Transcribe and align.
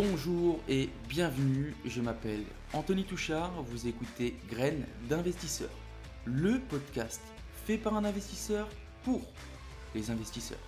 Bonjour 0.00 0.60
et 0.68 0.90
bienvenue, 1.08 1.74
je 1.84 2.00
m'appelle 2.00 2.44
Anthony 2.72 3.02
Touchard, 3.02 3.50
vous 3.64 3.88
écoutez 3.88 4.36
Graines 4.48 4.86
d'investisseurs, 5.08 5.76
le 6.24 6.60
podcast 6.60 7.20
fait 7.66 7.78
par 7.78 7.96
un 7.96 8.04
investisseur 8.04 8.68
pour 9.02 9.20
les 9.96 10.12
investisseurs. 10.12 10.60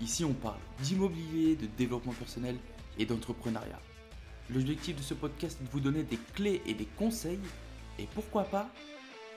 Ici 0.00 0.24
on 0.24 0.32
parle 0.32 0.56
d'immobilier, 0.80 1.54
de 1.54 1.66
développement 1.76 2.14
personnel 2.14 2.56
et 2.98 3.04
d'entrepreneuriat. 3.04 3.78
L'objectif 4.48 4.96
de 4.96 5.02
ce 5.02 5.12
podcast 5.12 5.58
est 5.60 5.64
de 5.66 5.70
vous 5.70 5.80
donner 5.80 6.02
des 6.02 6.18
clés 6.32 6.62
et 6.64 6.72
des 6.72 6.88
conseils 6.96 7.40
et 7.98 8.08
pourquoi 8.14 8.44
pas 8.44 8.70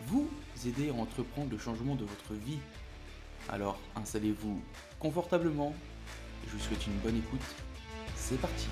vous 0.03 0.29
aider 0.65 0.91
à 0.91 0.93
entreprendre 0.93 1.51
le 1.51 1.57
changement 1.57 1.95
de 1.95 2.05
votre 2.05 2.35
vie. 2.35 2.59
Alors 3.49 3.81
installez-vous 3.97 4.61
confortablement, 4.97 5.75
je 6.47 6.55
vous 6.55 6.63
souhaite 6.63 6.87
une 6.87 6.99
bonne 6.99 7.17
écoute, 7.17 7.43
c'est 8.15 8.39
parti 8.39 8.67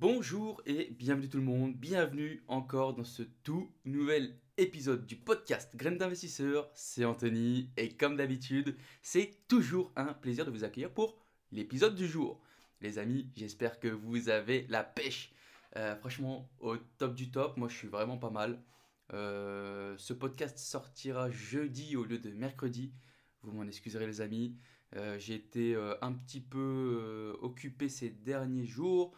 Bonjour 0.00 0.62
et 0.64 0.94
bienvenue 0.96 1.28
tout 1.28 1.38
le 1.38 1.42
monde, 1.42 1.74
bienvenue 1.74 2.44
encore 2.46 2.94
dans 2.94 3.02
ce 3.02 3.24
tout 3.42 3.68
nouvel 3.84 4.32
épisode 4.56 5.04
du 5.06 5.16
podcast 5.16 5.74
Graines 5.74 5.98
d'investisseurs, 5.98 6.70
c'est 6.72 7.04
Anthony 7.04 7.68
et 7.76 7.96
comme 7.96 8.16
d'habitude, 8.16 8.76
c'est 9.02 9.32
toujours 9.48 9.90
un 9.96 10.14
plaisir 10.14 10.46
de 10.46 10.52
vous 10.52 10.62
accueillir 10.62 10.92
pour 10.94 11.18
l'épisode 11.50 11.96
du 11.96 12.06
jour. 12.06 12.40
Les 12.80 13.00
amis, 13.00 13.28
j'espère 13.34 13.80
que 13.80 13.88
vous 13.88 14.28
avez 14.28 14.66
la 14.68 14.84
pêche. 14.84 15.32
Euh, 15.76 15.96
franchement, 15.96 16.48
au 16.60 16.76
top 16.76 17.16
du 17.16 17.32
top, 17.32 17.56
moi 17.56 17.68
je 17.68 17.74
suis 17.74 17.88
vraiment 17.88 18.18
pas 18.18 18.30
mal. 18.30 18.62
Euh, 19.14 19.96
ce 19.98 20.12
podcast 20.12 20.58
sortira 20.58 21.28
jeudi 21.32 21.96
au 21.96 22.04
lieu 22.04 22.18
de 22.18 22.30
mercredi. 22.30 22.92
Vous 23.42 23.50
m'en 23.50 23.66
excuserez 23.66 24.06
les 24.06 24.20
amis. 24.20 24.54
Euh, 24.94 25.18
j'ai 25.18 25.34
été 25.34 25.76
un 26.00 26.12
petit 26.12 26.40
peu 26.40 27.36
occupé 27.42 27.88
ces 27.88 28.10
derniers 28.10 28.66
jours. 28.66 29.12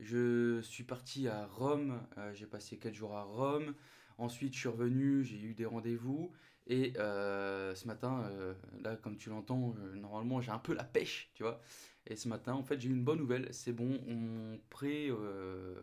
Je 0.00 0.62
suis 0.62 0.84
parti 0.84 1.28
à 1.28 1.46
Rome, 1.46 2.00
euh, 2.16 2.32
j'ai 2.32 2.46
passé 2.46 2.78
4 2.78 2.94
jours 2.94 3.16
à 3.16 3.22
Rome. 3.22 3.74
Ensuite, 4.16 4.54
je 4.54 4.58
suis 4.60 4.68
revenu, 4.68 5.22
j'ai 5.24 5.38
eu 5.38 5.52
des 5.52 5.66
rendez-vous. 5.66 6.32
Et 6.66 6.94
euh, 6.96 7.74
ce 7.74 7.86
matin, 7.86 8.22
euh, 8.30 8.54
là, 8.82 8.96
comme 8.96 9.18
tu 9.18 9.28
l'entends, 9.28 9.74
normalement, 9.94 10.40
j'ai 10.40 10.52
un 10.52 10.58
peu 10.58 10.72
la 10.72 10.84
pêche, 10.84 11.30
tu 11.34 11.42
vois. 11.42 11.60
Et 12.06 12.16
ce 12.16 12.28
matin, 12.28 12.54
en 12.54 12.62
fait, 12.62 12.80
j'ai 12.80 12.88
eu 12.88 12.92
une 12.92 13.04
bonne 13.04 13.18
nouvelle. 13.18 13.48
C'est 13.52 13.74
bon, 13.74 14.00
mon 14.06 14.58
prêt, 14.70 15.10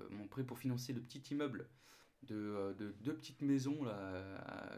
mon 0.09 0.27
prêt 0.27 0.43
pour 0.43 0.57
financer 0.57 0.93
le 0.93 1.01
petit 1.01 1.19
immeuble 1.31 1.67
de, 2.23 2.75
deux 3.01 3.13
petites 3.13 3.41
maisons 3.43 3.85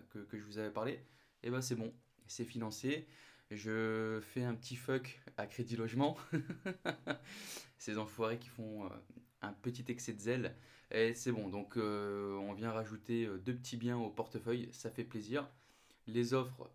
que, 0.09 0.37
je 0.37 0.43
vous 0.43 0.57
avais 0.57 0.71
parlé, 0.71 0.91
et 0.91 0.99
eh 1.43 1.49
ben 1.49 1.61
c'est 1.61 1.75
bon, 1.75 1.93
c'est 2.27 2.43
financé. 2.43 3.07
Je 3.51 4.19
fais 4.21 4.43
un 4.43 4.53
petit 4.53 4.75
fuck 4.75 5.21
à 5.37 5.47
Crédit 5.47 5.77
Logement. 5.77 6.17
Ces 7.77 7.97
enfoirés 7.97 8.37
qui 8.37 8.49
font 8.49 8.89
un 9.41 9.53
petit 9.53 9.85
excès 9.89 10.13
de 10.13 10.19
zèle. 10.19 10.55
Et 10.91 11.13
c'est 11.13 11.31
bon, 11.31 11.49
donc 11.49 11.77
euh, 11.77 12.35
on 12.37 12.53
vient 12.53 12.71
rajouter 12.71 13.25
euh, 13.25 13.37
deux 13.37 13.55
petits 13.55 13.77
biens 13.77 13.97
au 13.97 14.09
portefeuille, 14.09 14.69
ça 14.71 14.89
fait 14.89 15.03
plaisir. 15.03 15.47
Les 16.07 16.33
offres 16.33 16.71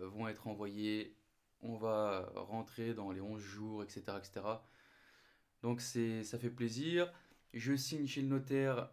vont 0.00 0.28
être 0.28 0.46
envoyées, 0.46 1.14
on 1.60 1.76
va 1.76 2.32
rentrer 2.36 2.94
dans 2.94 3.12
les 3.12 3.20
11 3.20 3.38
jours, 3.38 3.82
etc. 3.82 4.04
etc. 4.16 4.46
Donc 5.62 5.82
ça 5.82 6.38
fait 6.38 6.48
plaisir. 6.48 7.12
Je 7.52 7.76
signe 7.76 8.06
chez 8.06 8.22
le 8.22 8.28
notaire 8.28 8.88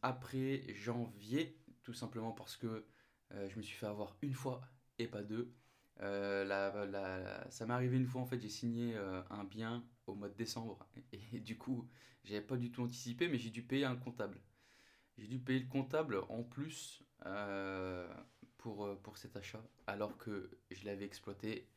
après 0.00 0.62
janvier, 0.74 1.54
tout 1.82 1.92
simplement 1.92 2.32
parce 2.32 2.56
que 2.56 2.86
je 3.30 3.54
me 3.58 3.62
suis 3.62 3.76
fait 3.76 3.84
avoir 3.84 4.16
une 4.22 4.32
fois 4.32 4.62
et 4.98 5.06
pas 5.06 5.22
deux. 5.22 5.52
Euh, 6.02 6.44
la, 6.44 7.50
ça 7.50 7.66
m'est 7.66 7.74
arrivé 7.74 7.96
une 7.96 8.06
fois, 8.06 8.20
en 8.20 8.26
fait, 8.26 8.40
j'ai 8.40 8.48
signé 8.48 8.94
euh, 8.96 9.22
un 9.30 9.44
bien 9.44 9.84
au 10.06 10.14
mois 10.14 10.28
de 10.28 10.34
décembre. 10.34 10.78
Et, 11.12 11.40
du 11.40 11.56
coup, 11.58 11.88
j'avais 12.24 12.42
pas 12.42 12.56
du 12.56 12.70
tout 12.70 12.82
anticipé, 12.82 13.28
mais 13.28 13.38
j'ai 13.38 13.50
dû 13.50 13.62
payer 13.62 13.84
un 13.84 13.96
comptable. 13.96 14.40
J'ai 15.18 15.26
dû 15.26 15.38
payer 15.38 15.60
le 15.60 15.68
comptable 15.68 16.20
en 16.28 16.42
plus 16.42 17.02
euh, 17.24 18.12
pour, 18.58 18.98
pour 19.02 19.16
cet 19.16 19.36
achat, 19.36 19.62
alors 19.86 20.16
que 20.18 20.50
je 20.70 20.84
l'avais 20.84 21.04
exploité 21.04 21.68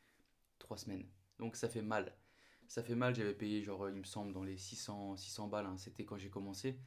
trois 0.58 0.76
semaines. 0.76 1.06
Donc 1.38 1.56
ça 1.56 1.68
fait 1.68 1.82
mal. 1.82 2.14
Ça 2.68 2.82
fait 2.82 2.94
mal, 2.94 3.14
j'avais 3.14 3.34
payé, 3.34 3.62
genre, 3.62 3.88
il 3.88 3.96
me 3.96 4.04
semble, 4.04 4.32
dans 4.32 4.44
les 4.44 4.56
600, 4.56 5.16
600 5.16 5.48
balles. 5.48 5.66
Hein. 5.66 5.76
C'était 5.76 6.04
quand 6.04 6.18
j'ai 6.18 6.30
commencé. 6.30 6.78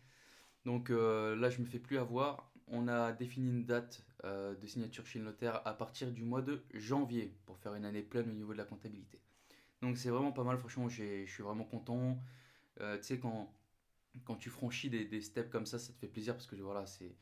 Donc 0.66 0.90
là, 0.90 1.50
je 1.50 1.59
me 1.59 1.66
fais 1.66 1.80
plus 1.80 1.98
avoir 1.98 2.53
on 2.68 2.88
a 2.88 3.12
défini 3.12 3.50
une 3.50 3.66
date 3.66 4.03
euh, 4.24 4.56
de 4.56 4.68
signature 4.68 5.06
chez 5.06 5.20
le 5.20 5.26
notaire 5.26 5.62
à 5.66 5.74
partir 5.74 6.12
du 6.12 6.24
mois 6.24 6.42
de 6.42 6.64
janvier 6.74 7.36
pour 7.46 7.58
faire 7.58 7.76
une 7.76 7.86
année 7.86 8.02
pleine 8.02 8.30
au 8.30 8.34
niveau 8.34 8.53
de 8.53 8.58
la 8.58 8.66
comptabilité. 8.66 9.20
Donc 9.84 9.98
c'est 9.98 10.10
vraiment 10.10 10.32
pas 10.32 10.44
mal, 10.44 10.58
franchement, 10.58 10.90
je 10.90 11.26
suis 11.26 11.44
vraiment 11.44 11.66
content. 11.66 12.20
Euh, 12.82 12.98
tu 12.98 13.04
sais, 13.04 13.20
quand, 13.20 13.54
quand 14.26 14.36
tu 14.36 14.50
franchis 14.50 14.90
des, 14.90 15.22
steps 15.22 15.50
comme 15.52 15.66
ça, 15.66 15.78
ça 15.80 15.94
te 15.94 16.00
fait 16.00 16.08
plaisir 16.08 16.34
parce 16.34 16.48
que 16.48 16.56
voilà, 16.56 16.86
c'est 16.88 17.16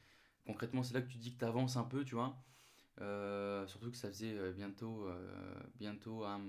concrètement, 0.45 0.83
c'est 0.83 0.93
là 0.93 1.01
que 1.01 1.11
tu 1.11 1.17
dis 1.17 1.33
que 1.33 1.39
tu 1.39 1.45
avances 1.45 1.75
un 1.77 1.83
peu, 1.83 2.05
tu 2.05 2.15
vois. 2.15 2.37
Euh, 3.01 3.67
surtout 3.67 3.91
que 3.91 3.97
ça 3.97 4.09
faisait 4.09 4.53
bientôt, 4.53 5.09
bientôt, 5.75 6.23
un, 6.23 6.41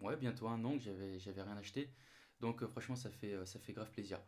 ouais, 0.00 0.16
bientôt 0.16 0.48
un 0.48 0.64
an 0.64 0.78
que 0.78 0.84
j'avais, 0.84 1.42
rien 1.42 1.56
acheté. 1.56 1.92
Donc 2.40 2.64
franchement, 2.66 2.96
ça 2.96 3.10
fait, 3.10 3.34
ça 3.46 3.58
fait 3.58 3.72
grave 3.72 3.90
plaisir. 3.90 4.20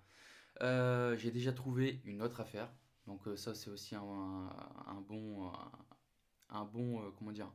j'ai 0.60 1.31
déjà 1.31 1.53
trouvé 1.53 2.03
une 2.04 2.22
autre 2.22 2.41
affaire 2.41 2.70
donc 3.06 3.26
euh, 3.26 3.37
ça 3.37 3.54
c'est 3.54 3.70
aussi 3.70 3.94
un, 3.94 5.00
bon, 5.09 5.50
un, 6.49 6.64
bon, 6.64 7.00
euh, 7.00 7.10
comment 7.19 7.32
dire, 7.32 7.50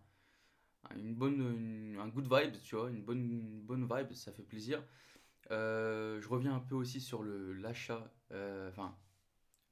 une 0.96 1.16
bonne, 1.16 1.98
un 2.00 2.08
good 2.08 2.28
vibe, 2.32 2.62
tu 2.64 2.76
vois, 2.76 2.90
une 2.90 3.04
bonne, 3.04 3.62
bonne 3.62 3.88
vibe, 3.88 4.14
ça 4.14 4.32
fait 4.32 4.44
plaisir. 4.44 4.84
Euh, 5.52 6.22
je 6.22 6.28
reviens 6.28 6.56
un 6.56 6.60
peu 6.60 6.76
aussi 6.76 7.02
sur 7.02 7.24
le 7.24 7.54
l'achat, 7.54 8.12
enfin 8.32 8.98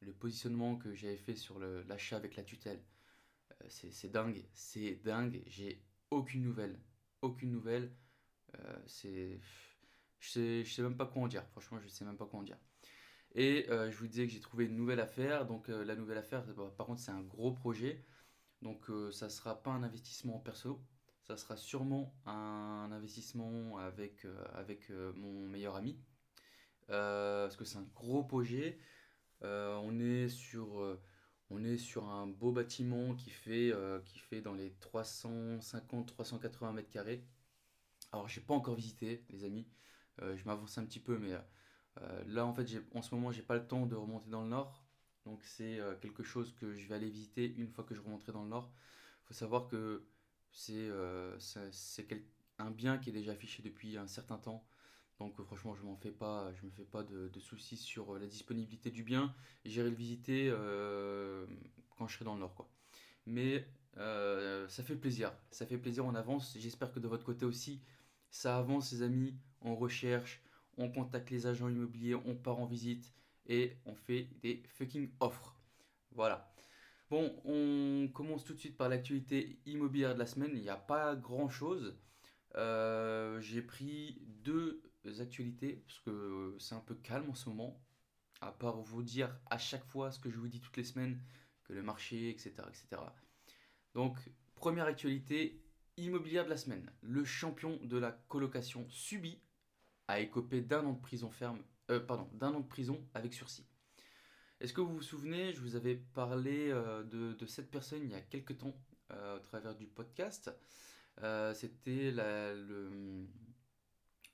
le 0.01 0.13
positionnement 0.13 0.77
que 0.77 0.93
j'avais 0.93 1.17
fait 1.17 1.35
sur 1.35 1.59
l'achat 1.59 2.17
avec 2.17 2.35
la 2.35 2.43
tutelle. 2.43 2.83
c'est 3.69 4.11
dingue, 4.11 4.45
c'est 4.53 4.95
dingue. 5.03 5.41
J'ai 5.47 5.83
aucune 6.11 6.43
nouvelle, 6.43 6.79
aucune 7.21 7.51
nouvelle. 7.51 7.91
c'est, 8.87 9.39
je 10.19 10.29
sais, 10.29 10.63
je 10.63 10.73
sais 10.73 10.81
même 10.81 10.97
pas 10.97 11.05
quoi 11.05 11.23
en 11.23 11.27
dire. 11.27 11.45
Franchement, 11.49 11.79
je 11.79 11.87
sais 11.87 12.05
même 12.05 12.17
pas 12.17 12.25
quoi 12.25 12.39
en 12.39 12.43
dire. 12.43 12.57
Et 13.35 13.69
euh, 13.69 13.91
je 13.91 13.97
vous 13.97 14.07
disais 14.07 14.25
que 14.25 14.33
j'ai 14.33 14.39
trouvé 14.39 14.65
une 14.65 14.75
nouvelle 14.75 14.99
affaire. 14.99 15.45
Donc 15.45 15.69
euh, 15.69 15.83
la 15.83 15.95
nouvelle 15.95 16.17
affaire, 16.17 16.43
bah, 16.55 16.73
par 16.77 16.87
contre, 16.87 17.01
c'est 17.01 17.11
un 17.11 17.21
gros 17.21 17.51
projet. 17.51 18.03
Donc 18.61 18.89
euh, 18.89 19.11
ça 19.11 19.25
ne 19.25 19.31
sera 19.31 19.61
pas 19.61 19.71
un 19.71 19.83
investissement 19.83 20.39
perso. 20.39 20.81
Ça 21.27 21.37
sera 21.37 21.57
sûrement 21.57 22.13
un 22.25 22.89
investissement 22.91 23.77
avec, 23.79 24.27
avec 24.53 24.89
mon 25.15 25.47
meilleur 25.47 25.75
ami. 25.75 25.97
parce 26.87 27.55
que 27.55 27.65
c'est 27.65 27.77
un 27.77 27.87
gros 27.95 28.23
projet. 28.23 28.77
on, 29.41 29.99
est 29.99 30.29
sur, 30.29 30.99
on 31.49 31.63
est 31.63 31.77
sur 31.77 32.07
un 32.09 32.27
beau 32.27 32.51
bâtiment 32.51 33.15
qui 33.15 33.31
fait, 33.31 33.73
qui 34.05 34.19
fait 34.19 34.41
dans 34.41 34.53
les 34.53 34.69
350-380 34.93 36.73
mètres 36.73 36.91
carrés. 36.91 37.25
Alors 38.11 38.29
j'ai 38.29 38.41
pas 38.41 38.53
encore 38.53 38.75
visité 38.75 39.25
les 39.31 39.45
amis. 39.45 39.67
je 40.19 40.43
m'avance 40.45 40.77
un 40.77 40.85
petit 40.85 40.99
peu 40.99 41.17
mais 41.17 41.33
euh, 42.01 42.23
là, 42.27 42.45
en 42.45 42.53
fait, 42.53 42.67
en 42.93 43.01
ce 43.01 43.13
moment, 43.15 43.31
j'ai 43.31 43.41
pas 43.41 43.55
le 43.55 43.65
temps 43.65 43.85
de 43.85 43.95
remonter 43.95 44.29
dans 44.29 44.41
le 44.41 44.49
nord. 44.49 44.83
Donc, 45.25 45.43
c'est 45.43 45.79
euh, 45.79 45.95
quelque 45.95 46.23
chose 46.23 46.53
que 46.59 46.73
je 46.75 46.87
vais 46.87 46.95
aller 46.95 47.09
visiter 47.09 47.45
une 47.57 47.69
fois 47.69 47.83
que 47.83 47.95
je 47.95 48.01
remonterai 48.01 48.31
dans 48.31 48.43
le 48.43 48.49
nord. 48.49 48.71
Il 49.23 49.27
faut 49.27 49.33
savoir 49.33 49.67
que 49.67 50.05
c'est 50.55 50.73
euh, 50.73 51.37
un 52.57 52.71
bien 52.71 52.97
qui 52.97 53.09
est 53.09 53.13
déjà 53.13 53.33
affiché 53.33 53.61
depuis 53.61 53.97
un 53.97 54.07
certain 54.07 54.37
temps. 54.37 54.65
Donc 55.19 55.41
franchement, 55.43 55.75
je 55.75 55.83
m'en 55.83 55.95
fais 55.95 56.11
pas, 56.11 56.51
je 56.53 56.65
me 56.65 56.71
fais 56.71 56.85
pas 56.85 57.03
de, 57.03 57.29
soucis 57.39 57.77
sur 57.77 58.17
la 58.17 58.25
disponibilité 58.25 58.89
du 58.89 59.03
bien. 59.03 59.33
J'irai 59.65 59.89
le 59.89 59.95
visiter 59.95 60.49
quand 61.97 62.07
je 62.07 62.15
serai 62.15 62.25
dans 62.25 62.33
le 62.33 62.39
nord, 62.39 62.55
quoi. 62.55 62.69
Mais 63.25 63.65
ça 63.95 64.83
fait 64.83 64.95
plaisir, 64.95 65.33
ça 65.51 65.65
fait 65.65 65.77
plaisir, 65.77 66.05
on 66.05 66.15
avance. 66.15 66.57
J'espère 66.57 66.91
que 66.91 66.99
de 66.99 67.07
votre 67.07 67.23
côté 67.23 67.45
aussi, 67.45 67.81
ça 68.29 68.57
avance, 68.57 68.91
les 68.91 69.03
amis. 69.03 69.35
On 69.61 69.75
recherche, 69.75 70.41
on 70.77 70.89
contacte 70.91 71.29
les 71.31 71.47
agents 71.47 71.69
immobiliers, 71.69 72.15
on 72.15 72.35
part 72.35 72.59
en 72.59 72.65
visite 72.65 73.13
et 73.47 73.77
on 73.85 73.95
fait 73.95 74.27
des 74.41 74.63
fucking 74.67 75.09
offres. 75.19 75.55
Voilà. 76.11 76.51
Bon, 77.11 77.39
on 77.45 78.07
commence 78.11 78.43
tout 78.43 78.55
de 78.55 78.59
suite 78.59 78.77
par 78.77 78.89
l'actualité 78.89 79.59
immobilière 79.67 80.15
de 80.15 80.19
la 80.19 80.25
semaine. 80.25 80.51
Il 80.55 80.61
n'y 80.61 80.69
a 80.69 80.75
pas 80.75 81.15
grand 81.15 81.49
chose. 81.49 81.95
Euh, 82.55 83.39
j'ai 83.41 83.61
pris 83.61 84.21
deux 84.43 84.81
actualités 85.19 85.83
parce 85.85 85.99
que 85.99 86.55
c'est 86.59 86.73
un 86.73 86.79
peu 86.79 86.95
calme 86.95 87.29
en 87.29 87.35
ce 87.35 87.49
moment. 87.49 87.79
À 88.41 88.51
part 88.51 88.77
vous 88.81 89.03
dire 89.03 89.37
à 89.51 89.59
chaque 89.59 89.85
fois 89.85 90.11
ce 90.11 90.19
que 90.19 90.31
je 90.31 90.39
vous 90.39 90.47
dis 90.47 90.61
toutes 90.61 90.77
les 90.77 90.83
semaines, 90.83 91.21
que 91.63 91.73
le 91.73 91.83
marché, 91.83 92.29
etc. 92.29 92.53
etc. 92.67 93.01
Donc, 93.93 94.17
première 94.55 94.85
actualité 94.85 95.63
immobilière 95.97 96.45
de 96.45 96.49
la 96.49 96.57
semaine. 96.57 96.91
Le 97.01 97.23
champion 97.23 97.79
de 97.83 97.97
la 97.97 98.11
colocation 98.11 98.87
subit 98.89 99.39
a 100.07 100.19
écopé 100.19 100.61
d'un 100.61 100.85
an 100.85 100.93
de 100.93 101.01
prison 101.01 101.29
ferme, 101.29 101.61
euh, 101.91 101.99
d'un 102.33 102.53
an 102.53 102.59
de 102.59 102.67
prison 102.67 102.99
avec 103.13 103.33
sursis. 103.33 103.65
Est-ce 104.61 104.73
que 104.73 104.81
vous 104.81 104.95
vous 104.95 105.01
souvenez, 105.01 105.51
je 105.53 105.59
vous 105.59 105.75
avais 105.75 105.95
parlé 105.95 106.69
euh, 106.69 107.03
de, 107.03 107.45
cette 107.45 107.69
personne 107.69 108.01
il 108.03 108.11
y 108.11 108.15
a 108.15 108.21
quelques 108.21 108.57
temps, 108.57 108.75
au 109.11 109.39
travers 109.39 109.75
du 109.75 109.85
podcast. 109.85 110.51
C'était 111.53 112.11
le, 112.11 113.27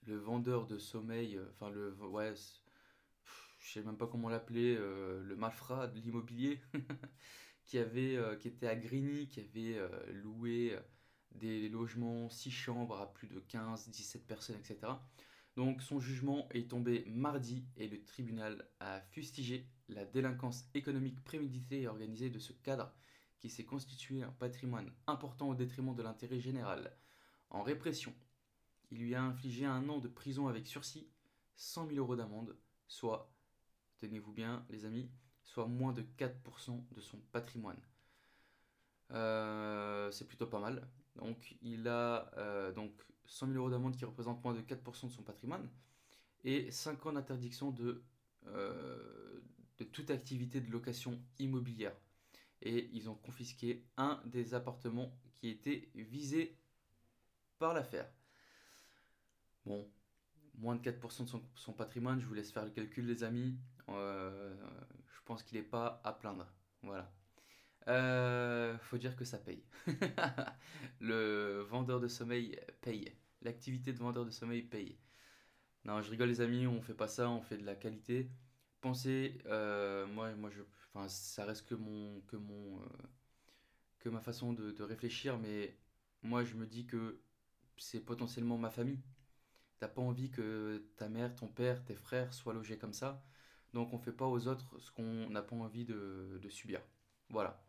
vendeur 0.07 0.65
de 0.67 0.77
sommeil, 0.77 1.39
enfin 1.51 1.69
le 1.69 1.93
ouais, 1.93 2.33
je 3.59 3.71
sais 3.71 3.83
même 3.83 3.97
pas 3.97 4.07
comment 4.07 4.29
l'appeler, 4.29 4.75
le 4.75 5.35
malfrat 5.35 5.87
de 5.87 5.99
l'immobilier, 5.99 6.61
qui 7.65 7.77
qui 8.39 8.47
était 8.47 8.67
à 8.67 8.75
Grigny, 8.75 9.27
qui 9.27 9.41
avait 9.41 9.79
loué 10.13 10.77
des 11.35 11.69
logements 11.69 12.29
6 12.29 12.51
chambres 12.51 12.99
à 12.99 13.13
plus 13.13 13.27
de 13.27 13.39
15, 13.39 13.89
17 13.89 14.25
personnes, 14.25 14.57
etc. 14.57 14.93
Donc 15.55 15.81
son 15.81 15.99
jugement 15.99 16.47
est 16.51 16.69
tombé 16.69 17.03
mardi 17.07 17.65
et 17.75 17.87
le 17.87 18.03
tribunal 18.03 18.67
a 18.79 19.01
fustigé 19.01 19.67
la 19.93 20.05
délinquance 20.05 20.65
économique 20.73 21.23
préméditée 21.23 21.81
et 21.81 21.87
organisée 21.87 22.29
de 22.29 22.39
ce 22.39 22.53
cadre 22.53 22.91
qui 23.39 23.49
s'est 23.49 23.65
constitué 23.65 24.23
un 24.23 24.31
patrimoine 24.31 24.91
important 25.07 25.49
au 25.49 25.55
détriment 25.55 25.95
de 25.95 26.03
l'intérêt 26.03 26.39
général. 26.39 26.95
En 27.49 27.63
répression, 27.63 28.13
il 28.91 28.99
lui 28.99 29.15
a 29.15 29.23
infligé 29.23 29.65
un 29.65 29.87
an 29.89 29.99
de 29.99 30.07
prison 30.07 30.47
avec 30.47 30.67
sursis, 30.67 31.07
100 31.55 31.87
000 31.87 31.97
euros 31.97 32.15
d'amende, 32.15 32.55
soit, 32.87 33.33
tenez-vous 33.99 34.31
bien 34.31 34.65
les 34.69 34.85
amis, 34.85 35.09
soit 35.43 35.67
moins 35.67 35.93
de 35.93 36.03
4% 36.17 36.83
de 36.91 37.01
son 37.01 37.17
patrimoine. 37.31 37.81
Euh, 39.11 40.09
c'est 40.11 40.27
plutôt 40.27 40.47
pas 40.47 40.59
mal. 40.59 40.87
Donc 41.15 41.57
il 41.61 41.87
a 41.87 42.31
euh, 42.37 42.71
donc 42.71 42.91
100 43.25 43.47
000 43.47 43.57
euros 43.57 43.69
d'amende 43.69 43.95
qui 43.95 44.05
représentent 44.05 44.43
moins 44.43 44.53
de 44.53 44.61
4% 44.61 45.07
de 45.07 45.11
son 45.11 45.23
patrimoine 45.23 45.69
et 46.43 46.71
5 46.71 47.05
ans 47.05 47.13
d'interdiction 47.13 47.71
de, 47.71 48.03
euh, 48.47 49.41
toute 49.83 50.11
activité 50.11 50.61
de 50.61 50.71
location 50.71 51.21
immobilière. 51.39 51.95
Et 52.61 52.89
ils 52.93 53.09
ont 53.09 53.15
confisqué 53.15 53.85
un 53.97 54.21
des 54.25 54.53
appartements 54.53 55.11
qui 55.35 55.49
était 55.49 55.89
visé 55.95 56.57
par 57.57 57.73
l'affaire. 57.73 58.09
Bon, 59.65 59.87
moins 60.55 60.75
de 60.75 60.81
4% 60.81 61.23
de 61.25 61.41
son, 61.55 61.73
patrimoine, 61.73 62.19
je 62.19 62.25
vous 62.25 62.33
laisse 62.33 62.51
faire 62.51 62.65
le 62.65 62.71
calcul 62.71 63.05
les 63.05 63.23
amis. 63.23 63.57
je 63.87 65.21
pense 65.25 65.43
qu'il 65.43 65.57
n'est 65.57 65.63
pas 65.63 66.01
à 66.03 66.13
plaindre. 66.13 66.47
Voilà. 66.83 67.11
Euh, 67.87 68.77
faut 68.79 68.97
dire 68.97 69.15
que 69.15 69.25
ça 69.25 69.37
paye. 69.37 69.63
le 70.99 71.65
vendeur 71.69 71.99
de 71.99 72.07
sommeil 72.07 72.59
paye. 72.81 73.11
L'activité 73.41 73.91
de 73.91 73.97
vendeur 73.97 74.25
de 74.25 74.29
sommeil 74.29 74.61
paye. 74.61 74.97
Non, 75.85 76.01
je 76.01 76.11
rigole 76.11 76.29
les 76.29 76.41
amis, 76.41 76.67
on 76.67 76.81
fait 76.81 76.93
pas 76.93 77.07
ça, 77.07 77.29
on 77.29 77.41
fait 77.41 77.57
de 77.57 77.65
la 77.65 77.75
qualité. 77.75 78.29
Pensez, 78.81 79.37
euh, 79.45 80.07
moi, 80.07 80.33
moi 80.35 80.49
je, 80.49 80.61
enfin, 80.93 81.07
ça 81.07 81.45
reste 81.45 81.67
que 81.67 81.75
mon, 81.75 82.21
que 82.21 82.35
mon, 82.35 82.79
euh, 82.81 82.85
que 83.99 84.09
ma 84.09 84.21
façon 84.21 84.53
de, 84.53 84.81
réfléchir, 84.83 85.37
mais 85.37 85.77
moi 86.23 86.43
je 86.43 86.55
me 86.55 86.65
dis 86.65 86.87
que 86.87 87.21
c'est 87.77 88.01
potentiellement 88.01 88.57
ma 88.57 88.71
famille. 88.71 88.99
T'as 89.79 89.87
pas 89.87 90.01
envie 90.01 90.31
que 90.31 90.83
ta 90.97 91.09
mère, 91.09 91.35
ton 91.35 91.47
père, 91.47 91.83
tes 91.85 91.95
frères 91.95 92.33
soient 92.33 92.53
logés 92.53 92.77
comme 92.77 92.93
ça, 92.93 93.23
donc 93.73 93.93
on 93.93 93.99
fait 93.99 94.11
pas 94.11 94.27
aux 94.27 94.47
autres 94.47 94.77
ce 94.79 94.91
qu'on 94.91 95.29
n'a 95.29 95.41
pas 95.43 95.55
envie 95.55 95.85
de, 95.85 96.39
de 96.41 96.49
subir. 96.49 96.81
Voilà. 97.29 97.63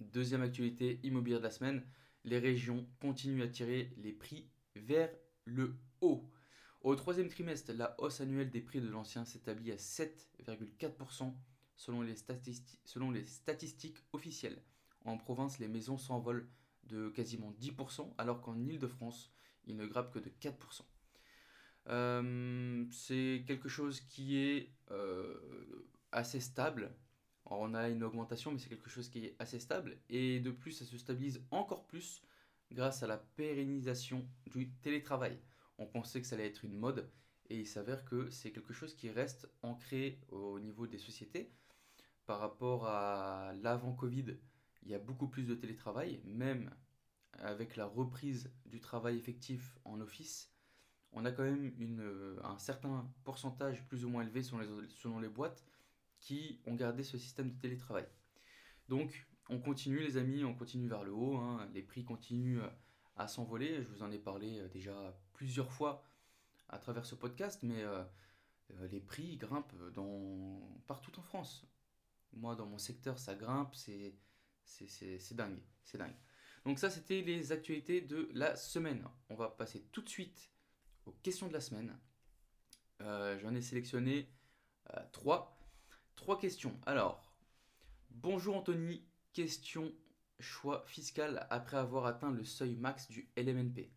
Deuxième 0.00 0.42
actualité 0.42 0.98
immobilière 1.04 1.38
de 1.38 1.44
la 1.44 1.50
semaine, 1.50 1.86
les 2.24 2.38
régions 2.38 2.86
continuent 3.00 3.42
à 3.42 3.48
tirer 3.48 3.92
les 3.98 4.12
prix 4.12 4.48
vers 4.74 5.10
le 5.44 5.76
haut. 6.00 6.28
Au 6.84 6.94
troisième 6.94 7.28
trimestre, 7.28 7.72
la 7.72 7.98
hausse 7.98 8.20
annuelle 8.20 8.50
des 8.50 8.60
prix 8.60 8.80
de 8.80 8.88
l'ancien 8.88 9.24
s'établit 9.24 9.72
à 9.72 9.76
7,4% 9.76 11.34
selon 11.76 12.02
les, 12.02 12.14
statistiques 13.26 13.98
officielles. 14.12 14.62
En 15.04 15.18
province, 15.18 15.58
les 15.58 15.66
maisons 15.66 15.98
s'envolent 15.98 16.48
de 16.84 17.08
quasiment 17.08 17.52
10%, 17.60 18.14
alors 18.18 18.40
qu'en 18.40 18.56
Ile-de-France, 18.60 19.32
ils 19.66 19.76
ne 19.76 19.86
grappent 19.86 20.12
que 20.12 20.18
de 20.20 20.30
4%. 20.40 20.82
Euh, 21.88 22.84
c'est 22.90 23.44
quelque 23.46 23.68
chose 23.68 24.00
qui 24.00 24.36
est 24.36 24.70
euh, 24.90 25.88
assez 26.12 26.40
stable 26.40 26.94
on 27.46 27.74
a 27.74 27.88
une 27.88 28.02
augmentation, 28.02 28.52
mais 28.52 28.58
c'est 28.58 28.68
quelque 28.68 28.90
chose 28.90 29.08
qui 29.08 29.26
est 29.26 29.36
assez 29.38 29.58
stable. 29.58 29.98
Et 30.08 30.40
de 30.40 30.50
plus, 30.50 30.72
ça 30.72 30.84
se 30.84 30.96
stabilise 30.98 31.42
encore 31.50 31.86
plus 31.86 32.22
grâce 32.72 33.02
à 33.02 33.06
la 33.06 33.18
pérennisation 33.18 34.26
du 34.46 34.70
télétravail. 34.82 35.38
On 35.78 35.86
pensait 35.86 36.20
que 36.20 36.26
ça 36.26 36.36
allait 36.36 36.46
être 36.46 36.64
une 36.64 36.76
mode, 36.76 37.10
et 37.50 37.58
il 37.60 37.66
s'avère 37.66 38.04
que 38.04 38.30
c'est 38.30 38.52
quelque 38.52 38.72
chose 38.72 38.94
qui 38.94 39.10
reste 39.10 39.50
ancré 39.62 40.20
au 40.28 40.58
niveau 40.60 40.86
des 40.86 40.98
sociétés. 40.98 41.52
Par 42.26 42.40
rapport 42.40 42.86
à 42.86 43.52
l'avant 43.62 43.92
Covid, 43.92 44.36
il 44.82 44.90
y 44.90 44.94
a 44.94 44.98
beaucoup 44.98 45.28
plus 45.28 45.44
de 45.44 45.54
télétravail, 45.54 46.20
même 46.24 46.70
avec 47.32 47.76
la 47.76 47.86
reprise 47.86 48.50
du 48.66 48.80
travail 48.80 49.16
effectif 49.16 49.78
en 49.84 50.00
office. 50.00 50.54
On 51.12 51.24
a 51.24 51.32
quand 51.32 51.44
même 51.44 51.72
un 52.42 52.58
certain 52.58 53.12
pourcentage 53.24 53.86
plus 53.86 54.04
ou 54.04 54.08
moins 54.08 54.22
élevé 54.22 54.42
selon 54.42 55.20
les 55.20 55.28
boîtes 55.28 55.64
qui 56.20 56.60
ont 56.66 56.74
gardé 56.74 57.02
ce 57.02 57.18
système 57.18 57.50
de 57.50 57.60
télétravail. 57.60 58.06
Donc, 58.88 59.26
on 59.48 59.58
continue, 59.58 59.98
les 59.98 60.16
amis, 60.16 60.44
on 60.44 60.54
continue 60.54 60.88
vers 60.88 61.04
le 61.04 61.12
haut. 61.12 61.36
Hein. 61.36 61.68
les 61.74 61.82
prix 61.82 62.04
continuent 62.04 62.60
euh, 62.60 62.68
à 63.16 63.28
s'envoler. 63.28 63.82
Je 63.82 63.88
vous 63.88 64.02
en 64.02 64.10
ai 64.10 64.18
parlé 64.18 64.58
euh, 64.58 64.68
déjà 64.68 65.16
plusieurs 65.32 65.72
fois 65.72 66.04
à 66.68 66.78
travers 66.78 67.06
ce 67.06 67.14
podcast, 67.14 67.60
mais 67.62 67.82
euh, 67.82 68.02
les 68.90 69.00
prix 69.00 69.36
grimpent 69.36 69.74
dans, 69.92 70.60
partout 70.86 71.12
en 71.18 71.22
France. 71.22 71.66
Moi, 72.32 72.56
dans 72.56 72.66
mon 72.66 72.78
secteur, 72.78 73.18
ça 73.18 73.34
grimpe, 73.34 73.74
c'est, 73.74 74.14
c'est, 74.64 75.34
dingue, 75.34 75.60
c'est 75.84 75.98
dingue. 75.98 76.16
Donc 76.64 76.78
ça, 76.78 76.90
c'était 76.90 77.20
les 77.22 77.52
actualités 77.52 78.00
de 78.00 78.28
la 78.32 78.56
semaine. 78.56 79.06
On 79.28 79.34
va 79.34 79.48
passer 79.48 79.82
tout 79.92 80.02
de 80.02 80.08
suite 80.08 80.50
aux 81.06 81.12
questions 81.12 81.46
de 81.46 81.52
la 81.52 81.60
semaine. 81.60 81.96
j'en 82.98 83.54
ai 83.54 83.60
sélectionné 83.60 84.28
trois. 85.12 85.54
Trois 86.16 86.38
questions. 86.38 86.76
Alors, 86.86 87.36
bonjour 88.10 88.56
Anthony, 88.56 89.04
question 89.32 89.92
choix 90.40 90.84
fiscal 90.86 91.46
après 91.50 91.76
avoir 91.76 92.06
atteint 92.06 92.30
le 92.30 92.44
seuil 92.44 92.76
max 92.76 93.08
du 93.08 93.28
LMNP. 93.36 93.90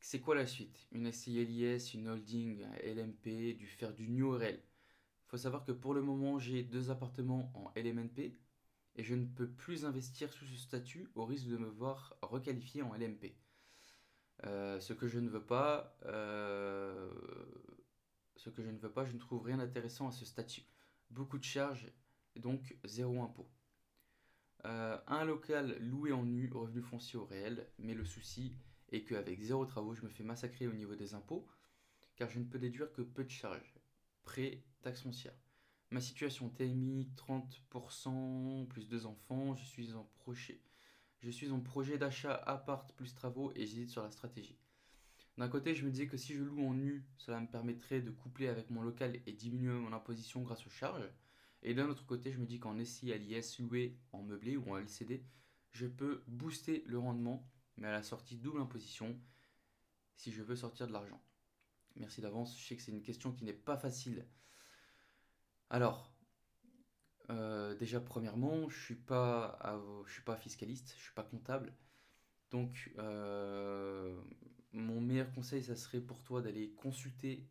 C'est 0.00 0.20
quoi 0.20 0.34
la 0.34 0.46
suite? 0.46 0.88
Une 0.92 1.12
SCI 1.12 1.44
une 1.94 2.08
holding, 2.08 2.64
un 2.64 2.76
LMP, 2.82 3.54
du 3.56 3.66
faire 3.66 3.92
du 3.92 4.08
new 4.08 4.40
Il 4.42 4.58
faut 5.26 5.36
savoir 5.36 5.64
que 5.64 5.72
pour 5.72 5.94
le 5.94 6.02
moment, 6.02 6.38
j'ai 6.38 6.62
deux 6.62 6.90
appartements 6.90 7.52
en 7.54 7.70
LMNP 7.76 8.38
et 8.96 9.02
je 9.02 9.14
ne 9.14 9.26
peux 9.26 9.48
plus 9.48 9.84
investir 9.84 10.32
sous 10.32 10.46
ce 10.46 10.56
statut 10.56 11.08
au 11.14 11.26
risque 11.26 11.48
de 11.48 11.58
me 11.58 11.68
voir 11.68 12.16
requalifié 12.22 12.82
en 12.82 12.94
LMP. 12.94 13.36
Euh, 14.44 14.80
ce 14.80 14.94
que 14.94 15.06
je 15.06 15.18
ne 15.18 15.28
veux 15.28 15.44
pas, 15.44 15.98
euh, 16.06 17.10
ce 18.36 18.48
que 18.48 18.62
je 18.62 18.70
ne 18.70 18.78
veux 18.78 18.90
pas, 18.90 19.04
je 19.04 19.12
ne 19.12 19.18
trouve 19.18 19.42
rien 19.42 19.58
d'intéressant 19.58 20.08
à 20.08 20.12
ce 20.12 20.24
statut 20.24 20.64
beaucoup 21.10 21.38
de 21.38 21.44
charges 21.44 21.86
donc 22.36 22.76
zéro 22.84 23.22
impôt. 23.22 23.48
Euh, 24.66 24.98
un 25.06 25.24
local 25.24 25.76
loué 25.80 26.12
en 26.12 26.24
nu, 26.24 26.50
revenu 26.52 26.82
foncier 26.82 27.18
au 27.18 27.24
réel, 27.24 27.66
mais 27.78 27.94
le 27.94 28.04
souci 28.04 28.54
est 28.92 29.04
qu'avec 29.04 29.40
zéro 29.40 29.64
travaux, 29.64 29.94
je 29.94 30.02
me 30.02 30.10
fais 30.10 30.22
massacrer 30.22 30.66
au 30.66 30.72
niveau 30.72 30.94
des 30.94 31.14
impôts, 31.14 31.46
car 32.16 32.28
je 32.28 32.38
ne 32.38 32.44
peux 32.44 32.58
déduire 32.58 32.92
que 32.92 33.02
peu 33.02 33.24
de 33.24 33.30
charges, 33.30 33.74
prêt, 34.22 34.62
taxe 34.82 35.02
foncière. 35.02 35.34
Ma 35.90 36.00
situation 36.00 36.50
TMI 36.50 37.10
30%, 37.16 38.66
plus 38.68 38.88
deux 38.88 39.06
enfants, 39.06 39.56
je 39.56 39.64
suis 39.64 39.94
en 39.94 40.04
projet, 40.16 40.60
je 41.20 41.30
suis 41.30 41.50
en 41.50 41.60
projet 41.60 41.98
d'achat 41.98 42.34
appart 42.34 42.92
plus 42.92 43.14
travaux 43.14 43.52
et 43.54 43.66
j'hésite 43.66 43.90
sur 43.90 44.02
la 44.02 44.10
stratégie. 44.10 44.58
D'un 45.38 45.48
côté, 45.48 45.74
je 45.74 45.86
me 45.86 45.90
disais 45.90 46.06
que 46.06 46.18
si 46.18 46.34
je 46.34 46.42
loue 46.42 46.66
en 46.66 46.74
nu, 46.74 47.06
cela 47.16 47.40
me 47.40 47.46
permettrait 47.46 48.02
de 48.02 48.10
coupler 48.10 48.48
avec 48.48 48.68
mon 48.68 48.82
local 48.82 49.18
et 49.26 49.32
diminuer 49.32 49.72
mon 49.72 49.92
imposition 49.92 50.42
grâce 50.42 50.66
aux 50.66 50.70
charges. 50.70 51.08
Et 51.62 51.74
d'un 51.74 51.88
autre 51.88 52.06
côté, 52.06 52.32
je 52.32 52.38
me 52.38 52.46
dis 52.46 52.58
qu'en 52.58 52.82
SI 52.84 53.12
à 53.12 53.18
l'IS 53.18 53.58
loué 53.58 53.98
en 54.12 54.22
meublé 54.22 54.56
ou 54.56 54.72
en 54.72 54.78
LCD, 54.78 55.24
je 55.72 55.86
peux 55.86 56.22
booster 56.26 56.82
le 56.86 56.98
rendement, 56.98 57.48
mais 57.76 57.88
à 57.88 57.92
la 57.92 58.02
sortie 58.02 58.36
double 58.36 58.60
imposition 58.60 59.18
si 60.16 60.32
je 60.32 60.42
veux 60.42 60.56
sortir 60.56 60.86
de 60.86 60.92
l'argent. 60.92 61.22
Merci 61.96 62.20
d'avance, 62.20 62.58
je 62.58 62.66
sais 62.66 62.76
que 62.76 62.82
c'est 62.82 62.92
une 62.92 63.02
question 63.02 63.32
qui 63.32 63.44
n'est 63.44 63.52
pas 63.52 63.76
facile. 63.76 64.26
Alors, 65.68 66.12
euh, 67.30 67.74
déjà 67.76 68.00
premièrement, 68.00 68.68
je 68.68 68.82
suis 68.82 68.94
pas, 68.94 69.58
suis 70.08 70.22
pas 70.22 70.36
fiscaliste, 70.36 70.94
je 70.96 71.02
suis 71.02 71.14
pas 71.14 71.22
comptable, 71.22 71.74
donc 72.50 72.92
euh, 72.98 74.20
mon 74.72 75.00
meilleur 75.00 75.32
conseil, 75.32 75.62
ça 75.62 75.76
serait 75.76 76.00
pour 76.00 76.22
toi 76.22 76.42
d'aller 76.42 76.72
consulter 76.74 77.48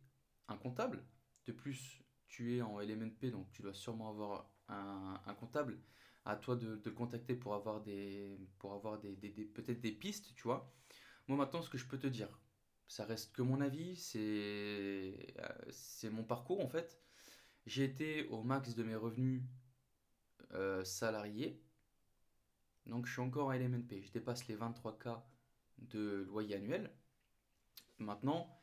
un 0.48 0.56
comptable. 0.56 1.04
De 1.46 1.52
plus, 1.52 2.02
tu 2.30 2.56
es 2.56 2.62
en 2.62 2.80
LMNP, 2.80 3.26
donc 3.26 3.50
tu 3.52 3.60
dois 3.60 3.74
sûrement 3.74 4.08
avoir 4.08 4.50
un, 4.68 5.34
comptable. 5.38 5.78
À 6.24 6.36
toi 6.36 6.56
de, 6.56 6.80
le 6.84 6.90
contacter 6.92 7.34
pour 7.34 7.54
avoir 7.54 7.82
des, 7.82 8.38
pour 8.58 8.72
avoir 8.72 8.98
des, 8.98 9.14
peut-être 9.54 9.80
des 9.80 9.92
pistes, 9.92 10.34
tu 10.34 10.44
vois. 10.44 10.72
Moi 11.28 11.36
maintenant, 11.36 11.60
ce 11.60 11.68
que 11.68 11.78
je 11.78 11.86
peux 11.86 11.98
te 11.98 12.06
dire, 12.06 12.40
ça 12.88 13.04
reste 13.04 13.32
que 13.34 13.42
mon 13.42 13.60
avis, 13.60 13.96
c'est, 13.96 15.34
c'est 15.70 16.10
mon 16.10 16.24
parcours 16.24 16.64
en 16.64 16.68
fait. 16.68 17.00
J'ai 17.66 17.84
été 17.84 18.26
au 18.28 18.42
max 18.42 18.74
de 18.74 18.82
mes 18.82 18.94
revenus 18.94 19.42
euh, 20.52 20.84
salariés. 20.84 21.62
Donc 22.86 23.06
je 23.06 23.12
suis 23.12 23.20
encore 23.20 23.48
en 23.48 23.52
LMNP. 23.52 24.02
Je 24.02 24.12
dépasse 24.12 24.46
les 24.48 24.56
23K 24.56 25.20
de 25.78 26.24
loyer 26.28 26.56
annuel. 26.56 26.90
Maintenant, 27.98 28.59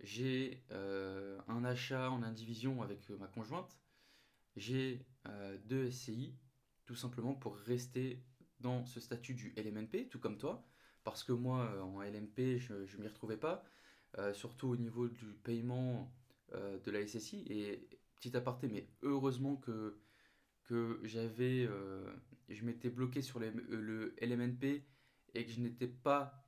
j'ai 0.00 0.64
euh, 0.70 1.38
un 1.48 1.64
achat 1.64 2.10
en 2.10 2.22
indivision 2.22 2.82
avec 2.82 3.08
ma 3.10 3.26
conjointe. 3.26 3.78
J'ai 4.56 5.04
deux 5.66 5.90
SCI, 5.90 6.34
tout 6.86 6.96
simplement 6.96 7.34
pour 7.34 7.56
rester 7.56 8.24
dans 8.60 8.86
ce 8.86 8.98
statut 8.98 9.34
du 9.34 9.54
LMNP, 9.56 10.08
tout 10.08 10.18
comme 10.18 10.38
toi. 10.38 10.64
Parce 11.04 11.22
que 11.22 11.32
moi, 11.32 11.84
en 11.84 12.00
LMP, 12.00 12.58
je 12.58 12.74
ne 12.74 13.02
m'y 13.02 13.08
retrouvais 13.08 13.36
pas. 13.36 13.62
surtout 14.32 14.68
au 14.68 14.76
niveau 14.76 15.06
du 15.06 15.26
paiement 15.44 16.10
de 16.52 16.90
la 16.90 17.06
SSI. 17.06 17.44
Et 17.50 17.88
petit 18.18 18.36
aparté, 18.36 18.68
mais 18.68 18.88
heureusement 19.02 19.56
que, 19.56 19.98
que 20.64 21.00
j'avais, 21.04 21.66
euh, 21.68 22.12
je 22.48 22.64
m'étais 22.64 22.90
bloqué 22.90 23.22
sur 23.22 23.40
euh, 23.40 23.50
le 23.68 24.14
LMNP 24.20 24.84
et 25.34 25.44
que 25.44 25.50
je 25.50 25.60
n'étais 25.60 25.88
pas 25.88 26.44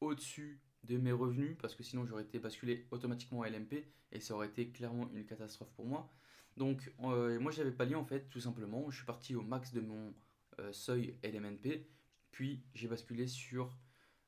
au-dessus 0.00 0.60
de 0.84 0.96
mes 0.96 1.12
revenus 1.12 1.56
parce 1.60 1.74
que 1.74 1.82
sinon 1.82 2.06
j'aurais 2.06 2.22
été 2.22 2.38
basculé 2.38 2.86
automatiquement 2.90 3.42
à 3.42 3.50
LMP 3.50 3.84
et 4.12 4.20
ça 4.20 4.34
aurait 4.34 4.48
été 4.48 4.70
clairement 4.70 5.10
une 5.12 5.24
catastrophe 5.24 5.70
pour 5.72 5.86
moi. 5.86 6.10
Donc 6.56 6.92
euh, 7.02 7.38
moi 7.38 7.52
j'avais 7.52 7.72
pas 7.72 7.84
lié 7.84 7.94
en 7.94 8.04
fait 8.04 8.28
tout 8.28 8.40
simplement, 8.40 8.90
je 8.90 8.96
suis 8.96 9.06
parti 9.06 9.34
au 9.34 9.42
max 9.42 9.72
de 9.72 9.80
mon 9.80 10.14
seuil 10.72 11.16
LMNP 11.22 11.86
puis 12.32 12.62
j'ai 12.74 12.86
basculé 12.86 13.26
sur 13.26 13.78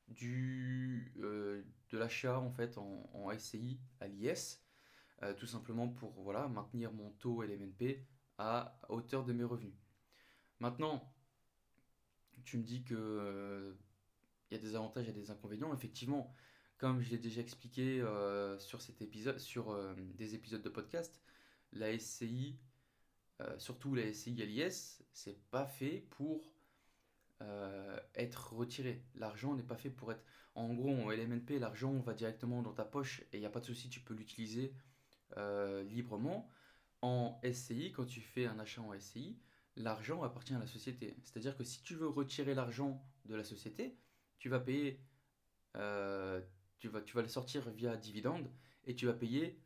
du 0.07 1.13
de 1.15 1.97
l'achat 1.97 2.39
en 2.39 2.49
fait 2.49 2.77
en, 2.77 3.29
SCI 3.37 3.79
à 3.99 4.07
l'IS 4.07 4.63
euh, 5.23 5.33
tout 5.33 5.45
simplement 5.45 5.87
pour 5.87 6.11
voilà, 6.21 6.47
maintenir 6.47 6.91
mon 6.91 7.11
taux 7.11 7.43
LMNP 7.43 8.05
à 8.37 8.77
hauteur 8.89 9.23
de 9.23 9.31
mes 9.31 9.43
revenus. 9.43 9.75
Maintenant, 10.59 11.13
tu 12.43 12.57
me 12.57 12.63
dis 12.63 12.83
que 12.83 12.95
euh, 12.95 13.73
il 14.53 14.57
y 14.57 14.59
a 14.59 14.69
des 14.69 14.75
avantages 14.75 15.09
et 15.09 15.13
des 15.13 15.31
inconvénients. 15.31 15.73
Effectivement, 15.73 16.33
comme 16.77 17.01
je 17.01 17.11
l'ai 17.11 17.17
déjà 17.17 17.41
expliqué 17.41 18.01
euh, 18.01 18.57
sur 18.59 18.81
cet 18.81 19.01
épisode, 19.01 19.39
sur 19.39 19.77
des 20.15 20.35
épisodes 20.35 20.61
de 20.61 20.69
podcast, 20.69 21.21
la 21.71 21.97
SCI, 21.97 22.59
surtout 23.57 23.95
la 23.95 24.13
SCI 24.13 24.41
à 24.41 24.45
l'IS, 24.45 25.03
c'est 25.11 25.41
pas 25.49 25.65
fait 25.65 26.05
pour 26.11 26.53
être 28.15 28.53
retiré. 28.53 29.03
L'argent 29.15 29.55
n'est 29.55 29.63
pas 29.63 29.75
fait 29.75 29.89
pour 29.89 30.11
être. 30.11 30.23
En 30.55 30.73
gros, 30.73 30.95
en 30.95 31.09
LMNP, 31.09 31.59
l'argent 31.59 31.97
va 31.99 32.13
directement 32.13 32.61
dans 32.61 32.73
ta 32.73 32.85
poche 32.85 33.21
et 33.31 33.37
il 33.37 33.39
n'y 33.39 33.45
a 33.45 33.49
pas 33.49 33.59
de 33.59 33.65
souci, 33.65 33.89
tu 33.89 33.99
peux 33.99 34.13
l'utiliser 34.13 34.73
euh, 35.37 35.83
librement. 35.83 36.49
En 37.01 37.39
SCI, 37.43 37.91
quand 37.91 38.05
tu 38.05 38.21
fais 38.21 38.45
un 38.45 38.59
achat 38.59 38.81
en 38.81 38.97
SCI, 38.97 39.37
l'argent 39.75 40.23
appartient 40.23 40.53
à 40.53 40.59
la 40.59 40.67
société. 40.67 41.17
C'est-à-dire 41.23 41.57
que 41.57 41.63
si 41.63 41.81
tu 41.81 41.95
veux 41.95 42.07
retirer 42.07 42.53
l'argent 42.53 43.03
de 43.25 43.35
la 43.35 43.43
société, 43.43 43.97
tu 44.43 44.49
vas 44.49 44.59
payer, 44.59 44.99
euh, 45.77 46.41
tu, 46.77 46.89
vas, 46.89 46.99
tu 46.99 47.15
vas 47.15 47.21
le 47.21 47.29
sortir 47.29 47.69
via 47.69 47.95
dividende 47.95 48.51
et 48.83 48.93
tu 48.93 49.05
vas 49.05 49.13
payer 49.13 49.57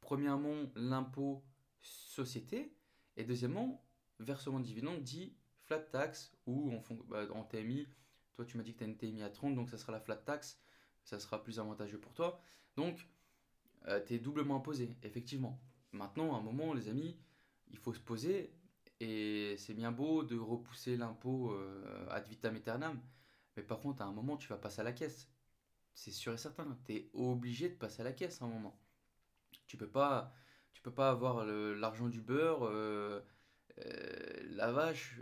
premièrement 0.00 0.72
l'impôt 0.74 1.44
société 1.82 2.74
et 3.18 3.24
deuxièmement 3.24 3.84
versement 4.20 4.58
de 4.58 4.64
dividende 4.64 5.02
dit 5.02 5.36
flat 5.64 5.80
tax 5.80 6.32
ou 6.46 6.72
en, 6.72 6.82
bah, 7.08 7.26
en 7.34 7.44
TMI. 7.44 7.86
Toi, 8.32 8.46
tu 8.46 8.56
m'as 8.56 8.62
dit 8.62 8.72
que 8.72 8.78
tu 8.78 8.84
as 8.84 8.86
une 8.86 8.96
TMI 8.96 9.22
à 9.22 9.28
30, 9.28 9.54
donc 9.54 9.68
ça 9.68 9.76
sera 9.76 9.92
la 9.92 10.00
flat 10.00 10.16
tax. 10.16 10.58
Ça 11.04 11.20
sera 11.20 11.42
plus 11.42 11.58
avantageux 11.58 12.00
pour 12.00 12.14
toi. 12.14 12.40
Donc, 12.76 13.06
euh, 13.86 14.02
tu 14.02 14.14
es 14.14 14.18
doublement 14.18 14.56
imposé, 14.56 14.96
effectivement. 15.02 15.60
Maintenant, 15.92 16.34
à 16.34 16.38
un 16.38 16.42
moment, 16.42 16.72
les 16.72 16.88
amis, 16.88 17.18
il 17.70 17.76
faut 17.76 17.92
se 17.92 18.00
poser, 18.00 18.54
et 18.98 19.56
c'est 19.58 19.74
bien 19.74 19.92
beau 19.92 20.22
de 20.22 20.38
repousser 20.38 20.96
l'impôt 20.96 21.52
euh, 21.52 22.08
ad 22.08 22.26
vitam 22.28 22.54
aeternam, 22.54 22.98
mais 23.56 23.62
par 23.62 23.80
contre, 23.80 24.02
à 24.02 24.06
un 24.06 24.12
moment, 24.12 24.36
tu 24.36 24.48
vas 24.48 24.56
passer 24.56 24.80
à 24.80 24.84
la 24.84 24.92
caisse. 24.92 25.28
C'est 25.94 26.10
sûr 26.10 26.32
et 26.32 26.38
certain, 26.38 26.66
tu 26.86 26.94
es 26.94 27.10
obligé 27.14 27.68
de 27.68 27.74
passer 27.74 28.02
à 28.02 28.04
la 28.04 28.12
caisse 28.12 28.40
à 28.42 28.46
un 28.46 28.48
moment. 28.48 28.78
Tu 29.66 29.76
peux 29.76 29.88
pas, 29.88 30.32
tu 30.74 30.82
peux 30.82 30.92
pas 30.92 31.10
avoir 31.10 31.44
l'argent 31.44 32.08
du 32.08 32.20
beurre, 32.20 32.64
euh, 32.64 33.20
la 34.50 34.72
vache, 34.72 35.18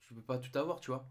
tu 0.00 0.14
peux 0.14 0.22
pas 0.22 0.38
tout 0.38 0.56
avoir, 0.58 0.80
tu 0.80 0.90
vois. 0.90 1.10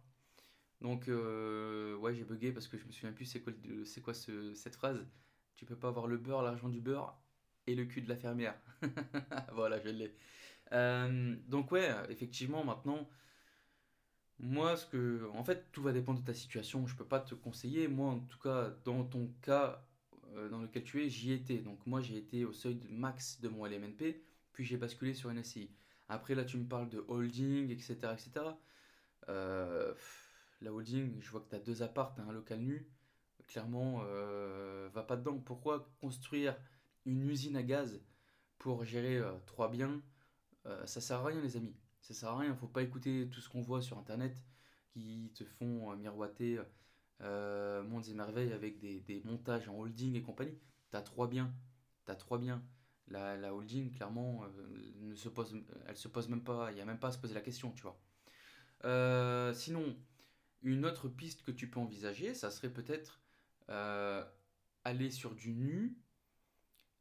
Donc, 0.82 1.08
ouais, 1.08 2.14
j'ai 2.16 2.24
bugué 2.26 2.52
parce 2.52 2.68
que 2.68 2.78
je 2.78 2.86
me 2.86 2.92
souviens 2.92 3.14
plus 3.14 3.26
c'est 3.26 3.42
quoi, 3.42 3.54
c'est 3.86 4.02
quoi 4.02 4.14
cette 4.14 4.76
phrase. 4.76 5.06
Tu 5.56 5.66
peux 5.66 5.78
pas 5.78 5.88
avoir 5.90 6.08
le 6.08 6.18
beurre, 6.18 6.44
l'argent 6.44 6.70
du 6.70 6.82
beurre 6.82 7.18
et 7.68 7.76
le 7.76 7.86
cul 7.86 8.02
de 8.02 8.10
la 8.10 8.16
fermière. 8.16 8.56
voilà, 9.54 9.80
je 9.80 9.90
l'ai. 9.90 10.16
Euh, 10.72 11.36
donc 11.48 11.72
ouais, 11.72 11.90
effectivement, 12.10 12.64
maintenant, 12.64 13.08
moi, 14.40 14.76
ce 14.78 14.86
que, 14.86 15.30
en 15.34 15.44
fait, 15.44 15.72
tout 15.72 15.82
va 15.82 15.92
dépendre 15.92 16.20
de 16.20 16.26
ta 16.26 16.34
situation. 16.34 16.86
Je 16.88 16.96
peux 16.96 17.06
pas 17.06 17.20
te 17.20 17.36
conseiller. 17.36 17.88
Moi, 17.88 18.10
en 18.12 18.20
tout 18.20 18.40
cas, 18.40 18.70
dans 18.84 19.04
ton 19.04 19.32
cas 19.42 19.86
euh, 20.36 20.50
dans 20.50 20.62
lequel 20.62 20.84
tu 20.84 21.04
es, 21.04 21.10
j'y 21.10 21.32
étais. 21.32 21.60
Donc 21.60 21.86
moi, 21.86 22.02
j'ai 22.02 22.18
été 22.18 22.46
au 22.46 22.54
seuil 22.54 22.76
de 22.76 22.88
max 22.90 23.40
de 23.42 23.50
mon 23.50 23.66
LMNP, 23.66 24.22
puis 24.54 24.66
j'ai 24.66 24.78
basculé 24.78 25.14
sur 25.14 25.30
une 25.30 25.44
SCI. 25.44 25.72
Après, 26.10 26.36
là, 26.36 26.44
tu 26.46 26.58
me 26.58 26.68
parles 26.68 26.90
de 26.90 27.04
holding, 27.08 27.70
etc., 27.72 27.96
etc. 28.14 28.46
Euh, 29.30 29.94
la 30.62 30.74
holding, 30.74 31.20
je 31.22 31.32
vois 31.32 31.42
que 31.42 31.50
tu 31.50 31.56
as 31.56 31.60
deux 31.60 31.82
apparts, 31.84 32.16
un 32.20 32.32
local 32.32 32.60
nu 32.60 32.88
clairement, 33.48 34.02
euh, 34.06 34.90
va 34.94 35.04
pas 35.04 35.16
dedans. 35.18 35.38
Pourquoi 35.38 35.88
construire 36.02 36.58
une 37.06 37.30
usine 37.30 37.56
à 37.56 37.64
gaz 37.64 38.02
pour 38.58 38.84
gérer 38.86 39.22
trois 39.46 39.70
biens 39.70 40.02
Ça 40.86 41.00
sert 41.00 41.20
à 41.20 41.26
rien, 41.26 41.42
les 41.42 41.56
amis. 41.58 41.76
Ça 42.06 42.14
sert 42.14 42.30
à 42.30 42.38
rien. 42.38 42.56
Faut 42.56 42.68
pas 42.68 42.84
écouter 42.84 43.28
tout 43.30 43.42
ce 43.42 43.50
qu'on 43.50 43.62
voit 43.62 43.82
sur 43.82 43.98
internet 43.98 44.38
qui 44.92 45.32
te 45.36 45.44
font 45.44 45.96
miroiter 45.96 46.62
mondes 47.20 48.08
et 48.08 48.14
merveilles 48.14 48.54
avec 48.54 48.80
des, 48.80 49.22
montages 49.26 49.68
en 49.68 49.78
holding 49.80 50.16
et 50.16 50.22
compagnie. 50.22 50.60
T'as 50.92 51.02
trois 51.02 51.28
biens. 51.28 51.52
T'as 52.06 52.16
trois 52.16 52.38
biens. 52.38 52.64
La, 53.08 53.38
la 53.38 53.54
holding, 53.56 53.92
clairement, 53.92 54.44
ne 55.00 55.16
se 55.16 55.30
pose, 55.30 55.56
elle 55.88 55.98
se 55.98 56.08
pose 56.08 56.30
même 56.30 56.44
pas. 56.44 56.72
Il 56.72 56.76
n'y 56.76 56.82
a 56.82 56.86
même 56.86 57.00
pas 57.00 57.08
à 57.08 57.12
se 57.12 57.18
poser 57.18 57.34
la 57.34 57.42
question, 57.42 57.72
tu 57.72 57.84
vois. 57.84 58.00
sinon, 59.54 59.98
une 60.62 60.86
autre 60.86 61.08
piste 61.08 61.44
que 61.44 61.52
tu 61.52 61.70
peux 61.70 61.80
envisager, 61.80 62.34
ça 62.34 62.52
serait 62.52 62.72
peut-être 62.72 63.22
euh, 63.70 64.24
aller 64.84 65.12
sur 65.12 65.36
du 65.36 65.54
nu 65.54 65.98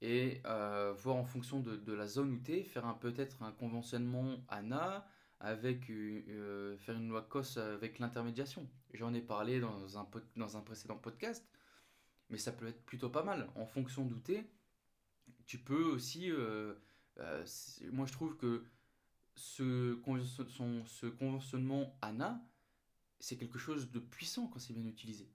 et 0.00 0.40
euh, 0.46 0.92
voir 0.96 1.16
en 1.16 1.24
fonction 1.24 1.60
de, 1.60 1.92
la 1.92 2.06
zone 2.06 2.32
où 2.32 2.38
tu 2.38 2.52
es, 2.52 2.64
faire 2.64 2.98
peut-être 2.98 3.42
un 3.42 3.52
conventionnement 3.52 4.44
ANA 4.48 5.06
avec 5.40 5.90
euh, 5.90 6.76
faire 6.78 6.96
une 6.96 7.08
loi 7.08 7.22
COS 7.22 7.58
avec 7.58 7.98
l'intermédiation. 7.98 8.68
J'en 8.92 9.12
ai 9.14 9.20
parlé 9.20 9.60
dans 9.60 9.98
un, 9.98 10.08
dans 10.36 10.56
un 10.56 10.60
précédent 10.60 10.96
podcast, 10.96 11.46
mais 12.30 12.38
ça 12.38 12.52
peut 12.52 12.66
être 12.66 12.84
plutôt 12.84 13.10
pas 13.10 13.22
mal. 13.22 13.48
En 13.54 13.66
fonction 13.66 14.04
d'où 14.04 14.20
tu 14.20 14.46
tu 15.46 15.58
peux 15.58 15.84
aussi... 15.84 16.30
moi 17.92 18.06
je 18.06 18.12
trouve 18.12 18.36
que 18.36 18.64
ce 19.36 19.94
conventionnement 21.10 21.98
ANA, 22.02 22.42
c'est 23.20 23.36
quelque 23.36 23.58
chose 23.58 23.90
de 23.90 23.98
puissant 23.98 24.46
quand 24.48 24.58
c'est 24.58 24.74
bien 24.74 24.86
utilisé. 24.86 25.28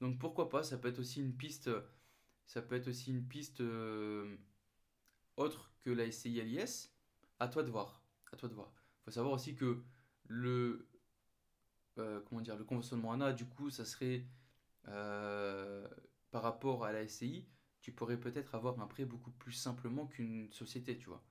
Donc 0.00 0.18
pourquoi 0.18 0.48
pas, 0.48 0.62
ça 0.62 0.76
peut 0.76 0.88
être 0.88 0.98
aussi 0.98 1.20
une 1.20 1.34
piste, 1.34 1.70
ça 2.46 2.62
peut 2.62 2.76
être 2.76 2.88
aussi 2.88 3.10
une 3.10 3.26
piste 3.26 3.60
euh, 3.60 4.36
autre 5.36 5.72
que 5.82 5.90
la 5.90 6.10
SCI 6.10 6.40
LIS. 6.42 6.90
À 7.38 7.48
toi 7.48 7.62
de 7.62 7.70
voir. 7.70 8.02
À 8.32 8.36
toi 8.36 8.48
de 8.48 8.54
voir. 8.54 8.72
Faut 9.04 9.10
savoir 9.10 9.34
aussi 9.34 9.54
que 9.54 9.82
le 10.28 10.88
euh, 11.98 12.20
comment 12.28 12.40
dire 12.40 12.56
le 12.56 12.64
conventionnement 12.64 13.12
ANA, 13.12 13.32
du 13.32 13.46
coup, 13.46 13.70
ça 13.70 13.84
serait 13.84 14.26
euh, 14.88 15.86
par 16.30 16.42
rapport 16.42 16.84
à 16.84 16.92
la 16.92 17.06
SCI, 17.06 17.46
tu 17.80 17.92
pourrais 17.92 18.18
peut-être 18.18 18.54
avoir 18.54 18.80
un 18.80 18.86
prêt 18.86 19.04
beaucoup 19.04 19.30
plus 19.30 19.52
simplement 19.52 20.06
qu'une 20.06 20.52
société, 20.52 20.98
tu 20.98 21.08
vois. 21.08 21.24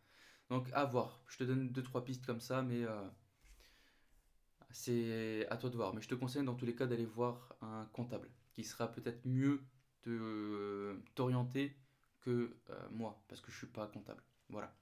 Donc 0.50 0.70
à 0.74 0.86
voir. 0.86 1.24
Je 1.28 1.38
te 1.38 1.44
donne 1.44 1.72
deux 1.72 1.84
trois 1.84 2.04
pistes 2.04 2.26
comme 2.26 2.40
ça, 2.42 2.62
mais 2.62 2.86
c'est 4.70 5.48
à 5.50 5.58
toi 5.58 5.70
de 5.70 5.76
voir. 5.76 5.94
Mais 5.94 6.02
je 6.02 6.08
te 6.08 6.16
conseille 6.16 6.44
dans 6.44 6.56
tous 6.56 6.66
les 6.66 6.76
cas 6.76 6.86
d'aller 6.88 7.06
voir 7.06 7.56
un 7.62 7.86
comptable 7.94 8.30
qui 8.54 8.64
sera 8.64 8.92
peut-être 8.92 9.26
mieux 9.26 9.62
de 10.06 10.12
que 12.22 12.56
euh, 12.70 12.88
moi, 12.92 13.24
parce 13.28 13.42
que 13.42 13.52
je 13.52 13.58
suis 13.58 13.68
pas 13.68 13.88
comptable. 13.88 14.24
Voilà. 14.50 14.76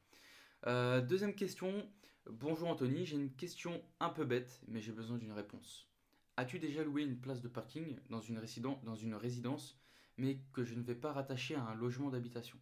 Euh, 0.68 1.02
deuxième 1.02 1.36
question. 1.36 1.90
Bonjour 2.30 2.70
Anthony, 2.70 3.06
j'ai 3.06 3.18
une 3.18 3.34
question 3.34 3.84
un 4.00 4.10
peu 4.10 4.24
bête, 4.24 4.62
mais 4.68 4.82
j'ai 4.82 4.94
besoin 4.94 5.18
d'une 5.18 5.34
réponse. 5.34 5.90
As-tu 6.38 6.58
déjà 6.58 6.84
loué 6.84 7.04
une 7.04 7.20
place 7.20 7.42
de 7.42 7.50
parking 7.50 7.98
dans 8.10 8.22
une, 8.22 8.42
dans 8.84 8.96
une 8.96 9.14
résidence, 9.14 9.78
mais 10.18 10.40
que 10.54 10.64
je 10.64 10.76
ne 10.76 10.82
vais 10.82 10.96
pas 10.96 11.12
rattacher 11.12 11.56
à 11.56 11.64
un 11.64 11.76
logement 11.76 12.10
d'habitation? 12.10 12.58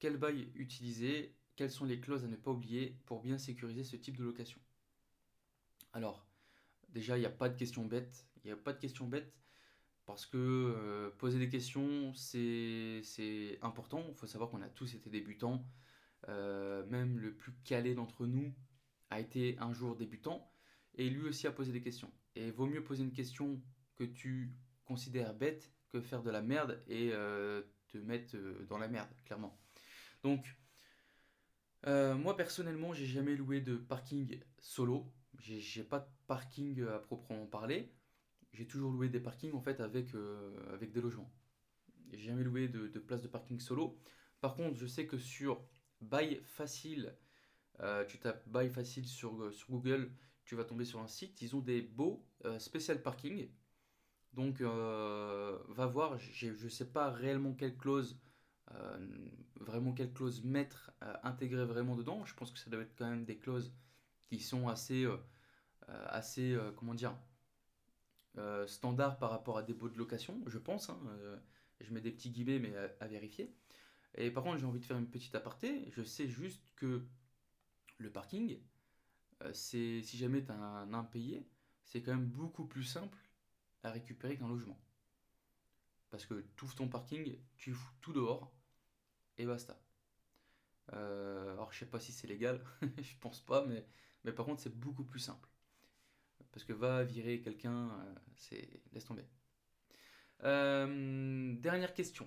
Quel 0.00 0.16
bail 0.16 0.50
utiliser? 0.56 1.36
Quelles 1.54 1.70
sont 1.70 1.84
les 1.84 2.00
clauses 2.00 2.24
à 2.24 2.28
ne 2.28 2.36
pas 2.36 2.50
oublier 2.50 2.98
pour 3.06 3.22
bien 3.22 3.38
sécuriser 3.38 3.84
ce 3.84 3.96
type 3.96 4.16
de 4.16 4.24
location? 4.24 4.58
Alors, 5.92 6.26
déjà, 6.88 7.16
il 7.16 7.20
n'y 7.20 7.26
a 7.26 7.30
pas 7.30 7.48
de 7.48 7.56
question 7.56 7.84
bête. 7.84 8.26
Il 8.42 8.48
n'y 8.48 8.52
a 8.52 8.56
pas 8.56 8.72
de 8.72 8.80
question 8.80 9.06
bête. 9.06 9.32
Parce 10.12 10.26
que 10.26 10.36
euh, 10.36 11.08
poser 11.16 11.38
des 11.38 11.48
questions, 11.48 12.12
c'est 12.12 13.58
important. 13.62 14.04
Il 14.10 14.14
faut 14.14 14.26
savoir 14.26 14.50
qu'on 14.50 14.60
a 14.60 14.68
tous 14.68 14.94
été 14.94 15.08
débutants. 15.08 15.66
Euh, 16.28 16.84
même 16.88 17.18
le 17.18 17.34
plus 17.34 17.54
calé 17.64 17.94
d'entre 17.94 18.26
nous 18.26 18.54
a 19.08 19.20
été 19.20 19.56
un 19.58 19.72
jour 19.72 19.96
débutant. 19.96 20.52
et 20.96 21.08
lui 21.08 21.26
aussi 21.26 21.46
a 21.46 21.50
posé 21.50 21.72
des 21.72 21.80
questions. 21.80 22.12
Et 22.34 22.50
vaut 22.50 22.66
mieux 22.66 22.84
poser 22.84 23.04
une 23.04 23.14
question 23.14 23.62
que 23.96 24.04
tu 24.04 24.52
considères 24.84 25.32
bête 25.32 25.72
que 25.88 26.02
faire 26.02 26.22
de 26.22 26.30
la 26.30 26.42
merde 26.42 26.82
et 26.88 27.08
euh, 27.14 27.62
te 27.88 27.96
mettre 27.96 28.36
dans 28.68 28.76
la 28.76 28.88
merde, 28.88 29.08
clairement. 29.24 29.58
Donc, 30.22 30.58
moi 31.86 32.36
personnellement, 32.36 32.92
j'ai 32.92 33.06
jamais 33.06 33.34
loué 33.34 33.62
de 33.62 33.76
parking 33.76 34.38
solo. 34.58 35.10
J'ai 35.38 35.84
pas 35.84 36.00
de 36.00 36.08
parking 36.26 36.86
à 36.86 36.98
proprement 36.98 37.46
parler. 37.46 37.94
J'ai 38.52 38.66
toujours 38.66 38.92
loué 38.92 39.08
des 39.08 39.20
parkings 39.20 39.54
en 39.54 39.60
fait 39.60 39.80
avec, 39.80 40.14
avec 40.72 40.92
des 40.92 41.00
logements. 41.00 41.32
J'ai 42.12 42.18
jamais 42.28 42.44
loué 42.44 42.68
de, 42.68 42.88
de 42.88 42.98
place 42.98 43.22
de 43.22 43.28
parking 43.28 43.60
solo. 43.60 43.98
Par 44.40 44.54
contre, 44.54 44.76
je 44.76 44.86
sais 44.86 45.06
que 45.06 45.18
sur 45.18 45.64
Buy 46.00 46.40
Facile, 46.44 47.16
tu 48.08 48.18
tapes 48.18 48.46
Buy 48.48 48.68
Facile 48.68 49.06
sur, 49.06 49.52
sur 49.54 49.70
Google, 49.70 50.12
tu 50.44 50.56
vas 50.56 50.64
tomber 50.64 50.84
sur 50.84 51.00
un 51.00 51.08
site, 51.08 51.40
ils 51.42 51.54
ont 51.56 51.60
des 51.60 51.82
beaux 51.82 52.26
euh, 52.44 52.58
spécial 52.58 53.02
parking. 53.02 53.48
Donc 54.32 54.60
euh, 54.60 55.58
va 55.68 55.86
voir, 55.86 56.18
je 56.18 56.48
ne 56.48 56.68
sais 56.68 56.90
pas 56.90 57.10
réellement 57.10 57.52
quelle 57.54 57.76
clause, 57.76 58.18
euh, 58.72 59.28
vraiment 59.60 59.92
quelle 59.92 60.12
clause 60.12 60.42
mettre, 60.42 60.90
intégrer 61.22 61.64
vraiment 61.64 61.96
dedans. 61.96 62.24
Je 62.24 62.34
pense 62.34 62.50
que 62.50 62.58
ça 62.58 62.70
doit 62.70 62.82
être 62.82 62.94
quand 62.96 63.08
même 63.08 63.24
des 63.24 63.38
clauses 63.38 63.74
qui 64.26 64.40
sont 64.40 64.68
assez, 64.68 65.06
assez 65.88 66.56
comment 66.76 66.94
dire, 66.94 67.14
standard 68.66 69.18
par 69.18 69.30
rapport 69.30 69.58
à 69.58 69.62
des 69.62 69.74
baux 69.74 69.88
de 69.88 69.98
location, 69.98 70.42
je 70.46 70.58
pense. 70.58 70.88
Hein, 70.90 70.98
je 71.80 71.92
mets 71.92 72.00
des 72.00 72.12
petits 72.12 72.30
guillemets, 72.30 72.58
mais 72.58 72.74
à, 73.00 73.06
vérifier. 73.06 73.54
Et 74.14 74.30
par 74.30 74.44
contre, 74.44 74.58
j'ai 74.58 74.66
envie 74.66 74.80
de 74.80 74.84
faire 74.84 74.98
une 74.98 75.08
petite 75.08 75.34
aparté. 75.34 75.90
Je 75.90 76.02
sais 76.02 76.28
juste 76.28 76.72
que 76.76 77.02
le 77.98 78.10
parking, 78.10 78.58
c'est 79.52 80.02
si 80.02 80.16
jamais 80.16 80.44
tu 80.44 80.52
as 80.52 80.56
un 80.56 80.94
impayé, 80.94 81.46
c'est 81.84 82.02
quand 82.02 82.14
même 82.14 82.26
beaucoup 82.26 82.64
plus 82.64 82.84
simple 82.84 83.18
à 83.82 83.90
récupérer 83.90 84.36
qu'un 84.36 84.48
logement. 84.48 84.80
Parce 86.10 86.26
que 86.26 86.44
tu 86.56 86.64
ouvres 86.64 86.74
ton 86.74 86.88
parking, 86.88 87.38
tu 87.56 87.72
fous 87.72 87.92
tout 88.00 88.12
dehors 88.12 88.52
et 89.38 89.46
basta. 89.46 89.80
Euh, 90.92 91.52
alors 91.52 91.72
je 91.72 91.78
sais 91.78 91.86
pas 91.86 92.00
si 92.00 92.12
c'est 92.12 92.26
légal, 92.26 92.62
je 93.02 93.14
pense 93.20 93.40
pas, 93.40 93.64
mais, 93.66 93.86
mais 94.24 94.32
par 94.32 94.46
contre 94.46 94.60
c'est 94.60 94.76
beaucoup 94.78 95.04
plus 95.04 95.20
simple. 95.20 95.48
Parce 96.52 96.64
que 96.64 96.72
va 96.72 97.02
virer 97.02 97.40
quelqu'un, 97.40 97.88
euh, 97.88 98.14
c'est 98.36 98.68
laisse 98.92 99.06
tomber. 99.06 99.24
Euh, 100.44 101.54
dernière 101.54 101.94
question. 101.94 102.26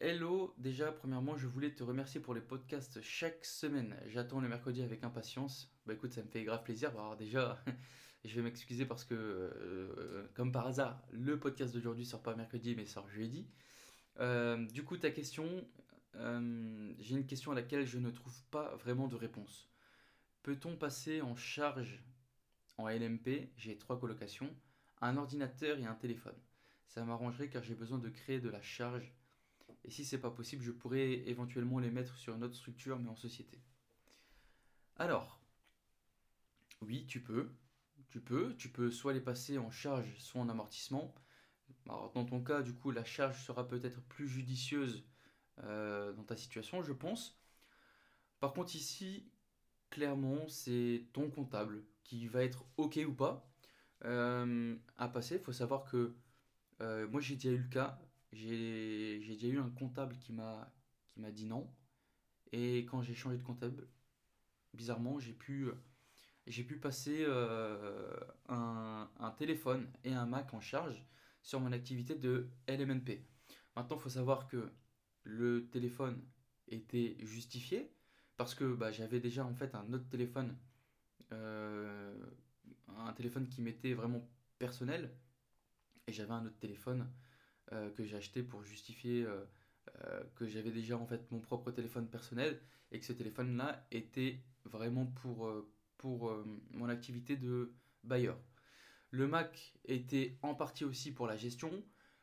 Hello, 0.00 0.54
déjà 0.58 0.92
premièrement 0.92 1.36
je 1.36 1.46
voulais 1.46 1.74
te 1.74 1.82
remercier 1.82 2.20
pour 2.20 2.34
les 2.34 2.40
podcasts 2.40 3.00
chaque 3.02 3.44
semaine. 3.44 3.96
J'attends 4.06 4.40
le 4.40 4.48
mercredi 4.48 4.82
avec 4.82 5.02
impatience. 5.02 5.72
Bah 5.86 5.94
écoute 5.94 6.12
ça 6.12 6.22
me 6.22 6.28
fait 6.28 6.44
grave 6.44 6.62
plaisir. 6.62 6.90
Alors 6.90 7.16
déjà 7.16 7.62
je 8.24 8.34
vais 8.36 8.42
m'excuser 8.42 8.86
parce 8.86 9.04
que, 9.04 9.14
euh, 9.14 10.28
comme 10.34 10.52
par 10.52 10.66
hasard, 10.66 11.02
le 11.10 11.38
podcast 11.38 11.74
d'aujourd'hui 11.74 12.06
sort 12.06 12.22
pas 12.22 12.36
mercredi 12.36 12.76
mais 12.76 12.86
sort 12.86 13.08
jeudi. 13.08 13.48
Du 14.72 14.84
coup, 14.84 14.96
ta 14.96 15.10
question, 15.10 15.66
j'ai 16.14 17.16
une 17.16 17.26
question 17.26 17.50
à 17.50 17.56
laquelle 17.56 17.84
je 17.84 17.98
ne 17.98 18.10
trouve 18.10 18.44
pas 18.52 18.76
vraiment 18.76 19.08
de 19.08 19.16
réponse. 19.16 19.68
Peut-on 20.44 20.76
passer 20.76 21.20
en 21.20 21.34
charge 21.34 21.98
en 22.78 22.88
LMP 22.88 23.52
J'ai 23.56 23.78
trois 23.78 23.98
colocations, 23.98 24.54
un 25.00 25.16
ordinateur 25.16 25.78
et 25.78 25.86
un 25.86 25.94
téléphone. 25.94 26.36
Ça 26.88 27.04
m'arrangerait 27.04 27.48
car 27.48 27.62
j'ai 27.62 27.74
besoin 27.74 27.98
de 27.98 28.08
créer 28.08 28.40
de 28.40 28.48
la 28.48 28.62
charge. 28.62 29.12
Et 29.84 29.90
si 29.90 30.04
c'est 30.04 30.20
pas 30.20 30.30
possible, 30.30 30.62
je 30.62 30.70
pourrais 30.72 31.12
éventuellement 31.28 31.78
les 31.78 31.90
mettre 31.90 32.16
sur 32.16 32.34
une 32.34 32.44
autre 32.44 32.56
structure 32.56 32.98
mais 32.98 33.08
en 33.08 33.16
société. 33.16 33.60
Alors, 34.96 35.40
oui, 36.80 37.06
tu 37.06 37.20
peux. 37.20 37.50
Tu 38.10 38.20
peux, 38.20 38.54
tu 38.56 38.68
peux 38.68 38.90
soit 38.90 39.12
les 39.12 39.20
passer 39.20 39.58
en 39.58 39.70
charge, 39.70 40.14
soit 40.18 40.40
en 40.40 40.48
amortissement. 40.48 41.14
Alors, 41.86 42.12
dans 42.12 42.24
ton 42.24 42.42
cas, 42.42 42.62
du 42.62 42.74
coup, 42.74 42.90
la 42.90 43.04
charge 43.04 43.42
sera 43.44 43.66
peut-être 43.66 44.00
plus 44.02 44.28
judicieuse 44.28 45.04
euh, 45.64 46.12
dans 46.12 46.22
ta 46.24 46.36
situation, 46.36 46.82
je 46.82 46.92
pense. 46.92 47.40
Par 48.40 48.52
contre, 48.52 48.76
ici, 48.76 49.28
clairement, 49.90 50.46
c'est 50.48 51.06
ton 51.12 51.30
comptable 51.30 51.84
qui 52.04 52.26
va 52.28 52.44
être 52.44 52.64
OK 52.76 53.00
ou 53.06 53.12
pas 53.12 53.50
euh, 54.04 54.76
à 54.96 55.08
passer. 55.08 55.36
Il 55.36 55.40
faut 55.40 55.52
savoir 55.52 55.84
que 55.84 56.14
euh, 56.80 57.08
moi, 57.08 57.20
j'ai 57.20 57.34
déjà 57.34 57.50
eu 57.50 57.58
le 57.58 57.68
cas. 57.68 57.98
J'ai 58.32 59.18
déjà 59.20 59.48
eu 59.48 59.58
un 59.58 59.70
comptable 59.70 60.16
qui 60.18 60.32
m'a 60.32 60.70
dit 61.16 61.46
non. 61.46 61.72
Et 62.52 62.80
quand 62.84 63.02
j'ai 63.02 63.14
changé 63.14 63.36
de 63.36 63.42
comptable, 63.42 63.88
bizarrement, 64.74 65.18
j'ai 65.18 65.32
pu 65.32 65.70
pu 66.46 66.78
passer 66.78 67.24
euh, 67.26 68.16
un, 68.48 69.34
téléphone 69.38 69.90
et 70.04 70.12
un 70.12 70.26
Mac 70.26 70.52
en 70.54 70.60
charge 70.60 71.04
sur 71.42 71.60
mon 71.60 71.72
activité 71.72 72.14
de 72.14 72.50
LMNP. 72.68 73.24
Maintenant, 73.76 73.96
il 73.96 74.02
faut 74.02 74.08
savoir 74.08 74.46
que 74.46 74.70
le 75.24 75.68
téléphone 75.70 76.22
était 76.68 77.16
justifié 77.20 77.92
parce 78.36 78.54
que 78.54 78.74
bah, 78.74 78.92
j'avais 78.92 79.20
déjà 79.20 79.44
en 79.44 79.54
fait 79.54 79.74
un 79.74 79.92
autre 79.92 80.08
téléphone, 80.08 80.56
euh, 81.32 82.14
un 82.88 83.12
téléphone 83.12 83.48
qui 83.48 83.62
m'était 83.62 83.94
vraiment 83.94 84.28
personnel 84.58 85.10
et 86.06 86.12
j'avais 86.12 86.32
un 86.32 86.46
autre 86.46 86.58
téléphone 86.58 87.10
euh, 87.72 87.90
que 87.90 88.04
j'ai 88.04 88.16
acheté 88.16 88.42
pour 88.42 88.64
justifier 88.64 89.26
que 90.34 90.46
j'avais 90.46 90.70
déjà 90.70 90.96
en 90.96 91.06
fait 91.06 91.30
mon 91.30 91.40
propre 91.40 91.70
téléphone 91.70 92.08
personnel 92.08 92.58
et 92.90 92.98
que 92.98 93.04
ce 93.04 93.12
téléphone 93.12 93.56
là 93.56 93.86
était 93.90 94.40
vraiment 94.64 95.04
pour 95.06 95.46
pour 96.04 96.28
euh, 96.28 96.44
mon 96.72 96.90
activité 96.90 97.34
de 97.34 97.72
bailleur. 98.02 98.38
Le 99.10 99.26
Mac 99.26 99.74
était 99.86 100.36
en 100.42 100.54
partie 100.54 100.84
aussi 100.84 101.12
pour 101.12 101.26
la 101.26 101.34
gestion. 101.34 101.70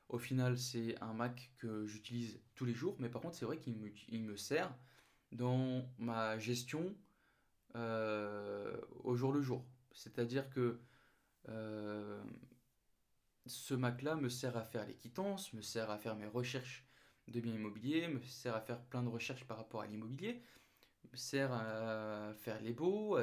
Au 0.07 0.19
final, 0.19 0.55
c'est 0.59 1.01
un 1.01 1.13
Mac 1.13 1.51
que 1.57 1.87
j'utilise 1.87 2.39
tous 2.53 2.65
les 2.65 2.75
jours, 2.75 2.95
mais 2.99 3.09
par 3.09 3.23
contre, 3.23 3.35
c'est 3.35 3.45
vrai 3.45 3.57
qu'il 3.57 3.73
me, 3.75 4.35
sert 4.35 4.71
dans 5.31 5.89
ma 5.97 6.37
gestion 6.37 6.95
euh, 7.75 8.75
au 9.03 9.15
jour 9.15 9.31
le 9.31 9.41
jour. 9.41 9.65
C'est-à-dire 9.93 10.49
que 10.49 10.79
euh, 11.49 12.23
ce 13.45 13.73
Mac-là 13.73 14.15
me 14.15 14.29
sert 14.29 14.57
à 14.57 14.63
faire 14.63 14.86
les 14.86 14.95
quittances, 14.95 15.53
me 15.53 15.62
sert 15.62 15.89
à 15.89 15.97
faire 15.97 16.15
mes 16.15 16.27
recherches 16.27 16.86
de 17.27 17.39
biens 17.39 17.53
immobiliers, 17.53 18.07
me 18.07 18.21
sert 18.21 18.55
à 18.55 18.62
faire 18.62 18.81
plein 18.81 19.03
de 19.03 19.10
recherches 19.10 19.45
par 19.45 19.57
rapport 19.57 19.81
à 19.81 19.88
l'immobilier, 19.88 20.41
me 21.12 21.17
sert 21.17 21.51
à 21.51 22.34
faire 22.39 22.62
les 22.62 22.73
baux, 22.73 23.17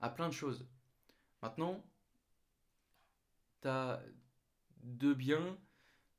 à 0.00 0.10
plein 0.10 0.28
de 0.28 0.32
choses. 0.34 0.66
Maintenant, 1.42 1.84
tu 3.62 3.68
as 3.68 4.02
deux 4.82 5.14
biens, 5.14 5.58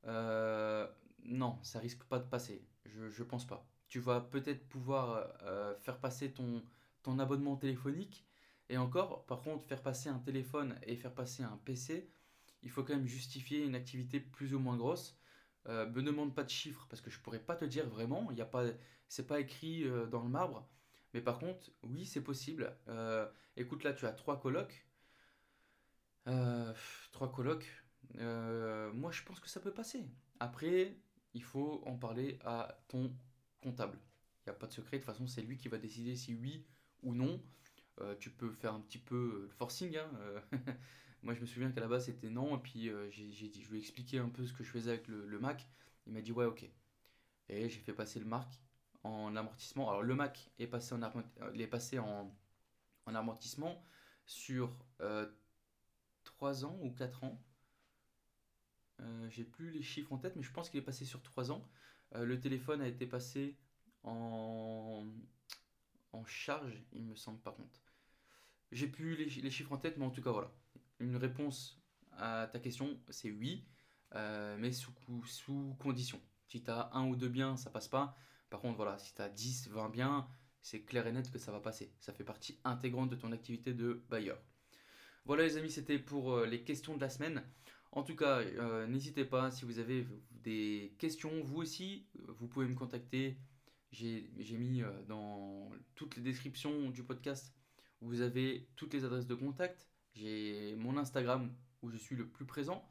euh, 0.06 0.86
non, 1.24 1.58
ça 1.62 1.78
risque 1.78 2.04
pas 2.04 2.18
de 2.18 2.28
passer. 2.28 2.64
Je, 2.86 3.22
pense 3.22 3.46
pas. 3.46 3.66
Tu 3.88 4.00
vas 4.00 4.20
peut-être 4.20 4.66
pouvoir 4.68 5.28
euh, 5.42 5.74
faire 5.80 5.98
passer 5.98 6.32
ton, 6.32 6.62
ton 7.08 7.18
abonnement 7.18 7.56
téléphonique. 7.56 8.26
Et 8.68 8.76
encore, 8.76 9.24
par 9.24 9.40
contre, 9.40 9.66
faire 9.66 9.82
passer 9.82 10.10
un 10.10 10.18
téléphone 10.18 10.78
et 10.82 10.94
faire 10.94 11.14
passer 11.14 11.42
un 11.42 11.56
PC, 11.64 12.10
il 12.62 12.70
faut 12.70 12.84
quand 12.84 12.94
même 12.94 13.06
justifier 13.06 13.64
une 13.64 13.74
activité 13.74 14.20
plus 14.20 14.52
ou 14.52 14.58
moins 14.58 14.76
grosse. 14.76 15.18
Euh, 15.68 15.88
me 15.90 16.02
demande 16.02 16.34
pas 16.34 16.44
de 16.44 16.50
chiffres 16.50 16.86
parce 16.90 17.00
que 17.00 17.08
je 17.10 17.18
pourrais 17.20 17.38
pas 17.38 17.56
te 17.56 17.64
dire 17.64 17.88
vraiment. 17.88 18.30
Il 18.30 18.36
y 18.36 18.42
a 18.42 18.46
pas, 18.46 18.64
c'est 19.08 19.26
pas 19.26 19.40
écrit 19.40 19.84
euh, 19.84 20.06
dans 20.06 20.22
le 20.22 20.28
marbre. 20.28 20.68
Mais 21.14 21.22
par 21.22 21.38
contre, 21.38 21.70
oui, 21.82 22.04
c'est 22.04 22.22
possible. 22.22 22.76
Euh, 22.88 23.26
écoute, 23.56 23.84
là, 23.84 23.94
tu 23.94 24.04
as 24.04 24.12
trois 24.12 24.38
colocs. 24.38 24.86
Trois 27.12 27.32
colocs. 27.32 27.66
Moi, 28.16 29.12
je 29.12 29.22
pense 29.22 29.40
que 29.40 29.48
ça 29.48 29.60
peut 29.60 29.72
passer. 29.72 30.10
Après, 30.40 30.94
il 31.32 31.42
faut 31.42 31.82
en 31.86 31.96
parler 31.96 32.38
à 32.44 32.78
ton 32.88 33.16
comptable. 33.62 33.98
Il 34.44 34.50
n'y 34.50 34.56
a 34.56 34.58
pas 34.58 34.66
de 34.66 34.72
secret. 34.72 34.98
De 34.98 35.02
toute 35.02 35.10
façon, 35.10 35.26
c'est 35.26 35.40
lui 35.40 35.56
qui 35.56 35.68
va 35.68 35.78
décider 35.78 36.14
si 36.14 36.34
oui 36.34 36.66
ou 37.02 37.14
non. 37.14 37.40
tu 38.20 38.30
peux 38.30 38.50
faire 38.50 38.74
un 38.74 38.80
petit 38.80 38.98
peu 38.98 39.42
le 39.42 39.48
forcing. 39.48 39.96
Hein, 39.96 40.10
moi, 41.22 41.34
je 41.34 41.40
me 41.40 41.46
souviens 41.46 41.70
qu'à 41.70 41.80
la 41.80 41.88
base, 41.88 42.06
c'était 42.06 42.30
non. 42.30 42.56
Et 42.56 42.60
puis, 42.60 42.90
j'ai 43.10 43.48
dit, 43.48 43.62
je 43.62 43.70
lui 43.70 43.78
ai 43.78 43.80
expliqué 43.80 44.18
un 44.18 44.28
peu 44.28 44.46
ce 44.46 44.52
que 44.52 44.64
je 44.64 44.70
faisais 44.70 44.90
avec 44.90 45.08
le, 45.08 45.26
le 45.26 45.38
Mac. 45.38 45.68
Il 46.06 46.12
m'a 46.12 46.20
dit, 46.20 46.32
ouais, 46.32 46.46
ok. 46.46 46.68
Et 47.48 47.68
j'ai 47.68 47.80
fait 47.80 47.92
passer 47.92 48.18
le 48.20 48.26
Mac 48.26 48.46
en 49.04 49.34
amortissement. 49.36 49.88
Alors 49.88 50.02
le 50.02 50.14
Mac 50.14 50.50
est 50.58 50.66
passé 50.66 50.94
en, 50.94 51.00
est 51.54 51.66
passé 51.66 51.98
en, 51.98 52.34
en 53.06 53.14
amortissement 53.14 53.82
sur 54.26 54.76
euh, 55.00 55.26
3 56.24 56.64
ans 56.64 56.78
ou 56.82 56.90
4 56.92 57.24
ans. 57.24 57.42
Euh, 59.00 59.28
J'ai 59.30 59.44
plus 59.44 59.70
les 59.70 59.82
chiffres 59.82 60.12
en 60.12 60.18
tête, 60.18 60.36
mais 60.36 60.42
je 60.42 60.52
pense 60.52 60.70
qu'il 60.70 60.80
est 60.80 60.84
passé 60.84 61.04
sur 61.04 61.22
3 61.22 61.52
ans. 61.52 61.66
Euh, 62.14 62.24
le 62.24 62.40
téléphone 62.40 62.80
a 62.80 62.88
été 62.88 63.06
passé 63.06 63.56
en, 64.02 65.06
en 66.12 66.24
charge, 66.24 66.82
il 66.92 67.04
me 67.04 67.14
semble 67.14 67.40
par 67.40 67.54
contre. 67.54 67.80
J'ai 68.70 68.88
plus 68.88 69.16
les, 69.16 69.50
chiffres 69.50 69.72
en 69.72 69.78
tête, 69.78 69.96
mais 69.96 70.04
en 70.04 70.10
tout 70.10 70.22
cas 70.22 70.32
voilà. 70.32 70.52
Une 71.00 71.16
réponse 71.16 71.80
à 72.12 72.48
ta 72.52 72.58
question, 72.58 73.00
c'est 73.08 73.30
oui, 73.30 73.66
euh, 74.14 74.56
mais 74.58 74.72
sous, 74.72 74.92
sous 75.24 75.76
condition. 75.78 76.20
Si 76.48 76.62
tu 76.62 76.70
as 76.70 76.90
un 76.92 77.06
ou 77.06 77.16
deux 77.16 77.28
biens, 77.28 77.56
ça 77.56 77.70
passe 77.70 77.88
pas. 77.88 78.16
Par 78.50 78.60
contre, 78.60 78.76
voilà, 78.76 78.98
si 78.98 79.14
tu 79.14 79.22
as 79.22 79.28
10, 79.28 79.68
20 79.68 79.90
biens, 79.90 80.28
c'est 80.62 80.82
clair 80.82 81.06
et 81.06 81.12
net 81.12 81.30
que 81.30 81.38
ça 81.38 81.52
va 81.52 81.60
passer. 81.60 81.94
Ça 82.00 82.12
fait 82.12 82.24
partie 82.24 82.58
intégrante 82.64 83.10
de 83.10 83.16
ton 83.16 83.32
activité 83.32 83.72
de 83.72 84.04
bailleur. 84.08 84.38
Voilà 85.24 85.44
les 85.44 85.56
amis, 85.56 85.70
c'était 85.70 85.98
pour 85.98 86.32
euh, 86.32 86.46
les 86.46 86.64
questions 86.64 86.96
de 86.96 87.00
la 87.00 87.10
semaine. 87.10 87.42
En 87.92 88.02
tout 88.02 88.16
cas, 88.16 88.40
euh, 88.40 88.86
n'hésitez 88.86 89.24
pas, 89.24 89.50
si 89.50 89.64
vous 89.64 89.78
avez 89.78 90.06
des 90.30 90.94
questions, 90.98 91.42
vous 91.42 91.58
aussi, 91.58 92.06
vous 92.28 92.48
pouvez 92.48 92.66
me 92.66 92.74
contacter. 92.74 93.38
J'ai 93.90 94.58
mis 94.58 94.82
euh, 94.82 94.90
dans 95.08 95.70
toutes 95.94 96.16
les 96.16 96.22
descriptions 96.22 96.90
du 96.90 97.02
podcast, 97.02 97.54
vous 98.00 98.20
avez 98.20 98.68
toutes 98.76 98.92
les 98.94 99.04
adresses 99.04 99.26
de 99.26 99.34
contact. 99.34 99.88
J'ai 100.14 100.76
mon 100.76 100.96
Instagram 100.96 101.50
où 101.82 101.90
je 101.90 101.96
suis 101.96 102.14
le 102.14 102.26
plus 102.26 102.44
présent. 102.44 102.86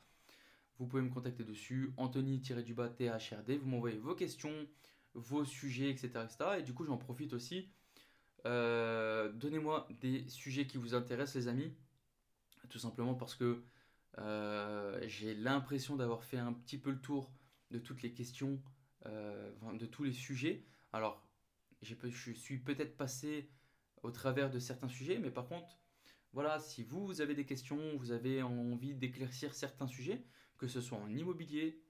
Vous 0.79 0.87
pouvez 0.87 1.01
me 1.01 1.09
contacter 1.09 1.43
dessus, 1.43 1.91
Anthony-du-bas 1.97 2.89
THRD. 2.89 3.57
Vous 3.57 3.69
m'envoyez 3.69 3.97
vos 3.97 4.15
questions, 4.15 4.67
vos 5.13 5.45
sujets, 5.45 5.89
etc. 5.89 6.07
etc. 6.23 6.37
Et 6.59 6.63
du 6.63 6.73
coup, 6.73 6.83
j'en 6.83 6.97
profite 6.97 7.33
aussi. 7.33 7.69
Euh, 8.45 9.31
donnez-moi 9.31 9.87
des 10.01 10.27
sujets 10.29 10.67
qui 10.67 10.77
vous 10.77 10.93
intéressent, 10.93 11.35
les 11.35 11.47
amis. 11.47 11.73
Tout 12.69 12.79
simplement 12.79 13.13
parce 13.13 13.35
que 13.35 13.63
euh, 14.17 14.99
j'ai 15.07 15.35
l'impression 15.35 15.95
d'avoir 15.95 16.23
fait 16.23 16.37
un 16.37 16.53
petit 16.53 16.77
peu 16.77 16.91
le 16.91 16.99
tour 16.99 17.31
de 17.71 17.79
toutes 17.79 18.01
les 18.01 18.13
questions, 18.13 18.59
de 19.05 19.85
tous 19.85 20.03
les 20.03 20.13
sujets. 20.13 20.65
Alors, 20.93 21.27
je 21.81 21.95
suis 22.33 22.59
peut-être 22.59 22.97
passé 22.97 23.49
au 24.03 24.11
travers 24.11 24.49
de 24.49 24.59
certains 24.59 24.87
sujets, 24.87 25.19
mais 25.19 25.31
par 25.31 25.47
contre, 25.47 25.77
voilà, 26.33 26.59
si 26.59 26.83
vous 26.83 27.21
avez 27.21 27.35
des 27.35 27.45
questions, 27.45 27.97
vous 27.97 28.11
avez 28.11 28.43
envie 28.43 28.93
d'éclaircir 28.93 29.53
certains 29.53 29.87
sujets, 29.87 30.23
que 30.57 30.67
ce 30.67 30.81
soit 30.81 30.97
en 30.97 31.09
immobilier, 31.09 31.81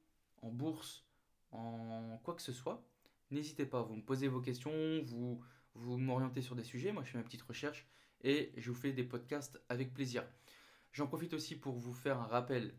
en 0.42 0.50
bourse, 0.50 1.06
en 1.52 2.20
quoi 2.24 2.36
que 2.36 2.42
ce 2.42 2.54
soit, 2.54 2.86
n'hésitez 3.32 3.66
pas, 3.66 3.82
vous 3.82 3.96
me 3.96 4.02
posez 4.04 4.28
vos 4.28 4.42
questions, 4.42 5.02
vous, 5.04 5.44
vous 5.74 5.98
m'orientez 5.98 6.42
sur 6.42 6.56
des 6.56 6.64
sujets, 6.64 6.92
moi 6.92 7.04
je 7.04 7.12
fais 7.12 7.18
ma 7.18 7.24
petite 7.24 7.42
recherche 7.42 7.88
et 8.24 8.52
je 8.58 8.72
vous 8.72 8.78
fais 8.78 8.94
des 8.94 9.04
podcasts 9.04 9.62
avec 9.70 9.94
plaisir. 9.94 10.26
J'en 10.92 11.08
profite 11.08 11.34
aussi 11.34 11.56
pour 11.56 11.78
vous 11.78 11.94
faire 11.94 12.20
un 12.20 12.28
rappel. 12.28 12.74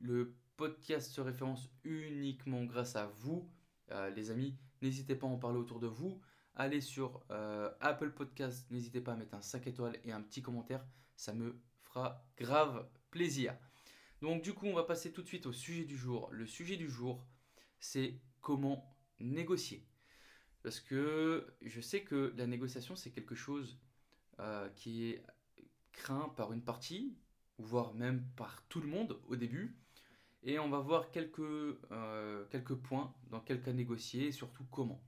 Le 0.00 0.34
podcast 0.56 1.12
se 1.12 1.20
référence 1.20 1.68
uniquement 1.84 2.64
grâce 2.64 2.96
à 2.96 3.06
vous, 3.06 3.50
euh, 3.90 4.10
les 4.10 4.30
amis. 4.30 4.56
N'hésitez 4.82 5.14
pas 5.14 5.26
à 5.26 5.30
en 5.30 5.38
parler 5.38 5.58
autour 5.58 5.80
de 5.80 5.86
vous. 5.86 6.20
Allez 6.56 6.80
sur 6.80 7.24
euh, 7.30 7.70
Apple 7.80 8.10
Podcast, 8.12 8.70
n'hésitez 8.70 9.00
pas 9.00 9.12
à 9.12 9.16
mettre 9.16 9.34
un 9.34 9.40
5 9.40 9.66
étoiles 9.66 9.98
et 10.04 10.12
un 10.12 10.22
petit 10.22 10.42
commentaire. 10.42 10.84
Ça 11.16 11.32
me 11.32 11.60
fera 11.82 12.24
grave 12.36 12.88
plaisir. 13.10 13.56
Donc 14.20 14.42
du 14.42 14.54
coup, 14.54 14.66
on 14.66 14.74
va 14.74 14.84
passer 14.84 15.12
tout 15.12 15.22
de 15.22 15.26
suite 15.26 15.46
au 15.46 15.52
sujet 15.52 15.84
du 15.84 15.96
jour. 15.96 16.28
Le 16.30 16.46
sujet 16.46 16.76
du 16.76 16.88
jour, 16.88 17.26
c'est 17.80 18.20
comment 18.40 18.96
négocier. 19.20 19.86
Parce 20.62 20.80
que 20.80 21.54
je 21.60 21.80
sais 21.80 22.04
que 22.04 22.32
la 22.36 22.46
négociation, 22.46 22.96
c'est 22.96 23.10
quelque 23.10 23.34
chose 23.34 23.78
euh, 24.40 24.68
qui 24.70 25.10
est 25.10 25.24
craint 25.92 26.32
par 26.36 26.52
une 26.52 26.62
partie, 26.62 27.16
voire 27.58 27.94
même 27.94 28.24
par 28.36 28.64
tout 28.68 28.80
le 28.80 28.86
monde 28.86 29.20
au 29.28 29.36
début. 29.36 29.76
Et 30.44 30.58
on 30.58 30.68
va 30.68 30.78
voir 30.78 31.10
quelques, 31.10 31.40
euh, 31.40 32.44
quelques 32.50 32.74
points 32.74 33.14
dans 33.30 33.40
quel 33.40 33.62
cas 33.62 33.72
négocier 33.72 34.28
et 34.28 34.32
surtout 34.32 34.64
comment. 34.70 35.02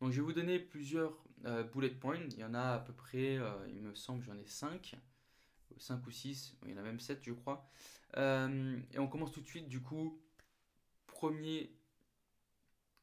Donc 0.00 0.10
je 0.10 0.16
vais 0.16 0.26
vous 0.26 0.32
donner 0.32 0.58
plusieurs 0.58 1.24
euh, 1.46 1.62
bullet 1.62 1.90
points. 1.90 2.20
Il 2.32 2.38
y 2.38 2.44
en 2.44 2.54
a 2.54 2.74
à 2.74 2.78
peu 2.80 2.92
près, 2.92 3.38
il 3.68 3.82
me 3.82 3.94
semble, 3.94 4.24
j'en 4.24 4.36
ai 4.36 4.46
5. 4.46 4.96
5 5.76 6.06
ou 6.06 6.10
6, 6.10 6.56
il 6.64 6.70
y 6.70 6.74
en 6.74 6.76
a 6.76 6.82
même 6.82 7.00
7 7.00 7.20
je 7.24 7.32
crois. 7.32 7.68
et 8.16 8.98
on 8.98 9.08
commence 9.08 9.32
tout 9.32 9.40
de 9.40 9.46
suite 9.46 9.68
du 9.68 9.80
coup. 9.80 10.20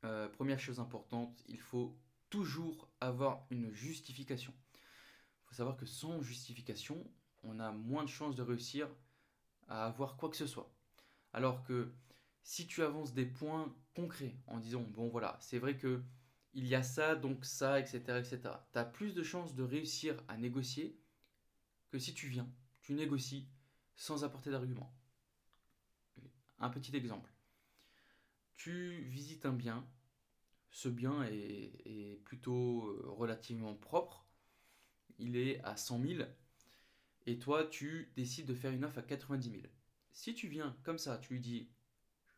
Euh, 0.03 0.27
première 0.29 0.59
chose 0.59 0.79
importante, 0.79 1.43
il 1.47 1.59
faut 1.59 1.97
toujours 2.29 2.87
avoir 2.99 3.45
une 3.49 3.71
justification. 3.71 4.53
Il 4.75 5.47
faut 5.47 5.55
savoir 5.55 5.75
que 5.75 5.85
sans 5.85 6.21
justification, 6.21 7.03
on 7.43 7.59
a 7.59 7.71
moins 7.71 8.03
de 8.03 8.09
chances 8.09 8.35
de 8.35 8.43
réussir 8.43 8.87
à 9.67 9.85
avoir 9.85 10.17
quoi 10.17 10.29
que 10.29 10.37
ce 10.37 10.45
soit. 10.45 10.71
Alors 11.33 11.63
que 11.63 11.91
si 12.43 12.67
tu 12.67 12.83
avances 12.83 13.13
des 13.13 13.25
points 13.25 13.75
concrets 13.95 14.35
en 14.47 14.59
disant 14.59 14.81
bon 14.81 15.09
voilà, 15.09 15.37
c'est 15.41 15.59
vrai 15.59 15.77
que 15.77 16.01
il 16.53 16.67
y 16.67 16.75
a 16.75 16.83
ça, 16.83 17.15
donc 17.15 17.45
ça, 17.45 17.79
etc. 17.79 18.19
etc. 18.19 18.39
Tu 18.73 18.79
as 18.79 18.85
plus 18.85 19.13
de 19.13 19.23
chances 19.23 19.55
de 19.55 19.63
réussir 19.63 20.21
à 20.27 20.37
négocier 20.37 20.99
que 21.89 21.99
si 21.99 22.13
tu 22.13 22.27
viens, 22.27 22.49
tu 22.81 22.93
négocies 22.93 23.47
sans 23.95 24.23
apporter 24.23 24.51
d'argument. 24.51 24.93
Un 26.59 26.69
petit 26.69 26.95
exemple 26.95 27.31
tu 28.61 29.01
visites 29.09 29.47
un 29.47 29.53
bien, 29.53 29.83
ce 30.69 30.87
bien 30.87 31.23
est, 31.23 32.21
plutôt 32.25 32.85
euh, 32.85 33.09
relativement 33.09 33.73
propre, 33.73 34.23
il 35.17 35.35
est 35.35 35.59
à 35.63 35.75
100 35.75 35.99
000, 35.99 36.29
et 37.25 37.39
toi 37.39 37.65
tu 37.65 38.11
décides 38.15 38.45
de 38.45 38.53
faire 38.53 38.71
une 38.71 38.85
offre 38.85 38.99
à 38.99 39.01
90 39.01 39.49
000. 39.49 39.63
Si 40.11 40.33
tu 40.33 40.47
viens 40.47 40.75
comme 40.83 40.97
ça, 40.97 41.17
tu 41.17 41.33
lui 41.33 41.39
dis, 41.39 41.69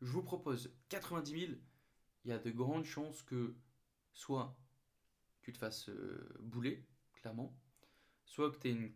je 0.01 0.11
vous 0.11 0.23
propose 0.23 0.73
90 0.89 1.47
000, 1.47 1.51
il 2.25 2.29
y 2.29 2.33
a 2.33 2.37
de 2.37 2.51
grandes 2.51 2.85
chances 2.85 3.21
que 3.23 3.55
soit 4.13 4.55
tu 5.41 5.51
te 5.51 5.57
fasses 5.57 5.89
euh, 5.89 6.37
bouler, 6.39 6.85
clairement, 7.13 7.53
soit 8.25 8.51
que 8.51 8.57
tu 8.57 8.69
aies 8.69 8.93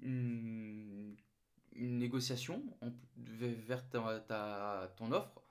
une, 0.00 1.16
négociation 1.74 2.62
vers 3.16 3.88
ta, 3.88 4.92
ton 4.96 5.12
offre, 5.12 5.42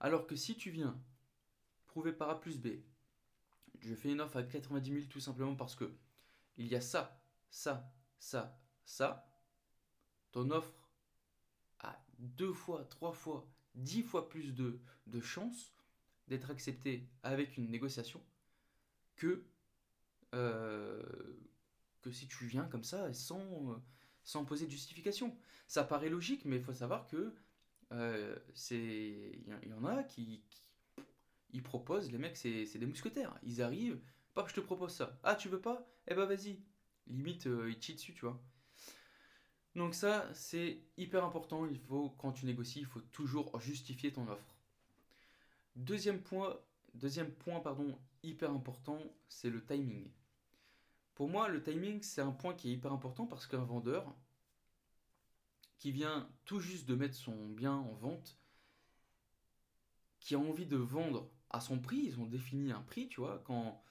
alors 0.00 0.26
que 0.26 0.36
si 0.36 0.56
tu 0.56 0.70
viens 0.70 1.00
prouver 1.86 2.12
par 2.12 2.30
A 2.30 2.40
plus 2.40 2.58
B, 2.58 2.68
je 3.80 3.94
fais 3.94 4.10
une 4.10 4.20
offre 4.20 4.38
à 4.38 4.42
90 4.42 4.92
000 4.92 5.06
tout 5.06 5.20
simplement 5.20 5.54
parce 5.54 5.76
que 5.76 5.92
il 6.56 6.66
y 6.66 6.74
a 6.74 6.80
ça, 6.80 7.20
ça, 7.50 7.92
ça, 8.18 8.58
ça, 8.84 9.30
ton 10.32 10.50
offre 10.50 10.87
deux 12.18 12.52
fois, 12.52 12.84
trois 12.84 13.12
fois, 13.12 13.48
dix 13.74 14.02
fois 14.02 14.28
plus 14.28 14.54
de, 14.54 14.80
de 15.06 15.20
chances 15.20 15.72
d'être 16.28 16.50
acceptée 16.50 17.08
avec 17.22 17.56
une 17.56 17.70
négociation 17.70 18.22
que, 19.16 19.44
euh, 20.34 21.02
si 22.10 22.26
tu 22.26 22.46
viens 22.46 22.64
comme 22.64 22.84
ça 22.84 23.12
sans, 23.12 23.82
sans 24.28 24.44
poser 24.44 24.66
de 24.66 24.70
justification. 24.70 25.36
Ça 25.66 25.84
paraît 25.84 26.10
logique, 26.10 26.44
mais 26.44 26.56
il 26.56 26.62
faut 26.62 26.74
savoir 26.74 27.06
que 27.06 27.34
euh, 27.92 28.36
c'est 28.54 29.40
y, 29.46 29.72
en 29.72 29.84
a 29.84 30.02
qui, 30.02 30.42
proposent 31.62 32.12
les 32.12 32.18
mecs 32.18 32.36
c'est 32.36 32.78
des 32.78 32.86
mousquetaires. 32.86 33.38
Ils 33.42 33.62
arrivent 33.62 34.00
pas 34.34 34.46
je 34.46 34.54
te 34.54 34.60
propose 34.60 34.92
ça. 34.94 35.18
Ah 35.24 35.34
tu 35.34 35.48
veux 35.48 35.60
pas? 35.60 35.86
Eh 36.06 36.14
ben 36.14 36.26
vas-y. 36.26 36.60
Limite 37.06 37.46
euh, 37.46 37.70
ils 37.70 37.82
cheat 37.82 37.96
dessus 37.96 38.14
tu 38.14 38.26
vois 38.26 38.40
donc 39.78 39.94
ça 39.94 40.28
c'est 40.34 40.82
hyper 40.96 41.24
important. 41.24 41.66
Il 41.66 41.78
faut 41.78 42.10
quand 42.18 42.32
tu 42.32 42.46
négocies 42.46 42.80
il 42.80 42.86
faut 42.86 43.00
toujours 43.00 43.58
justifier 43.60 44.12
ton 44.12 44.28
offre. 44.28 44.56
Deuxième 45.76 46.20
point 46.20 46.58
deuxième 46.94 47.30
point 47.30 47.60
pardon 47.60 47.98
hyper 48.22 48.50
important 48.50 48.98
c'est 49.28 49.50
le 49.50 49.64
timing. 49.64 50.10
Pour 51.14 51.28
moi 51.28 51.48
le 51.48 51.62
timing 51.62 52.02
c'est 52.02 52.20
un 52.20 52.32
point 52.32 52.54
qui 52.54 52.70
est 52.70 52.72
hyper 52.72 52.92
important 52.92 53.26
parce 53.26 53.46
qu'un 53.46 53.64
vendeur 53.64 54.14
qui 55.78 55.92
vient 55.92 56.28
tout 56.44 56.60
juste 56.60 56.88
de 56.88 56.94
mettre 56.96 57.14
son 57.14 57.48
bien 57.48 57.74
en 57.74 57.94
vente, 57.94 58.36
qui 60.20 60.34
a 60.34 60.38
envie 60.38 60.66
de 60.66 60.76
vendre 60.76 61.30
à 61.50 61.60
son 61.60 61.78
prix, 61.78 61.98
ils 61.98 62.20
ont 62.20 62.26
défini 62.26 62.72
un 62.72 62.82
prix, 62.82 63.08
tu 63.08 63.20
vois, 63.20 63.42
quand, 63.44 63.82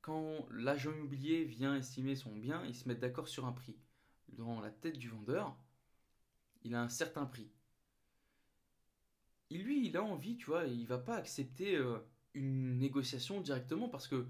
quand 0.00 0.46
l'agent 0.50 0.90
immobilier 0.90 1.44
vient 1.44 1.76
estimer 1.76 2.16
son 2.16 2.34
bien, 2.34 2.64
ils 2.66 2.74
se 2.74 2.88
mettent 2.88 3.00
d'accord 3.00 3.28
sur 3.28 3.46
un 3.46 3.52
prix. 3.52 3.76
Dans 4.32 4.60
la 4.60 4.70
tête 4.70 4.98
du 4.98 5.08
vendeur, 5.08 5.56
il 6.62 6.74
a 6.74 6.82
un 6.82 6.88
certain 6.88 7.26
prix. 7.26 7.50
Et 9.50 9.58
lui, 9.58 9.86
il 9.86 9.96
a 9.96 10.02
envie, 10.02 10.36
tu 10.36 10.46
vois, 10.46 10.64
il 10.64 10.86
va 10.86 10.98
pas 10.98 11.16
accepter 11.16 11.76
euh, 11.76 11.98
une 12.34 12.78
négociation 12.78 13.40
directement 13.40 13.88
parce 13.88 14.06
que 14.06 14.26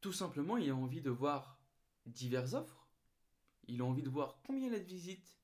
tout 0.00 0.12
simplement, 0.12 0.56
il 0.56 0.70
a 0.70 0.76
envie 0.76 1.00
de 1.00 1.10
voir 1.10 1.58
diverses 2.06 2.54
offres. 2.54 2.86
Il 3.66 3.80
a 3.80 3.84
envie 3.84 4.02
de 4.02 4.10
voir 4.10 4.38
combien 4.46 4.68
il 4.68 4.74
a 4.74 4.78
de 4.78 4.84
visites, 4.84 5.34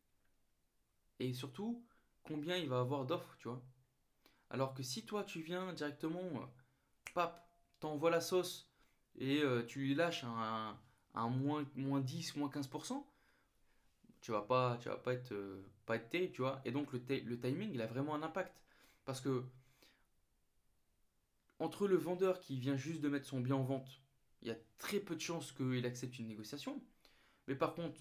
et 1.18 1.32
surtout 1.32 1.84
combien 2.22 2.56
il 2.56 2.68
va 2.68 2.80
avoir 2.80 3.06
d'offres, 3.06 3.36
tu 3.38 3.48
vois. 3.48 3.62
Alors 4.50 4.74
que 4.74 4.82
si 4.82 5.04
toi 5.04 5.24
tu 5.24 5.40
viens 5.42 5.72
directement, 5.72 6.22
euh, 6.22 6.46
pap, 7.14 7.48
t'envoies 7.78 8.10
la 8.10 8.20
sauce 8.20 8.70
et 9.18 9.40
euh, 9.42 9.64
tu 9.64 9.80
lui 9.80 9.94
lâches 9.94 10.24
un, 10.24 10.78
un, 11.14 11.28
moins, 11.28 11.64
moins 11.76 12.00
10, 12.00 12.36
moins 12.36 12.48
15%, 12.48 13.04
tu 14.20 14.32
vas 14.32 14.42
pas, 14.42 14.78
tu 14.80 14.88
vas 14.88 14.96
pas 14.96 15.14
être, 15.14 15.32
euh, 15.32 15.62
tu 16.32 16.42
vois. 16.42 16.60
Et 16.64 16.72
donc 16.72 16.92
le, 16.92 17.00
le 17.08 17.40
timing, 17.40 17.70
il 17.72 17.80
a 17.80 17.86
vraiment 17.86 18.14
un 18.14 18.22
impact. 18.22 18.62
Parce 19.04 19.20
que 19.20 19.44
entre 21.58 21.86
le 21.86 21.96
vendeur 21.96 22.40
qui 22.40 22.58
vient 22.58 22.76
juste 22.76 23.00
de 23.00 23.08
mettre 23.08 23.26
son 23.26 23.40
bien 23.40 23.56
en 23.56 23.62
vente, 23.62 24.00
il 24.42 24.48
y 24.48 24.50
a 24.50 24.56
très 24.78 25.00
peu 25.00 25.14
de 25.14 25.20
chances 25.20 25.52
qu'il 25.52 25.84
accepte 25.84 26.18
une 26.18 26.28
négociation. 26.28 26.82
Mais 27.46 27.54
par 27.54 27.74
contre, 27.74 28.00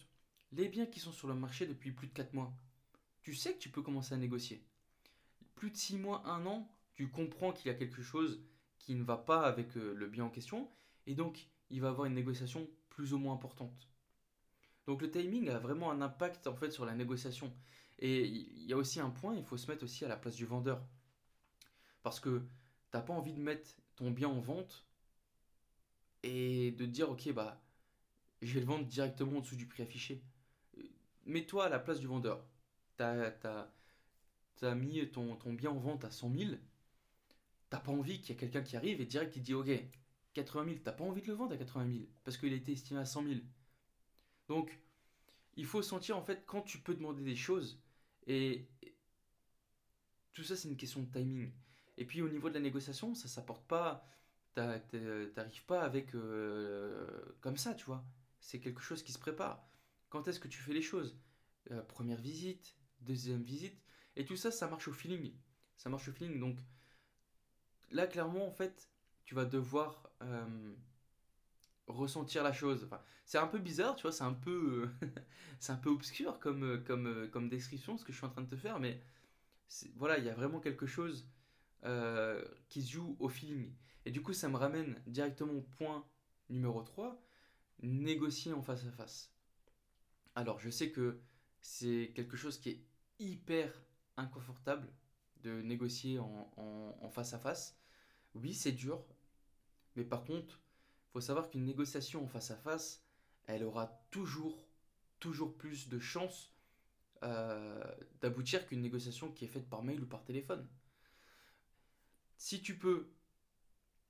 les 0.52 0.70
biens 0.70 0.86
qui 0.86 1.00
sont 1.00 1.12
sur 1.12 1.28
le 1.28 1.36
marché 1.36 1.68
depuis 1.68 1.92
plus 1.92 2.08
de 2.08 2.14
4 2.14 2.34
mois, 2.34 2.54
tu 3.22 3.36
sais 3.36 3.54
que 3.54 3.60
tu 3.60 3.70
peux 3.70 3.82
commencer 3.82 4.14
à 4.14 4.18
négocier. 4.18 4.64
Plus 5.56 5.72
de 5.72 5.76
6 5.76 5.98
mois, 5.98 6.26
1 6.26 6.46
an, 6.46 6.72
tu 6.94 7.10
comprends 7.10 7.52
qu'il 7.52 7.68
y 7.68 7.74
a 7.74 7.78
quelque 7.78 8.02
chose 8.02 8.42
qui 8.78 8.96
ne 8.96 9.04
va 9.04 9.18
pas 9.18 9.42
avec 9.42 9.76
euh, 9.78 9.94
le 9.94 10.08
bien 10.08 10.26
en 10.26 10.30
question, 10.30 10.70
et 11.06 11.16
donc 11.16 11.50
il 11.70 11.82
va 11.82 11.90
avoir 11.90 12.06
une 12.08 12.14
négociation 12.14 12.70
plus 12.90 13.14
ou 13.14 13.18
moins 13.18 13.34
importante. 13.34 13.90
Donc 14.89 15.04
le 15.04 15.12
timing 15.12 15.49
a 15.49 15.60
vraiment 15.60 15.91
un 15.91 16.02
impact 16.02 16.47
en 16.47 16.56
fait 16.56 16.71
sur 16.71 16.84
la 16.84 16.95
négociation. 16.95 17.54
Et 17.99 18.25
il 18.25 18.65
y 18.65 18.73
a 18.73 18.75
aussi 18.75 18.99
un 18.99 19.12
point, 19.12 19.36
il 19.36 19.43
faut 19.43 19.56
se 19.56 19.69
mettre 19.69 19.84
aussi 19.84 20.04
à 20.04 20.08
la 20.08 20.17
place 20.17 20.36
du 20.36 20.47
vendeur. 20.47 20.82
Parce 22.02 22.19
que 22.19 22.41
t'as 22.89 23.02
pas 23.02 23.13
envie 23.13 23.34
de 23.34 23.39
mettre 23.39 23.69
ton 23.95 24.10
bien 24.10 24.30
en 24.30 24.39
vente 24.39 24.88
et 26.23 26.71
de 26.71 26.88
dire 26.88 27.12
ok 27.12 27.32
bah 27.34 27.62
je 28.41 28.52
vais 28.56 28.62
le 28.62 28.65
vendre 28.65 28.86
directement 28.86 29.38
en 29.38 29.41
dessous 29.41 29.56
du 29.56 29.67
prix 29.67 29.84
affiché. 29.84 30.23
Mets-toi 31.28 31.65
à 31.65 31.69
la 31.69 31.78
place 31.78 31.99
du 31.99 32.08
vendeur. 32.08 32.43
T'as 32.97 33.32
as, 33.43 34.75
mis 34.75 35.08
ton, 35.12 35.36
ton 35.36 35.54
bien 35.54 35.69
en 35.69 35.78
vente 35.78 36.04
à 36.04 36.10
100 36.10 36.34
000. 36.36 36.52
T'as 37.69 37.80
pas 37.80 37.91
envie 37.91 38.21
qu'il 38.21 38.30
y 38.30 38.32
ait 38.32 38.39
quelqu'un 38.39 38.63
qui 38.63 38.75
arrive 38.75 39.02
et 39.02 39.06
direct 39.06 39.34
qui 39.34 39.41
dit 39.41 39.54
ok 39.54 39.69
80 40.34 40.65
000. 40.65 40.78
T'as 40.84 40.93
pas 40.93 41.04
envie 41.04 41.21
de 41.21 41.28
le 41.28 41.34
vendre 41.34 41.54
à 41.54 41.58
80 41.58 41.88
000 41.91 42.06
parce 42.23 42.38
qu'il 42.38 42.52
a 42.54 42.56
été 42.56 42.71
estimé 42.71 43.02
à 43.02 43.06
100 43.06 43.23
000. 43.28 43.39
Donc 44.50 44.78
il 45.56 45.66
faut 45.66 45.82
sentir 45.82 46.18
en 46.18 46.22
fait 46.22 46.44
quand 46.46 46.62
tu 46.62 46.80
peux 46.80 46.96
demander 46.96 47.24
des 47.24 47.36
choses 47.36 47.82
et 48.28 48.68
tout 50.34 50.44
ça 50.44 50.58
c'est 50.58 50.68
une 50.68 50.78
question 50.78 51.02
de 51.02 51.12
timing. 51.12 51.54
Et 51.98 52.06
puis 52.06 52.22
au 52.22 52.30
niveau 52.30 52.50
de 52.50 52.54
la 52.54 52.62
négociation, 52.62 53.14
ça 53.14 53.28
s'apporte 53.28 53.66
pas, 53.68 54.06
t'arrives 54.54 55.66
pas 55.66 55.82
avec 55.84 56.16
euh, 56.16 57.08
comme 57.42 57.58
ça, 57.58 57.74
tu 57.76 57.86
vois. 57.86 58.04
C'est 58.40 58.60
quelque 58.60 58.82
chose 58.82 59.04
qui 59.04 59.12
se 59.12 59.20
prépare. 59.20 59.68
Quand 60.10 60.28
est-ce 60.28 60.40
que 60.40 60.48
tu 60.48 60.60
fais 60.60 60.74
les 60.74 60.82
choses? 60.82 61.20
Euh, 61.72 61.82
Première 61.82 62.22
visite, 62.22 62.78
deuxième 63.02 63.44
visite, 63.44 63.78
et 64.16 64.26
tout 64.26 64.38
ça, 64.38 64.50
ça 64.50 64.68
marche 64.70 64.88
au 64.88 64.94
feeling. 64.94 65.34
Ça 65.76 65.90
marche 65.90 66.08
au 66.08 66.14
feeling. 66.14 66.40
Donc 66.40 66.58
là, 67.92 68.08
clairement, 68.08 68.48
en 68.48 68.52
fait, 68.52 68.90
tu 69.26 69.36
vas 69.36 69.46
devoir 69.46 70.10
euh, 70.22 70.74
ressentir 71.89 72.43
la 72.43 72.54
chose. 72.54 72.84
Enfin, 72.86 73.02
c'est 73.25 73.38
un 73.38 73.47
peu 73.47 73.60
bizarre, 73.60 73.95
tu 73.95 74.04
vois, 74.04 74.12
c'est 74.12 74.23
un 74.23 74.34
peu, 74.34 74.89
c'est 75.60 75.71
un 75.71 75.78
peu 75.78 75.89
obscur 75.89 76.39
comme, 76.39 76.84
comme, 76.86 77.30
comme 77.32 77.49
description 77.49 77.97
ce 77.97 78.06
que 78.06 78.12
je 78.12 78.17
suis 78.17 78.25
en 78.25 78.30
train 78.30 78.41
de 78.41 78.49
te 78.49 78.56
faire, 78.56 78.80
mais 78.80 79.02
voilà, 79.95 80.17
il 80.17 80.25
y 80.25 80.30
a 80.30 80.34
vraiment 80.34 80.60
quelque 80.60 80.88
chose 80.88 81.28
euh, 81.86 82.43
qui 82.69 82.82
se 82.82 82.91
joue 82.91 83.15
au 83.19 83.30
feeling. 83.30 83.71
Et 84.06 84.12
du 84.12 84.21
coup, 84.21 84.34
ça 84.34 84.49
me 84.49 84.58
ramène 84.58 85.02
directement 85.08 85.54
au 85.54 85.62
point 85.62 86.06
numéro 86.49 86.82
3, 86.82 87.21
négocier 87.82 88.54
en 88.54 88.62
face 88.62 88.86
à 88.86 88.91
face. 88.91 89.32
Alors, 90.36 90.60
je 90.60 90.69
sais 90.69 90.91
que 90.91 91.19
c'est 91.62 92.12
quelque 92.15 92.38
chose 92.38 92.60
qui 92.60 92.69
est 92.69 92.84
hyper 93.19 93.71
inconfortable 94.17 94.88
de 95.43 95.62
négocier 95.62 96.19
en, 96.19 96.52
en, 97.02 97.10
face 97.10 97.34
à 97.34 97.39
face. 97.39 97.78
Oui, 98.36 98.54
c'est 98.54 98.71
dur, 98.71 99.04
mais 99.95 100.04
par 100.04 100.23
contre, 100.23 100.60
faut 101.12 101.22
savoir 101.22 101.50
qu'une 101.50 101.65
négociation 101.65 102.24
en 102.24 102.28
face 102.28 102.52
à 102.52 102.58
face, 102.58 103.04
elle 103.48 103.63
aura 103.63 103.88
toujours, 104.12 104.67
toujours 105.19 105.58
plus 105.58 105.89
de 105.89 106.00
chances 106.00 106.54
euh, 107.24 107.84
d'aboutir 108.22 108.65
qu'une 108.67 108.82
négociation 108.82 109.32
qui 109.32 109.45
est 109.45 109.50
faite 109.50 109.69
par 109.69 109.84
mail 109.84 110.02
ou 110.02 110.06
par 110.06 110.24
téléphone. 110.24 110.67
Si 112.38 112.62
tu 112.62 112.78
peux, 112.78 113.12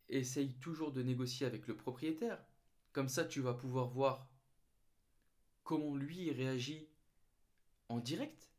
essaye 0.09 0.53
toujours 0.55 0.91
de 0.91 1.01
négocier 1.01 1.45
avec 1.45 1.67
le 1.67 1.75
propriétaire. 1.75 2.43
Comme 2.91 3.09
ça, 3.09 3.25
tu 3.25 3.41
vas 3.41 3.53
pouvoir 3.53 3.87
voir 3.87 4.29
comment 5.63 5.95
lui 5.95 6.31
réagit 6.31 6.89
en 7.87 7.99
direct. 7.99 8.51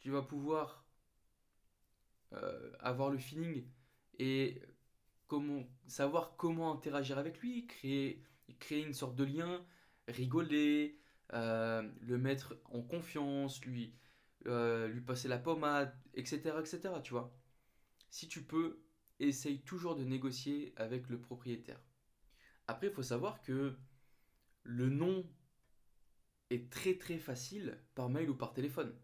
Tu 0.00 0.10
vas 0.10 0.22
pouvoir 0.22 0.86
euh, 2.32 2.72
avoir 2.80 3.10
le 3.10 3.18
feeling 3.18 3.66
et 4.18 4.60
comment, 5.28 5.62
savoir 5.86 6.36
comment 6.36 6.72
interagir 6.72 7.18
avec 7.18 7.38
lui, 7.40 7.66
créer, 7.66 8.22
créer 8.58 8.82
une 8.82 8.94
sorte 8.94 9.14
de 9.14 9.24
lien, 9.24 9.64
rigoler, 10.08 10.98
euh, 11.34 11.88
le 12.00 12.18
mettre 12.18 12.58
en 12.64 12.82
confiance, 12.82 13.64
lui, 13.64 13.94
euh, 14.46 14.88
lui 14.88 15.02
passer 15.02 15.28
la 15.28 15.38
pommade, 15.38 15.94
etc., 16.14 16.54
etc., 16.60 16.94
tu 17.02 17.12
vois 17.12 17.32
si 18.10 18.28
tu 18.28 18.42
peux, 18.42 18.82
essaye 19.20 19.60
toujours 19.62 19.96
de 19.96 20.04
négocier 20.04 20.72
avec 20.76 21.08
le 21.08 21.20
propriétaire. 21.20 21.80
Après, 22.66 22.88
il 22.88 22.92
faut 22.92 23.02
savoir 23.02 23.42
que 23.42 23.76
le 24.62 24.88
nom 24.88 25.28
est 26.50 26.70
très 26.70 26.94
très 26.94 27.18
facile 27.18 27.78
par 27.94 28.08
mail 28.08 28.30
ou 28.30 28.34
par 28.34 28.52
téléphone. 28.52 28.94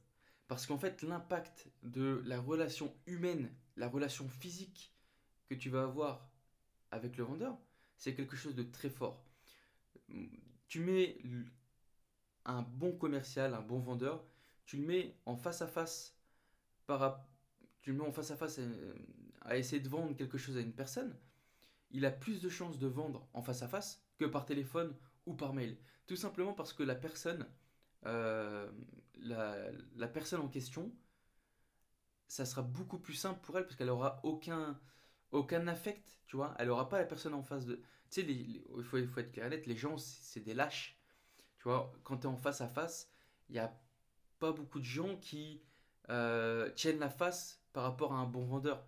Parce 0.47 0.67
qu'en 0.67 0.79
fait, 0.79 1.03
l'impact 1.03 1.71
de 1.83 2.23
la 2.27 2.41
relation 2.41 2.95
humaine, 3.07 3.53
la 3.77 3.89
relation 3.89 4.29
physique 4.29 4.94
que 5.57 5.63
tu 5.63 5.71
vas 5.71 5.85
avoir 5.85 6.29
avec 6.91 7.17
le 7.17 7.25
vendeur, 7.25 7.59
c'est 7.97 8.15
quelque 8.15 8.37
chose 8.37 8.55
de 8.55 8.63
très 8.63 8.91
fort. 8.91 9.25
Tu 10.69 10.81
mets 10.81 11.19
un 12.45 12.63
bon 12.63 12.93
commercial, 12.93 13.55
un 13.55 13.63
bon 13.63 13.79
vendeur, 13.79 14.25
tu 14.67 14.77
le 14.77 14.87
mets 14.87 15.17
en 15.27 15.37
face 15.37 15.63
à 15.63 15.67
face 15.67 16.17
par, 16.87 17.27
tu 17.83 17.93
le 17.93 17.99
mets 17.99 18.07
en 18.07 18.13
face 18.13 18.31
à 18.31 18.37
face 18.37 18.61
à, 19.43 19.57
essayer 19.57 19.81
de 19.81 19.89
vendre 19.89 20.17
quelque 20.17 20.39
chose 20.39 20.57
à 20.57 20.61
une 20.61 20.73
personne, 20.73 21.17
il 21.91 22.05
a 22.07 22.11
plus 22.11 22.41
de 22.41 22.49
chances 22.49 22.79
de 22.79 22.87
vendre 22.87 23.29
en 23.35 23.43
face 23.43 23.63
à 23.63 23.69
face 23.69 24.03
que 24.19 24.25
par 24.25 24.47
téléphone 24.47 24.95
ou 25.27 25.35
par 25.35 25.53
mail. 25.55 25.77
Tout 26.07 26.17
simplement 26.17 26.53
parce 26.53 26.73
que 26.73 26.83
la 26.83 26.95
personne, 26.95 27.47
euh, 28.07 28.71
la, 29.17 30.09
personne 30.09 30.41
en 30.41 30.49
question, 30.49 30.93
ça 32.27 32.45
sera 32.45 32.63
beaucoup 32.63 32.99
plus 32.99 33.15
simple 33.15 33.41
pour 33.43 33.57
elle 33.57 33.65
parce 33.65 33.77
qu'elle 33.77 33.91
aura 33.91 34.21
aucun, 34.23 34.79
aucun 35.35 35.67
affect, 35.67 36.19
tu 36.27 36.37
vois. 36.37 36.55
Elle 36.59 36.71
aura 36.71 36.89
pas 36.89 36.99
la 36.99 37.05
personne 37.05 37.35
en 37.35 37.43
face 37.43 37.67
de. 37.67 37.77
Tu 38.11 38.23
sais, 38.23 38.23
il, 38.23 38.63
faut, 38.85 39.05
faut 39.07 39.21
être 39.21 39.33
clair 39.33 39.47
et 39.47 39.51
net, 39.51 39.67
les 39.67 39.77
gens, 39.77 39.99
c'est 39.99 40.41
des 40.41 40.55
lâches. 40.55 40.99
Tu 41.59 41.65
vois, 41.65 41.93
quand 42.05 42.19
tu 42.19 42.23
es 42.25 42.31
en 42.31 42.37
face 42.37 42.61
à 42.61 42.69
face, 42.69 43.11
il 43.49 43.53
n'y 43.53 43.59
a 43.59 43.75
pas 44.39 44.53
beaucoup 44.53 44.79
de 44.79 44.85
gens 44.85 45.17
qui 45.17 45.63
euh, 46.11 46.71
tiennent 46.71 46.99
la 46.99 47.11
face 47.11 47.63
par 47.73 47.83
rapport 47.83 48.13
à 48.13 48.17
un 48.17 48.27
bon 48.27 48.45
vendeur. 48.45 48.87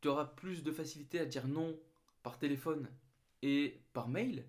Tu 0.00 0.08
auras 0.08 0.26
plus 0.26 0.62
de 0.62 0.72
facilité 0.72 1.20
à 1.20 1.26
dire 1.26 1.46
non 1.46 1.78
par 2.22 2.38
téléphone 2.38 2.88
et 3.42 3.82
par 3.92 4.08
mail 4.08 4.46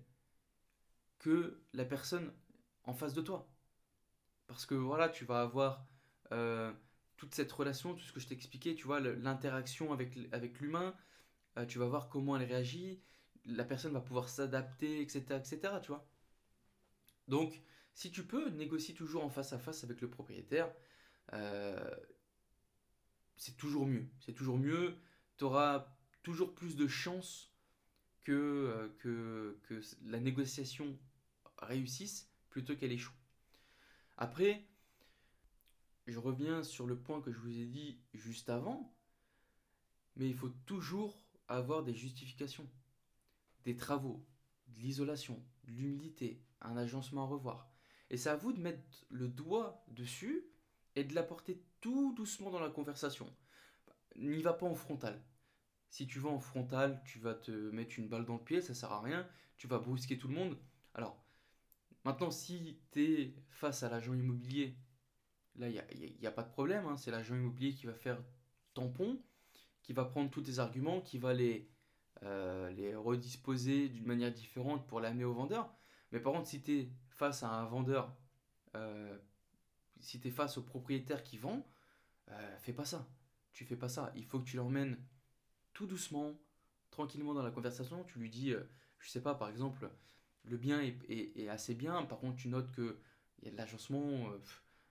que 1.18 1.62
la 1.72 1.84
personne 1.84 2.32
en 2.84 2.94
face 2.94 3.14
de 3.14 3.20
toi. 3.20 3.48
Parce 4.46 4.66
que 4.66 4.74
voilà, 4.74 5.08
tu 5.08 5.24
vas 5.24 5.42
avoir 5.42 5.86
euh, 6.32 6.72
toute 7.16 7.34
cette 7.34 7.52
relation, 7.52 7.94
tout 7.94 8.02
ce 8.02 8.12
que 8.12 8.20
je 8.20 8.26
t'ai 8.26 8.34
expliqué, 8.34 8.74
tu 8.74 8.86
vois, 8.86 8.98
l'interaction 9.00 9.92
avec, 9.92 10.18
avec 10.32 10.58
l'humain, 10.60 10.94
euh, 11.56 11.66
tu 11.66 11.78
vas 11.78 11.86
voir 11.86 12.08
comment 12.08 12.36
elle 12.36 12.48
réagit, 12.48 13.02
la 13.44 13.64
personne 13.64 13.92
va 13.92 14.00
pouvoir 14.00 14.28
s'adapter, 14.28 15.00
etc., 15.00 15.24
etc., 15.30 15.60
tu 15.82 15.88
vois. 15.88 16.06
Donc, 17.28 17.62
si 17.94 18.10
tu 18.10 18.24
peux, 18.24 18.50
négocie 18.50 18.94
toujours 18.94 19.24
en 19.24 19.30
face 19.30 19.52
à 19.52 19.58
face 19.58 19.84
avec 19.84 20.00
le 20.00 20.08
propriétaire. 20.08 20.72
Euh, 21.32 21.96
c'est 23.36 23.56
toujours 23.56 23.86
mieux. 23.86 24.06
C'est 24.20 24.32
toujours 24.32 24.58
mieux. 24.58 24.96
Tu 25.38 25.44
auras 25.44 25.86
toujours 26.22 26.54
plus 26.54 26.76
de 26.76 26.86
chances 26.86 27.52
que, 28.24 28.32
euh, 28.32 28.88
que, 28.98 29.58
que 29.64 29.80
la 30.04 30.20
négociation 30.20 30.98
réussisse 31.58 32.30
plutôt 32.50 32.76
qu'elle 32.76 32.92
échoue. 32.92 33.14
Après, 34.16 34.66
je 36.06 36.18
reviens 36.18 36.62
sur 36.62 36.86
le 36.86 36.98
point 36.98 37.20
que 37.20 37.32
je 37.32 37.38
vous 37.38 37.58
ai 37.58 37.66
dit 37.66 37.98
juste 38.12 38.50
avant, 38.50 38.94
mais 40.16 40.28
il 40.28 40.34
faut 40.34 40.52
toujours 40.66 41.24
avoir 41.56 41.82
des 41.82 41.94
justifications, 41.94 42.68
des 43.64 43.76
travaux, 43.76 44.24
de 44.68 44.80
l'isolation, 44.80 45.42
de 45.64 45.72
l'humidité, 45.72 46.42
un 46.60 46.76
agencement 46.76 47.24
à 47.24 47.26
revoir. 47.26 47.70
Et 48.08 48.16
c'est 48.16 48.28
à 48.28 48.36
vous 48.36 48.52
de 48.52 48.60
mettre 48.60 49.04
le 49.08 49.28
doigt 49.28 49.84
dessus 49.88 50.44
et 50.96 51.04
de 51.04 51.14
l'apporter 51.14 51.62
tout 51.80 52.12
doucement 52.14 52.50
dans 52.50 52.60
la 52.60 52.70
conversation. 52.70 53.26
N'y 54.16 54.42
va 54.42 54.52
pas 54.52 54.66
en 54.66 54.74
frontal. 54.74 55.22
Si 55.88 56.06
tu 56.06 56.18
vas 56.18 56.30
en 56.30 56.40
frontal, 56.40 57.02
tu 57.04 57.18
vas 57.18 57.34
te 57.34 57.50
mettre 57.50 57.98
une 57.98 58.08
balle 58.08 58.24
dans 58.24 58.36
le 58.36 58.44
pied, 58.44 58.60
ça 58.60 58.74
sert 58.74 58.92
à 58.92 59.00
rien, 59.00 59.28
tu 59.56 59.66
vas 59.66 59.78
brusquer 59.78 60.18
tout 60.18 60.28
le 60.28 60.34
monde. 60.34 60.56
Alors, 60.94 61.24
maintenant, 62.04 62.30
si 62.30 62.80
tu 62.92 63.02
es 63.02 63.34
face 63.48 63.82
à 63.82 63.88
l'agent 63.88 64.14
immobilier, 64.14 64.76
là, 65.56 65.68
il 65.68 65.72
n'y 66.20 66.26
a, 66.26 66.28
a, 66.28 66.32
pas 66.32 66.44
de 66.44 66.50
problème, 66.50 66.86
hein. 66.86 66.96
c'est 66.96 67.10
l'agent 67.10 67.34
immobilier 67.34 67.74
qui 67.74 67.86
va 67.86 67.94
faire 67.94 68.22
tampon, 68.74 69.20
qui 69.82 69.92
va 69.92 70.04
prendre 70.04 70.30
tous 70.30 70.42
tes 70.42 70.58
arguments, 70.58 71.00
qui 71.00 71.18
va 71.18 71.32
les, 71.34 71.70
euh, 72.22 72.70
les 72.72 72.94
redisposer 72.94 73.88
d'une 73.88 74.04
manière 74.04 74.30
différente 74.30 74.86
pour 74.86 75.00
l'amener 75.00 75.24
au 75.24 75.32
vendeur. 75.32 75.72
Mais 76.12 76.20
par 76.20 76.34
contre, 76.34 76.48
si 76.48 76.60
tu 76.60 76.78
es 76.78 76.92
face 77.08 77.42
à 77.42 77.48
un 77.48 77.64
vendeur 77.64 78.14
euh, 78.76 79.16
si 80.00 80.20
tu 80.20 80.28
es 80.28 80.30
face 80.30 80.58
au 80.58 80.62
propriétaire 80.62 81.22
qui 81.22 81.38
vend, 81.38 81.66
euh, 82.28 82.58
fais 82.58 82.72
pas 82.72 82.84
ça. 82.84 83.08
Tu 83.52 83.64
fais 83.64 83.76
pas 83.76 83.88
ça. 83.88 84.12
Il 84.16 84.24
faut 84.26 84.38
que 84.38 84.44
tu 84.44 84.56
l'emmènes 84.56 84.98
tout 85.72 85.86
doucement, 85.86 86.38
tranquillement 86.90 87.32
dans 87.32 87.42
la 87.42 87.50
conversation. 87.50 88.04
Tu 88.04 88.18
lui 88.18 88.28
dis, 88.28 88.52
je 88.98 89.08
sais 89.08 89.22
pas, 89.22 89.34
par 89.34 89.48
exemple, 89.48 89.90
le 90.44 90.56
bien 90.56 90.80
est, 90.82 91.48
assez 91.48 91.74
bien. 91.74 92.02
Par 92.04 92.18
contre, 92.18 92.36
tu 92.36 92.48
notes 92.48 92.70
que 92.72 92.98
il 93.40 93.46
y 93.46 93.48
a 93.48 93.50
de 93.52 93.56
l'agencement, 93.56 94.30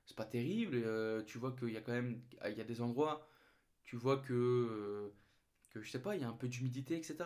c'est 0.06 0.18
pas 0.18 0.26
terrible. 0.26 0.84
tu 1.26 1.38
vois 1.38 1.56
qu'il 1.56 1.70
y 1.70 1.78
a 1.78 1.82
quand 1.82 1.94
même, 1.94 2.22
des 2.68 2.82
endroits, 2.82 3.28
tu 3.86 3.96
vois 3.96 4.18
que, 4.18 5.12
que 5.72 5.82
je 5.82 5.90
sais 5.90 6.02
pas, 6.02 6.16
il 6.16 6.22
y 6.22 6.26
a 6.26 6.30
un 6.30 6.34
peu 6.34 6.48
d'humidité, 6.48 6.96
etc. 6.96 7.18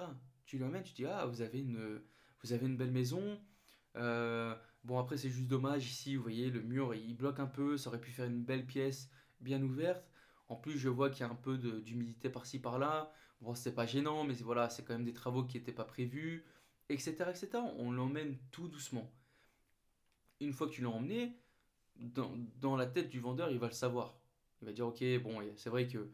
Tu 0.46 0.58
l'emmènes, 0.58 0.84
tu 0.84 0.94
dis, 0.94 1.06
ah, 1.06 1.26
vous 1.26 1.42
avez 1.42 1.60
une, 1.60 2.02
vous 2.44 2.54
avez 2.54 2.66
une 2.66 2.78
belle 2.78 2.92
maison. 2.92 3.40
Bon, 4.84 5.00
après, 5.00 5.18
c'est 5.18 5.30
juste 5.30 5.48
dommage. 5.48 5.86
Ici, 5.88 6.16
vous 6.16 6.24
voyez, 6.24 6.50
le 6.50 6.62
mur, 6.62 6.94
il 6.94 7.16
bloque 7.16 7.40
un 7.40 7.48
peu. 7.48 7.78
Ça 7.78 7.90
aurait 7.90 8.02
pu 8.02 8.12
faire 8.12 8.26
une 8.26 8.44
belle 8.44 8.66
pièce 8.66 9.10
bien 9.40 9.62
ouverte. 9.62 10.04
En 10.50 10.56
plus, 10.56 10.78
je 10.78 10.90
vois 10.90 11.10
qu'il 11.10 11.22
y 11.22 11.24
a 11.24 11.32
un 11.32 11.36
peu 11.36 11.58
d'humidité 11.58 12.30
par-ci, 12.30 12.60
par-là. 12.60 13.12
Bon, 13.42 13.56
c'est 13.56 13.74
pas 13.74 13.86
gênant, 13.86 14.24
mais 14.24 14.34
voilà, 14.36 14.70
c'est 14.70 14.84
quand 14.84 14.94
même 14.94 15.06
des 15.06 15.14
travaux 15.14 15.44
qui 15.44 15.58
n'étaient 15.58 15.74
pas 15.74 15.86
prévus, 15.86 16.46
etc., 16.90 17.16
etc. 17.30 17.50
On 17.78 17.92
l'emmène 17.92 18.38
tout 18.52 18.68
doucement. 18.68 19.12
Une 20.40 20.54
fois 20.54 20.68
que 20.68 20.74
tu 20.74 20.82
l'as 20.82 20.90
emmené, 20.90 21.38
dans, 21.96 22.76
la 22.76 22.86
tête 22.86 23.10
du 23.10 23.20
vendeur, 23.20 23.52
il 23.52 23.60
va 23.60 23.68
le 23.68 23.74
savoir. 23.74 24.18
Il 24.62 24.66
va 24.66 24.74
dire, 24.74 24.88
ok, 24.88 25.04
bon, 25.22 25.42
c'est 25.56 25.70
vrai 25.70 25.88
que 25.88 26.10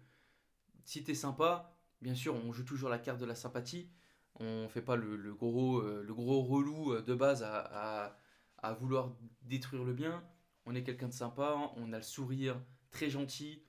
si 0.86 1.04
tu 1.04 1.12
es 1.12 1.16
sympa, 1.16 1.74
bien 2.02 2.16
sûr, 2.16 2.36
on 2.36 2.52
joue 2.52 2.64
toujours 2.64 2.90
la 2.90 3.00
carte 3.00 3.20
de 3.20 3.26
la 3.26 3.36
sympathie. 3.36 3.90
On 4.36 4.68
fait 4.70 4.82
pas 4.82 4.96
le, 4.96 5.34
gros, 5.34 5.80
euh, 5.80 6.04
le 6.06 6.14
gros 6.14 6.42
relou 6.42 6.94
euh, 6.94 7.02
de 7.02 7.14
base 7.14 7.44
à, 7.44 8.18
à 8.58 8.74
vouloir 8.74 9.16
détruire 9.44 9.84
le 9.84 9.94
bien. 9.94 10.24
On 10.66 10.76
est 10.76 10.84
quelqu'un 10.84 11.08
de 11.08 11.14
sympa, 11.14 11.72
on 11.78 11.94
a 11.94 11.98
le 11.98 12.04
sourire 12.04 12.62
très 12.92 13.10
gentil. 13.10 13.64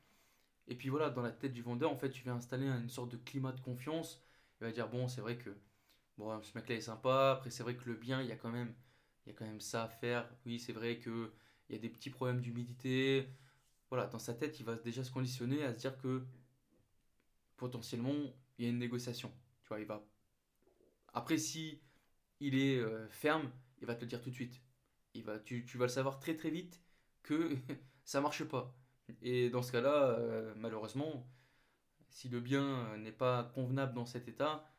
Et 0.68 0.76
puis 0.76 0.88
voilà, 0.88 1.10
dans 1.10 1.22
la 1.22 1.32
tête 1.32 1.52
du 1.52 1.62
vendeur, 1.62 1.90
en 1.90 1.96
fait, 1.96 2.10
tu 2.10 2.22
viens 2.22 2.34
installer 2.36 2.66
une 2.66 2.88
sorte 2.88 3.10
de 3.12 3.16
climat 3.16 3.52
de 3.52 3.60
confiance. 3.60 4.22
Il 4.60 4.64
va 4.66 4.72
dire 4.72 4.88
bon, 4.88 5.08
c'est 5.08 5.20
vrai 5.20 5.36
que 5.36 5.50
bon, 6.18 6.40
ce 6.42 6.56
mec-là 6.56 6.76
est 6.76 6.80
sympa. 6.80 7.32
Après, 7.32 7.50
c'est 7.50 7.62
vrai 7.62 7.76
que 7.76 7.88
le 7.88 7.96
bien, 7.96 8.22
il 8.22 8.28
y 8.28 8.32
a 8.32 8.36
quand 8.36 8.50
même, 8.50 8.74
il 9.26 9.30
y 9.30 9.32
a 9.34 9.38
quand 9.38 9.46
même 9.46 9.60
ça 9.60 9.84
à 9.84 9.88
faire. 9.88 10.28
Oui, 10.46 10.58
c'est 10.58 10.72
vrai 10.72 10.98
que 10.98 11.32
il 11.68 11.74
y 11.74 11.78
a 11.78 11.80
des 11.80 11.88
petits 11.88 12.10
problèmes 12.10 12.40
d'humidité. 12.40 13.28
Voilà, 13.90 14.06
dans 14.06 14.18
sa 14.18 14.34
tête, 14.34 14.60
il 14.60 14.66
va 14.66 14.76
déjà 14.76 15.04
se 15.04 15.10
conditionner 15.10 15.64
à 15.64 15.72
se 15.72 15.78
dire 15.78 15.96
que 15.98 16.24
potentiellement, 17.60 18.16
il 18.58 18.64
y 18.64 18.68
a 18.68 18.70
une 18.70 18.78
négociation. 18.78 19.30
Tu 19.62 19.68
vois, 19.68 19.80
il 19.80 19.86
va. 19.86 20.02
Après, 21.12 21.38
si 21.38 21.80
il 22.40 22.56
est 22.56 22.78
euh, 22.78 23.08
ferme, 23.10 23.50
il 23.80 23.86
va 23.86 23.94
te 23.94 24.00
le 24.00 24.06
dire 24.06 24.20
tout 24.20 24.30
de 24.30 24.34
suite 24.34 24.60
tu, 25.44 25.78
vas 25.78 25.84
le 25.84 25.88
savoir 25.88 26.18
très 26.18 26.34
très 26.36 26.50
vite 26.50 26.80
que 27.22 27.56
ça 28.04 28.20
marche 28.20 28.44
pas. 28.44 28.74
Et 29.22 29.50
dans 29.50 29.62
ce 29.62 29.72
cas-là, 29.72 30.18
euh, 30.18 30.54
malheureusement, 30.56 31.26
si 32.08 32.28
le 32.28 32.40
bien 32.40 32.96
n'est 32.98 33.12
pas 33.12 33.44
convenable 33.54 33.94
dans 33.94 34.06
cet 34.06 34.28
état 34.28 34.72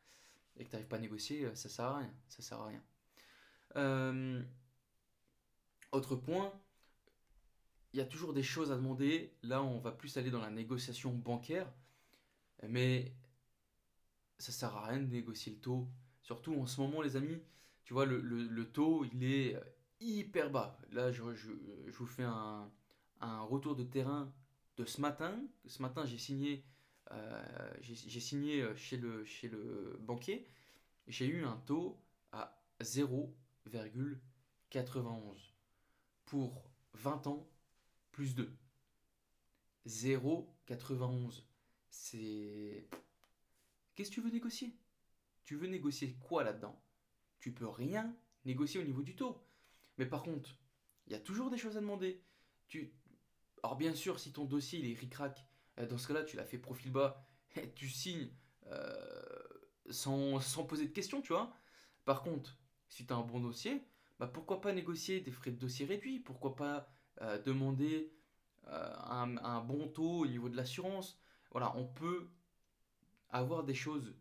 et 0.56 0.64
que 0.64 0.70
tu 0.70 0.74
n'arrives 0.74 0.88
pas 0.88 0.96
à 0.96 1.00
négocier, 1.00 1.54
ça 1.54 1.68
sert 1.68 1.96
rien. 1.96 2.14
Ça 2.28 2.42
sert 2.42 2.60
à 2.60 2.66
rien. 2.66 2.82
Euh, 3.76 4.42
autre 5.92 6.16
point, 6.16 6.52
il 7.92 7.98
y 7.98 8.00
a 8.00 8.06
toujours 8.06 8.32
des 8.32 8.42
choses 8.42 8.72
à 8.72 8.76
demander. 8.76 9.34
Là, 9.42 9.62
on 9.62 9.78
va 9.78 9.92
plus 9.92 10.16
aller 10.16 10.30
dans 10.30 10.40
la 10.40 10.50
négociation 10.50 11.12
bancaire, 11.12 11.70
mais 12.68 13.12
ça 14.38 14.52
sert 14.52 14.76
à 14.76 14.86
rien 14.86 15.00
de 15.00 15.06
négocier 15.06 15.52
le 15.52 15.58
taux. 15.58 15.88
Surtout 16.22 16.54
en 16.54 16.66
ce 16.66 16.80
moment, 16.80 17.02
les 17.02 17.16
amis, 17.16 17.40
tu 17.84 17.94
vois, 17.94 18.06
le, 18.06 18.20
le 18.20 18.64
taux, 18.70 19.04
il 19.04 19.24
est 19.24 19.56
hyper 20.02 20.50
bas. 20.50 20.78
Là, 20.90 21.10
je, 21.12 21.22
vous 21.22 22.06
fais 22.06 22.24
un, 22.24 22.70
retour 23.20 23.76
de 23.76 23.84
terrain 23.84 24.32
de 24.76 24.84
ce 24.84 25.00
matin. 25.00 25.40
Ce 25.66 25.80
matin, 25.80 26.04
j'ai 26.04 26.18
signé, 26.18 26.64
euh, 27.12 27.74
signé 27.80 28.66
chez 28.76 28.96
le, 28.96 29.24
chez 29.24 29.48
le 29.48 29.96
banquier. 30.00 30.46
J'ai 31.06 31.26
eu 31.26 31.44
un 31.44 31.56
taux 31.66 32.00
à 32.32 32.60
0,91 32.80 33.32
pour 36.24 36.70
20 36.94 37.26
ans 37.26 37.48
plus 38.10 38.34
2. 38.34 38.52
0,91. 39.86 41.42
C'est. 41.92 42.88
Qu'est-ce 43.94 44.08
que 44.08 44.14
tu 44.14 44.20
veux 44.22 44.30
négocier? 44.30 44.74
Tu 45.44 45.56
veux 45.56 45.68
négocier 45.68 46.16
quoi 46.20 46.42
là-dedans? 46.42 46.82
Tu 47.38 47.52
peux 47.52 47.68
rien 47.68 48.16
négocier 48.46 48.80
au 48.80 48.84
niveau 48.84 49.02
du 49.02 49.14
taux. 49.14 49.44
Mais 49.98 50.06
par 50.06 50.22
contre, 50.22 50.58
il 51.06 51.12
y 51.12 51.16
a 51.16 51.20
toujours 51.20 51.50
des 51.50 51.58
choses 51.58 51.76
à 51.76 51.80
demander. 51.80 52.24
Tu... 52.66 52.94
Alors 53.62 53.76
bien 53.76 53.94
sûr, 53.94 54.18
si 54.18 54.32
ton 54.32 54.46
dossier 54.46 54.90
est 54.90 54.98
ric-rac, 54.98 55.46
euh, 55.78 55.86
dans 55.86 55.98
ce 55.98 56.08
cas-là, 56.08 56.24
tu 56.24 56.36
l'as 56.36 56.46
fait 56.46 56.58
profil 56.58 56.90
bas, 56.90 57.28
tu 57.74 57.90
signes 57.90 58.30
euh, 58.68 59.12
sans, 59.90 60.40
poser 60.66 60.86
de 60.86 60.92
questions, 60.92 61.20
tu 61.20 61.34
vois. 61.34 61.54
Par 62.06 62.22
contre, 62.22 62.58
si 62.88 63.06
tu 63.06 63.12
as 63.12 63.16
un 63.16 63.22
bon 63.22 63.40
dossier, 63.40 63.86
bah 64.18 64.26
pourquoi 64.26 64.62
pas 64.62 64.72
négocier 64.72 65.20
des 65.20 65.30
frais 65.30 65.50
de 65.50 65.58
dossier 65.58 65.84
réduits? 65.84 66.20
Pourquoi 66.20 66.56
pas 66.56 66.90
euh, 67.20 67.40
demander 67.42 68.14
un, 68.64 69.60
bon 69.60 69.88
taux 69.88 70.20
au 70.20 70.26
niveau 70.26 70.48
de 70.48 70.56
l'assurance? 70.56 71.21
Voilà, 71.52 71.74
on 71.76 71.86
peut 71.86 72.28
avoir 73.30 73.64
des 73.64 73.74
choses... 73.74 74.14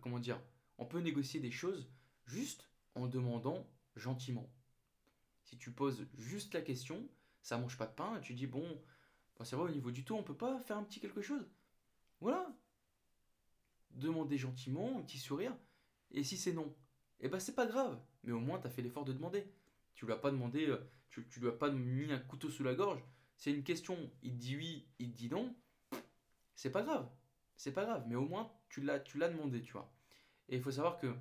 comment 0.00 0.18
dire 0.18 0.40
On 0.78 0.86
peut 0.86 1.00
négocier 1.00 1.40
des 1.40 1.50
choses 1.50 1.88
juste 2.26 2.68
en 2.94 3.06
demandant 3.06 3.66
gentiment. 3.96 4.50
Si 5.44 5.56
tu 5.56 5.70
poses 5.70 6.06
juste 6.18 6.52
la 6.54 6.60
question, 6.60 7.08
ça 7.42 7.56
mange 7.56 7.78
pas 7.78 7.86
de 7.86 7.94
pain, 7.94 8.20
tu 8.20 8.34
dis 8.34 8.46
bon, 8.46 8.82
c'est 9.44 9.56
vrai 9.56 9.70
au 9.70 9.74
niveau 9.74 9.90
du 9.90 10.04
taux, 10.04 10.16
on 10.16 10.22
peut 10.22 10.36
pas 10.36 10.60
faire 10.60 10.76
un 10.76 10.84
petit 10.84 11.00
quelque 11.00 11.22
chose. 11.22 11.48
Voilà. 12.20 12.54
Demander 13.92 14.36
gentiment, 14.36 14.98
un 14.98 15.02
petit 15.02 15.18
sourire, 15.18 15.56
et 16.10 16.22
si 16.22 16.36
c'est 16.36 16.52
non, 16.52 16.74
eh 17.20 17.28
ben 17.28 17.40
c'est 17.40 17.54
pas 17.54 17.66
grave, 17.66 17.98
mais 18.22 18.32
au 18.32 18.40
moins 18.40 18.60
tu 18.60 18.66
as 18.66 18.70
fait 18.70 18.82
l'effort 18.82 19.04
de 19.04 19.12
demander. 19.12 19.44
Tu 19.94 20.06
lui 20.06 20.12
as 20.12 20.16
pas 20.16 20.30
demandé, 20.30 20.66
euh, 20.66 20.78
tu 21.08 21.40
lui 21.40 21.48
as 21.48 21.52
pas 21.52 21.70
mis 21.70 22.12
un 22.12 22.18
couteau 22.18 22.50
sous 22.50 22.62
la 22.62 22.74
gorge. 22.74 23.02
C'est 23.38 23.52
une 23.52 23.62
question, 23.62 23.96
il 24.22 24.36
dit 24.36 24.56
oui, 24.56 24.86
il 24.98 25.12
dit 25.12 25.30
non, 25.30 25.54
c'est 26.54 26.70
pas 26.70 26.82
grave. 26.82 27.08
C'est 27.56 27.72
pas 27.72 27.84
grave, 27.84 28.04
mais 28.06 28.14
au 28.14 28.26
moins 28.26 28.52
tu 28.68 28.82
l'as 28.82 28.98
demandé, 28.98 29.62
tu 29.62 29.72
vois. 29.72 29.90
Et 30.48 30.56
il 30.56 30.62
faut 30.62 30.70
savoir 30.70 30.98
que 30.98 31.12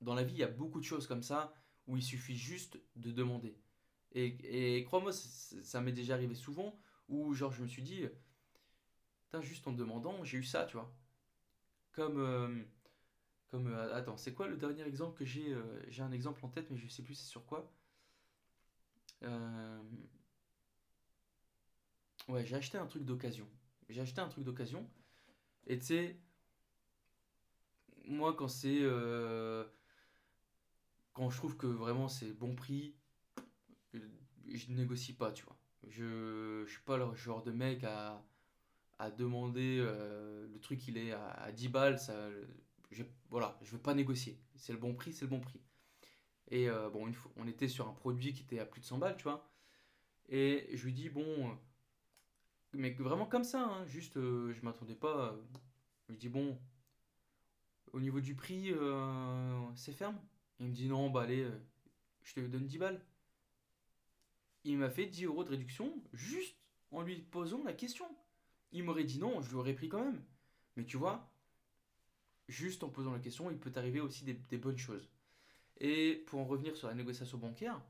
dans 0.00 0.14
la 0.14 0.24
vie, 0.24 0.34
il 0.34 0.38
y 0.38 0.42
a 0.42 0.48
beaucoup 0.48 0.80
de 0.80 0.84
choses 0.84 1.06
comme 1.06 1.22
ça 1.22 1.54
où 1.86 1.96
il 1.96 2.02
suffit 2.02 2.36
juste 2.36 2.78
de 2.96 3.12
demander. 3.12 3.56
Et, 4.12 4.82
crois-moi, 4.86 5.12
ça, 5.12 5.80
m'est 5.80 5.92
déjà 5.92 6.14
arrivé 6.14 6.34
souvent 6.34 6.78
où 7.08 7.34
genre 7.34 7.52
je 7.52 7.62
me 7.62 7.68
suis 7.68 7.82
dit, 7.82 8.06
juste 9.42 9.66
en 9.66 9.72
demandant, 9.72 10.24
j'ai 10.24 10.38
eu 10.38 10.44
ça, 10.44 10.64
tu 10.64 10.76
vois. 10.76 10.94
Comme, 11.92 12.18
euh, 12.18 12.62
comme 13.48 13.68
euh, 13.68 13.94
attends, 13.94 14.16
c'est 14.16 14.34
quoi 14.34 14.48
le 14.48 14.56
dernier 14.56 14.82
exemple 14.82 15.18
que 15.18 15.24
j'ai 15.24 15.52
euh, 15.52 15.82
J'ai 15.88 16.02
un 16.02 16.12
exemple 16.12 16.44
en 16.44 16.48
tête, 16.48 16.70
mais 16.70 16.76
je 16.76 16.88
sais 16.88 17.02
plus 17.02 17.14
c'est 17.14 17.26
sur 17.28 17.44
quoi. 17.46 17.70
Ouais, 22.28 22.44
j'ai 22.44 22.56
acheté 22.56 22.78
un 22.78 22.86
truc 22.86 23.04
d'occasion. 23.04 23.46
J'ai 23.88 24.00
acheté 24.00 24.20
un 24.20 24.28
truc 24.28 24.44
d'occasion. 24.44 24.88
Et 25.66 25.78
tu 25.78 25.86
sais, 25.86 26.16
moi 28.04 28.34
quand 28.34 28.48
c'est 28.48 28.82
quand 31.12 31.30
je 31.30 31.36
trouve 31.36 31.56
que 31.56 31.66
vraiment 31.66 32.08
c'est 32.08 32.32
bon 32.32 32.54
prix, 32.54 32.94
je 33.92 34.72
négocie 34.72 35.14
pas, 35.14 35.32
tu 35.32 35.44
vois. 35.44 35.56
Je, 35.88 36.64
je 36.66 36.70
suis 36.70 36.82
pas 36.82 36.96
le 36.96 37.14
genre 37.14 37.42
de 37.42 37.52
mec 37.52 37.84
à, 37.84 38.22
à 38.98 39.10
demander 39.10 39.78
euh, 39.80 40.46
le 40.52 40.60
truc 40.60 40.86
il 40.88 40.98
est 40.98 41.12
à, 41.12 41.50
10 41.52 41.68
balles, 41.68 41.98
ça, 41.98 42.28
je, 42.90 43.02
voilà, 43.30 43.58
je 43.62 43.70
veux 43.72 43.78
pas 43.78 43.94
négocier. 43.94 44.38
C'est 44.56 44.72
le 44.72 44.78
bon 44.78 44.94
prix, 44.94 45.12
c'est 45.12 45.24
le 45.24 45.30
bon 45.30 45.40
prix. 45.40 45.60
Et 46.48 46.68
euh, 46.68 46.90
bon, 46.90 47.06
une 47.06 47.14
fois, 47.14 47.32
on 47.36 47.46
était 47.46 47.68
sur 47.68 47.88
un 47.88 47.92
produit 47.92 48.32
qui 48.32 48.42
était 48.42 48.58
à 48.58 48.66
plus 48.66 48.80
de 48.80 48.86
100 48.86 48.98
balles, 48.98 49.16
tu 49.16 49.24
vois. 49.24 49.48
Et 50.28 50.68
je 50.74 50.84
lui 50.84 50.92
dis, 50.92 51.08
bon, 51.08 51.58
mais 52.76 52.90
vraiment 52.92 53.26
comme 53.26 53.44
ça, 53.44 53.62
hein, 53.62 53.86
juste, 53.86 54.16
euh, 54.16 54.52
je 54.52 54.62
m'attendais 54.62 54.94
pas. 54.94 55.36
je 56.06 56.12
lui 56.12 56.18
dis, 56.18 56.28
bon, 56.28 56.58
au 57.92 58.00
niveau 58.00 58.20
du 58.20 58.34
prix, 58.34 58.72
c'est 59.74 59.92
ferme 59.92 60.18
il 60.60 60.68
me 60.68 60.72
dit 60.72 60.88
non, 60.88 61.10
bah 61.10 61.22
allez, 61.22 61.42
euh, 61.42 61.58
je 62.22 62.34
te 62.34 62.40
donne 62.40 62.66
10 62.66 62.78
balles. 62.78 63.00
Il 64.64 64.78
m'a 64.78 64.90
fait 64.90 65.06
10 65.06 65.24
euros 65.26 65.44
de 65.44 65.50
réduction 65.50 65.92
juste 66.12 66.56
en 66.90 67.02
lui 67.02 67.16
posant 67.16 67.62
la 67.64 67.72
question. 67.72 68.06
Il 68.72 68.84
m'aurait 68.84 69.04
dit 69.04 69.18
non, 69.18 69.42
je 69.42 69.52
l'aurais 69.52 69.74
pris 69.74 69.88
quand 69.88 70.04
même. 70.04 70.22
Mais 70.76 70.84
tu 70.84 70.96
vois, 70.96 71.30
juste 72.48 72.82
en 72.84 72.88
posant 72.88 73.12
la 73.12 73.18
question, 73.18 73.50
il 73.50 73.58
peut 73.58 73.72
arriver 73.76 74.00
aussi 74.00 74.24
des, 74.24 74.58
bonnes 74.58 74.78
choses. 74.78 75.10
Et 75.78 76.24
pour 76.26 76.40
en 76.40 76.44
revenir 76.44 76.76
sur 76.76 76.88
la 76.88 76.94
négociation 76.94 77.38
bancaire, 77.38 77.80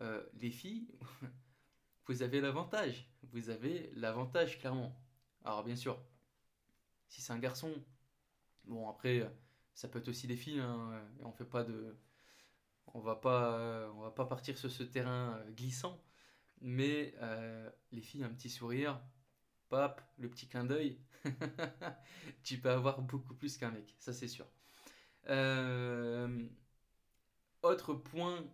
euh, 0.00 0.24
les 0.34 0.50
filles, 0.50 0.88
vous 2.06 2.22
avez 2.22 2.40
l'avantage. 2.40 3.10
Vous 3.32 3.50
avez 3.50 3.90
l'avantage 3.94 4.58
clairement. 4.58 4.96
Alors 5.44 5.64
bien 5.64 5.76
sûr, 5.76 6.00
si 7.08 7.20
c'est 7.20 7.32
un 7.32 7.38
garçon, 7.38 7.72
bon 8.64 8.88
après, 8.88 9.30
ça 9.74 9.88
peut 9.88 9.98
être 9.98 10.08
aussi 10.08 10.26
des 10.26 10.36
filles, 10.36 10.60
hein, 10.60 11.02
on 11.22 11.32
fait 11.32 11.44
pas 11.44 11.64
de, 11.64 11.96
on 12.94 13.00
va 13.00 13.16
pas, 13.16 13.88
va 14.00 14.10
pas 14.10 14.24
partir 14.24 14.56
sur 14.56 14.70
ce 14.70 14.82
terrain 14.82 15.36
euh, 15.36 15.50
glissant, 15.50 16.02
mais 16.60 17.14
euh, 17.20 17.70
les 17.92 18.00
filles, 18.00 18.24
un 18.24 18.30
petit 18.30 18.50
sourire, 18.50 19.00
pape, 19.68 20.02
le 20.18 20.30
petit 20.30 20.48
clin 20.48 20.64
d'œil, 20.64 20.98
tu 22.42 22.58
peux 22.58 22.70
avoir 22.70 23.02
beaucoup 23.02 23.34
plus 23.34 23.56
qu'un 23.56 23.70
mec, 23.70 23.94
ça 23.98 24.12
c'est 24.12 24.28
sûr. 24.28 24.46
Euh, 25.28 26.48
autre 27.62 27.94
point 27.94 28.44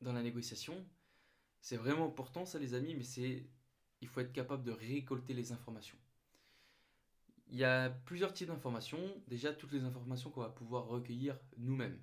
dans 0.00 0.12
la 0.12 0.22
négociation, 0.22 0.86
c'est 1.66 1.76
vraiment 1.76 2.06
important 2.06 2.46
ça 2.46 2.58
les 2.58 2.74
amis, 2.74 2.94
mais 2.94 3.02
c'est 3.02 3.44
il 4.00 4.08
faut 4.08 4.20
être 4.20 4.32
capable 4.32 4.62
de 4.62 4.72
récolter 4.72 5.34
les 5.34 5.52
informations. 5.52 5.98
Il 7.48 7.56
y 7.56 7.64
a 7.64 7.90
plusieurs 7.90 8.32
types 8.32 8.48
d'informations. 8.48 9.00
Déjà, 9.28 9.52
toutes 9.52 9.72
les 9.72 9.82
informations 9.84 10.30
qu'on 10.30 10.42
va 10.42 10.48
pouvoir 10.48 10.86
recueillir 10.86 11.38
nous-mêmes 11.56 11.98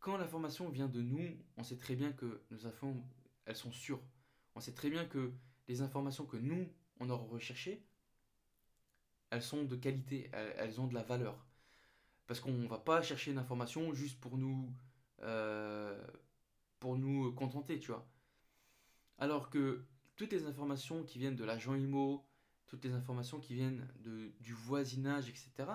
quand 0.00 0.16
l'information 0.16 0.68
vient 0.68 0.88
de 0.88 1.02
nous, 1.02 1.28
on 1.56 1.62
sait 1.62 1.76
très 1.76 1.94
bien 1.94 2.12
que 2.12 2.42
nos 2.50 2.66
infos, 2.66 2.96
elles 3.44 3.56
sont 3.56 3.70
sûres. 3.70 4.00
On 4.54 4.60
sait 4.60 4.72
très 4.72 4.90
bien 4.90 5.04
que 5.04 5.32
les 5.68 5.82
informations 5.82 6.24
que 6.24 6.38
nous, 6.38 6.66
on 6.98 7.10
aura 7.10 7.24
recherchées, 7.24 7.84
elles 9.28 9.42
sont 9.42 9.64
de 9.64 9.76
qualité, 9.76 10.30
elles, 10.32 10.80
ont 10.80 10.86
de 10.86 10.94
la 10.94 11.02
valeur. 11.02 11.46
Parce 12.26 12.40
qu'on 12.40 12.52
ne 12.52 12.66
va 12.66 12.78
pas 12.78 13.02
chercher 13.02 13.30
une 13.30 13.38
information 13.38 13.92
juste 13.92 14.18
pour 14.18 14.38
nous, 14.38 14.72
euh, 15.20 16.02
pour 16.80 16.96
nous 16.96 17.32
contenter, 17.32 17.78
tu 17.78 17.92
vois. 17.92 18.08
Alors 19.18 19.50
que 19.50 19.84
toutes 20.16 20.32
les 20.32 20.46
informations 20.46 21.04
qui 21.04 21.18
viennent 21.18 21.36
de 21.36 21.44
l'agent 21.44 21.74
IMO, 21.74 22.26
toutes 22.66 22.84
les 22.84 22.92
informations 22.92 23.38
qui 23.38 23.54
viennent 23.54 23.88
de, 24.00 24.32
du 24.40 24.54
voisinage, 24.54 25.28
etc., 25.28 25.70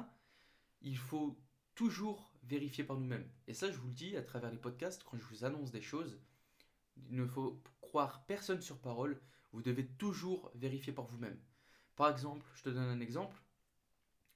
il 0.81 0.97
faut 0.97 1.39
toujours 1.75 2.31
vérifier 2.43 2.83
par 2.83 2.97
nous-mêmes. 2.97 3.29
Et 3.47 3.53
ça, 3.53 3.71
je 3.71 3.77
vous 3.77 3.87
le 3.87 3.93
dis 3.93 4.17
à 4.17 4.23
travers 4.23 4.51
les 4.51 4.57
podcasts, 4.57 5.03
quand 5.03 5.17
je 5.17 5.23
vous 5.25 5.45
annonce 5.45 5.71
des 5.71 5.81
choses, 5.81 6.19
il 6.97 7.15
ne 7.15 7.25
faut 7.25 7.61
croire 7.81 8.25
personne 8.25 8.61
sur 8.61 8.79
parole, 8.79 9.21
vous 9.51 9.61
devez 9.61 9.85
toujours 9.85 10.51
vérifier 10.55 10.93
par 10.93 11.05
vous-même. 11.05 11.39
Par 11.95 12.09
exemple, 12.09 12.45
je 12.55 12.63
te 12.63 12.69
donne 12.69 12.89
un 12.89 12.99
exemple. 12.99 13.37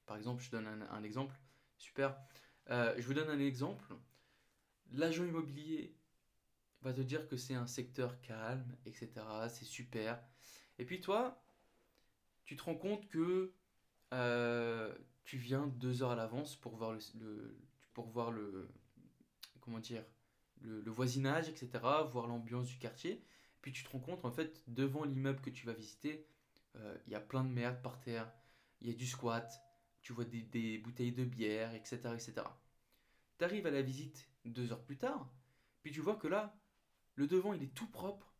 Par 0.06 0.16
exemple, 0.16 0.42
je 0.42 0.50
te 0.50 0.56
donne 0.56 0.86
un, 0.90 1.02
exemple. 1.02 1.38
Super. 1.78 2.16
Euh, 2.70 2.94
je 2.98 3.06
vous 3.06 3.14
donne 3.14 3.28
un 3.28 3.38
exemple. 3.38 3.94
L'agent 4.92 5.24
immobilier 5.24 5.94
va 6.82 6.92
te 6.92 7.00
dire 7.00 7.28
que 7.28 7.36
c'est 7.36 7.54
un 7.54 7.66
secteur 7.66 8.20
calme, 8.22 8.76
etc. 8.86 9.10
C'est 9.48 9.64
super. 9.64 10.22
Et 10.78 10.84
puis 10.84 11.00
toi, 11.00 11.42
tu 12.44 12.56
te 12.56 12.62
rends 12.62 12.74
compte 12.74 13.08
que 13.08 13.52
euh, 14.12 14.94
tu 15.24 15.36
viens 15.36 15.66
deux 15.66 16.02
heures 16.02 16.10
à 16.10 16.16
l'avance 16.16 16.56
pour 16.56 16.76
voir 16.76 16.92
le, 16.92 17.58
pour 17.92 18.08
voir 18.08 18.30
le 18.30 18.68
comment 19.60 19.78
dire 19.78 20.04
le, 20.62 20.90
voisinage, 20.90 21.48
etc. 21.48 21.70
Voir 22.10 22.26
l'ambiance 22.26 22.66
du 22.66 22.78
quartier. 22.78 23.22
Puis 23.62 23.72
tu 23.72 23.84
te 23.84 23.90
rends 23.90 24.00
compte 24.00 24.24
en 24.24 24.30
fait 24.30 24.62
devant 24.68 25.04
l'immeuble 25.04 25.40
que 25.42 25.50
tu 25.50 25.66
vas 25.66 25.74
visiter, 25.74 26.26
euh, 26.76 26.96
il 27.06 27.12
y 27.12 27.14
a 27.14 27.20
plein 27.20 27.44
de 27.44 27.50
merde 27.50 27.82
par 27.82 28.00
terre, 28.00 28.32
il 28.80 28.88
y 28.88 28.90
a 28.90 28.94
du 28.94 29.06
squat, 29.06 29.62
tu 30.00 30.14
vois 30.14 30.24
des, 30.24 30.40
des 30.40 30.78
bouteilles 30.78 31.12
de 31.12 31.24
bière, 31.24 31.74
etc. 31.74 32.00
etc. 32.14 32.32
Tu 33.38 33.44
arrives 33.44 33.66
à 33.66 33.70
la 33.70 33.82
visite 33.82 34.30
deux 34.46 34.72
heures 34.72 34.82
plus 34.82 34.96
tard, 34.96 35.30
puis 35.82 35.92
tu 35.92 36.00
vois 36.00 36.16
que 36.16 36.26
là, 36.26 36.58
le 37.14 37.26
devant, 37.26 37.52
il 37.52 37.62
est 37.62 37.74
tout 37.74 37.88
propre. 37.88 38.34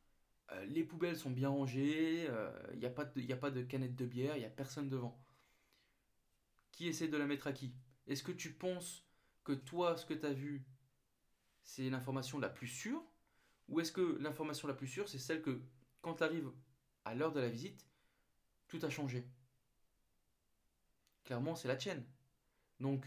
Euh, 0.52 0.64
les 0.66 0.84
poubelles 0.84 1.16
sont 1.16 1.30
bien 1.30 1.48
rangées. 1.48 2.26
Euh, 2.28 2.50
il 2.72 2.78
n'y 2.78 2.86
a, 2.86 2.90
pas 2.90 3.04
de, 3.04 3.32
a 3.32 3.36
pas 3.36 3.50
de 3.50 3.62
canette 3.62 3.96
de 3.96 4.06
bière. 4.06 4.36
Il 4.36 4.40
n'y 4.40 4.46
a 4.46 4.50
personne 4.50 4.88
devant. 4.88 5.22
Qui 6.72 6.88
essaie 6.88 7.08
de 7.08 7.16
la 7.16 7.26
mettre 7.26 7.46
à 7.46 7.52
qui? 7.52 7.74
Est-ce 8.06 8.22
que 8.22 8.32
tu 8.32 8.52
penses 8.52 9.06
que 9.44 9.52
toi, 9.52 9.96
ce 9.96 10.06
que 10.06 10.14
tu 10.14 10.26
as 10.26 10.32
vu, 10.32 10.64
c'est 11.62 11.90
l'information 11.90 12.38
la 12.38 12.48
plus 12.48 12.68
sûre? 12.68 13.02
Ou 13.68 13.80
est-ce 13.80 13.92
que 13.92 14.18
l'information 14.20 14.66
la 14.66 14.74
plus 14.74 14.88
sûre, 14.88 15.08
c'est 15.08 15.18
celle 15.18 15.42
que, 15.42 15.62
quand 16.00 16.14
tu 16.14 16.24
arrives 16.24 16.50
à 17.04 17.14
l'heure 17.14 17.32
de 17.32 17.40
la 17.40 17.48
visite, 17.48 17.86
tout 18.66 18.80
a 18.82 18.90
changé? 18.90 19.28
Clairement, 21.24 21.54
c'est 21.54 21.68
la 21.68 21.76
tienne. 21.76 22.04
Donc, 22.80 23.06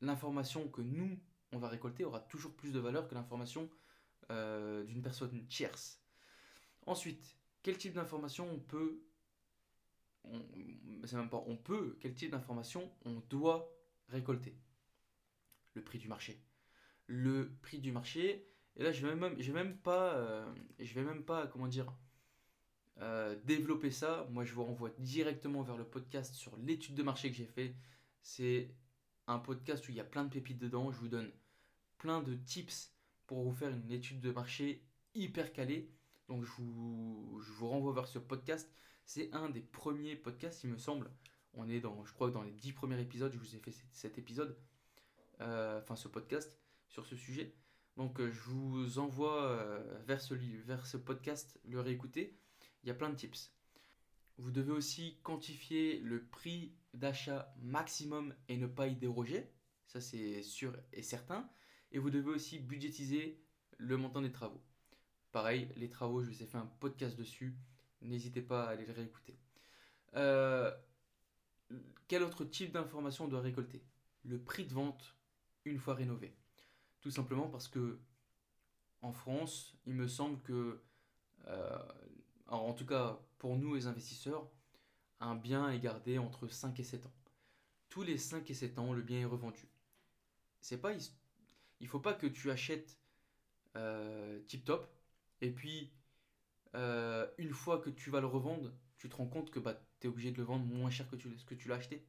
l'information 0.00 0.68
que 0.68 0.80
nous, 0.80 1.20
on 1.52 1.58
va 1.58 1.68
récolter 1.68 2.04
aura 2.04 2.20
toujours 2.20 2.56
plus 2.56 2.72
de 2.72 2.80
valeur 2.80 3.06
que 3.06 3.14
l'information 3.14 3.70
euh, 4.30 4.84
d'une 4.84 5.02
personne 5.02 5.46
tierce. 5.46 6.00
Ensuite, 6.86 7.36
quel 7.62 7.78
type 7.78 7.94
d'information 7.94 8.48
on 8.50 8.58
peut, 8.58 9.02
c'est 11.04 11.16
même 11.16 11.28
pas 11.28 11.42
on 11.46 11.56
peut, 11.56 11.96
quel 12.00 12.14
type 12.14 12.30
d'information 12.30 12.92
on 13.04 13.20
doit 13.30 13.72
récolter? 14.08 14.56
Le 15.74 15.82
prix 15.82 15.98
du 15.98 16.08
marché. 16.08 16.40
Le 17.06 17.56
prix 17.62 17.78
du 17.78 17.92
marché, 17.92 18.48
et 18.76 18.82
là 18.82 18.92
je 18.92 19.06
vais 19.06 19.14
même, 19.14 19.34
vais 19.34 19.52
même 19.52 19.76
pas, 19.76 20.14
euh, 20.14 20.54
je 20.78 20.92
vais 20.94 21.04
même 21.04 21.24
pas, 21.24 21.46
comment 21.46 21.68
dire, 21.68 21.92
euh, 23.00 23.36
développer 23.44 23.90
ça. 23.90 24.26
Moi 24.30 24.44
je 24.44 24.52
vous 24.54 24.64
renvoie 24.64 24.90
directement 24.98 25.62
vers 25.62 25.76
le 25.76 25.84
podcast 25.84 26.34
sur 26.34 26.56
l'étude 26.56 26.94
de 26.94 27.02
marché 27.02 27.30
que 27.30 27.36
j'ai 27.36 27.46
fait. 27.46 27.74
C'est 28.22 28.74
un 29.26 29.38
podcast 29.38 29.86
où 29.86 29.90
il 29.92 29.96
y 29.96 30.00
a 30.00 30.04
plein 30.04 30.24
de 30.24 30.30
pépites 30.30 30.58
dedans. 30.58 30.90
Je 30.90 30.98
vous 30.98 31.08
donne 31.08 31.30
plein 31.98 32.22
de 32.22 32.34
tips 32.34 32.95
pour 33.26 33.42
vous 33.42 33.52
faire 33.52 33.70
une 33.70 33.90
étude 33.90 34.20
de 34.20 34.30
marché 34.30 34.82
hyper 35.14 35.52
calée. 35.52 35.90
Donc 36.28 36.44
je 36.44 36.50
vous, 36.58 37.40
je 37.40 37.52
vous 37.52 37.68
renvoie 37.68 37.92
vers 37.92 38.08
ce 38.08 38.18
podcast. 38.18 38.72
C'est 39.04 39.32
un 39.32 39.48
des 39.48 39.60
premiers 39.60 40.16
podcasts, 40.16 40.64
il 40.64 40.70
me 40.70 40.78
semble. 40.78 41.10
On 41.54 41.68
est 41.68 41.80
dans, 41.80 42.04
je 42.04 42.12
crois, 42.12 42.30
dans 42.30 42.42
les 42.42 42.52
dix 42.52 42.72
premiers 42.72 43.00
épisodes. 43.00 43.32
Je 43.32 43.38
vous 43.38 43.54
ai 43.54 43.58
fait 43.58 43.74
cet 43.92 44.18
épisode, 44.18 44.58
euh, 45.40 45.80
enfin 45.80 45.96
ce 45.96 46.08
podcast 46.08 46.58
sur 46.88 47.06
ce 47.06 47.16
sujet. 47.16 47.54
Donc 47.96 48.20
euh, 48.20 48.30
je 48.30 48.40
vous 48.40 48.98
envoie 48.98 49.44
euh, 49.44 50.02
vers, 50.06 50.20
ce, 50.20 50.34
vers 50.34 50.86
ce 50.86 50.96
podcast, 50.96 51.58
le 51.64 51.80
réécouter. 51.80 52.36
Il 52.82 52.88
y 52.88 52.90
a 52.90 52.94
plein 52.94 53.08
de 53.08 53.16
tips. 53.16 53.52
Vous 54.38 54.50
devez 54.50 54.72
aussi 54.72 55.18
quantifier 55.22 55.98
le 56.00 56.24
prix 56.26 56.74
d'achat 56.92 57.54
maximum 57.62 58.34
et 58.48 58.58
ne 58.58 58.66
pas 58.66 58.86
y 58.86 58.96
déroger. 58.96 59.50
Ça 59.86 60.00
c'est 60.00 60.42
sûr 60.42 60.76
et 60.92 61.02
certain. 61.02 61.48
Et 61.96 61.98
vous 61.98 62.10
devez 62.10 62.28
aussi 62.28 62.58
budgétiser 62.58 63.40
le 63.78 63.96
montant 63.96 64.20
des 64.20 64.30
travaux. 64.30 64.60
Pareil, 65.32 65.66
les 65.76 65.88
travaux, 65.88 66.22
je 66.22 66.28
vous 66.28 66.42
ai 66.42 66.44
fait 66.44 66.58
un 66.58 66.70
podcast 66.78 67.16
dessus. 67.16 67.56
N'hésitez 68.02 68.42
pas 68.42 68.64
à 68.64 68.72
aller 68.72 68.84
le 68.84 68.92
réécouter. 68.92 69.38
Euh, 70.14 70.70
quel 72.06 72.22
autre 72.22 72.44
type 72.44 72.70
d'information 72.72 73.24
on 73.24 73.28
doit 73.28 73.40
récolter? 73.40 73.82
Le 74.24 74.38
prix 74.38 74.66
de 74.66 74.74
vente 74.74 75.16
une 75.64 75.78
fois 75.78 75.94
rénové. 75.94 76.36
Tout 77.00 77.10
simplement 77.10 77.48
parce 77.48 77.66
que 77.66 77.98
en 79.00 79.12
France, 79.12 79.74
il 79.86 79.94
me 79.94 80.06
semble 80.06 80.38
que, 80.42 80.82
euh, 81.46 81.78
en 82.48 82.74
tout 82.74 82.84
cas 82.84 83.18
pour 83.38 83.56
nous 83.56 83.74
les 83.74 83.86
investisseurs, 83.86 84.46
un 85.20 85.34
bien 85.34 85.70
est 85.70 85.80
gardé 85.80 86.18
entre 86.18 86.46
5 86.46 86.78
et 86.78 86.84
7 86.84 87.06
ans. 87.06 87.14
Tous 87.88 88.02
les 88.02 88.18
5 88.18 88.50
et 88.50 88.54
7 88.54 88.78
ans, 88.78 88.92
le 88.92 89.00
bien 89.00 89.20
est 89.20 89.24
revendu. 89.24 89.66
C'est 90.60 90.76
pas 90.76 90.92
il 91.80 91.88
faut 91.88 92.00
pas 92.00 92.14
que 92.14 92.26
tu 92.26 92.50
achètes 92.50 92.98
euh, 93.76 94.40
tip 94.46 94.64
top 94.64 94.88
et 95.40 95.50
puis 95.50 95.92
euh, 96.74 97.26
une 97.38 97.52
fois 97.52 97.78
que 97.78 97.90
tu 97.90 98.10
vas 98.10 98.20
le 98.20 98.26
revendre, 98.26 98.72
tu 98.98 99.08
te 99.08 99.16
rends 99.16 99.28
compte 99.28 99.50
que 99.50 99.58
bah, 99.60 99.80
tu 100.00 100.06
es 100.06 100.10
obligé 100.10 100.30
de 100.30 100.38
le 100.38 100.44
vendre 100.44 100.64
moins 100.66 100.90
cher 100.90 101.08
que, 101.08 101.16
tu, 101.16 101.30
que 101.46 101.54
tu 101.54 101.68
l'as 101.68 101.76
acheté. 101.76 102.06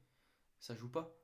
Ça 0.59 0.75
joue 0.75 0.89
pas. 0.89 1.15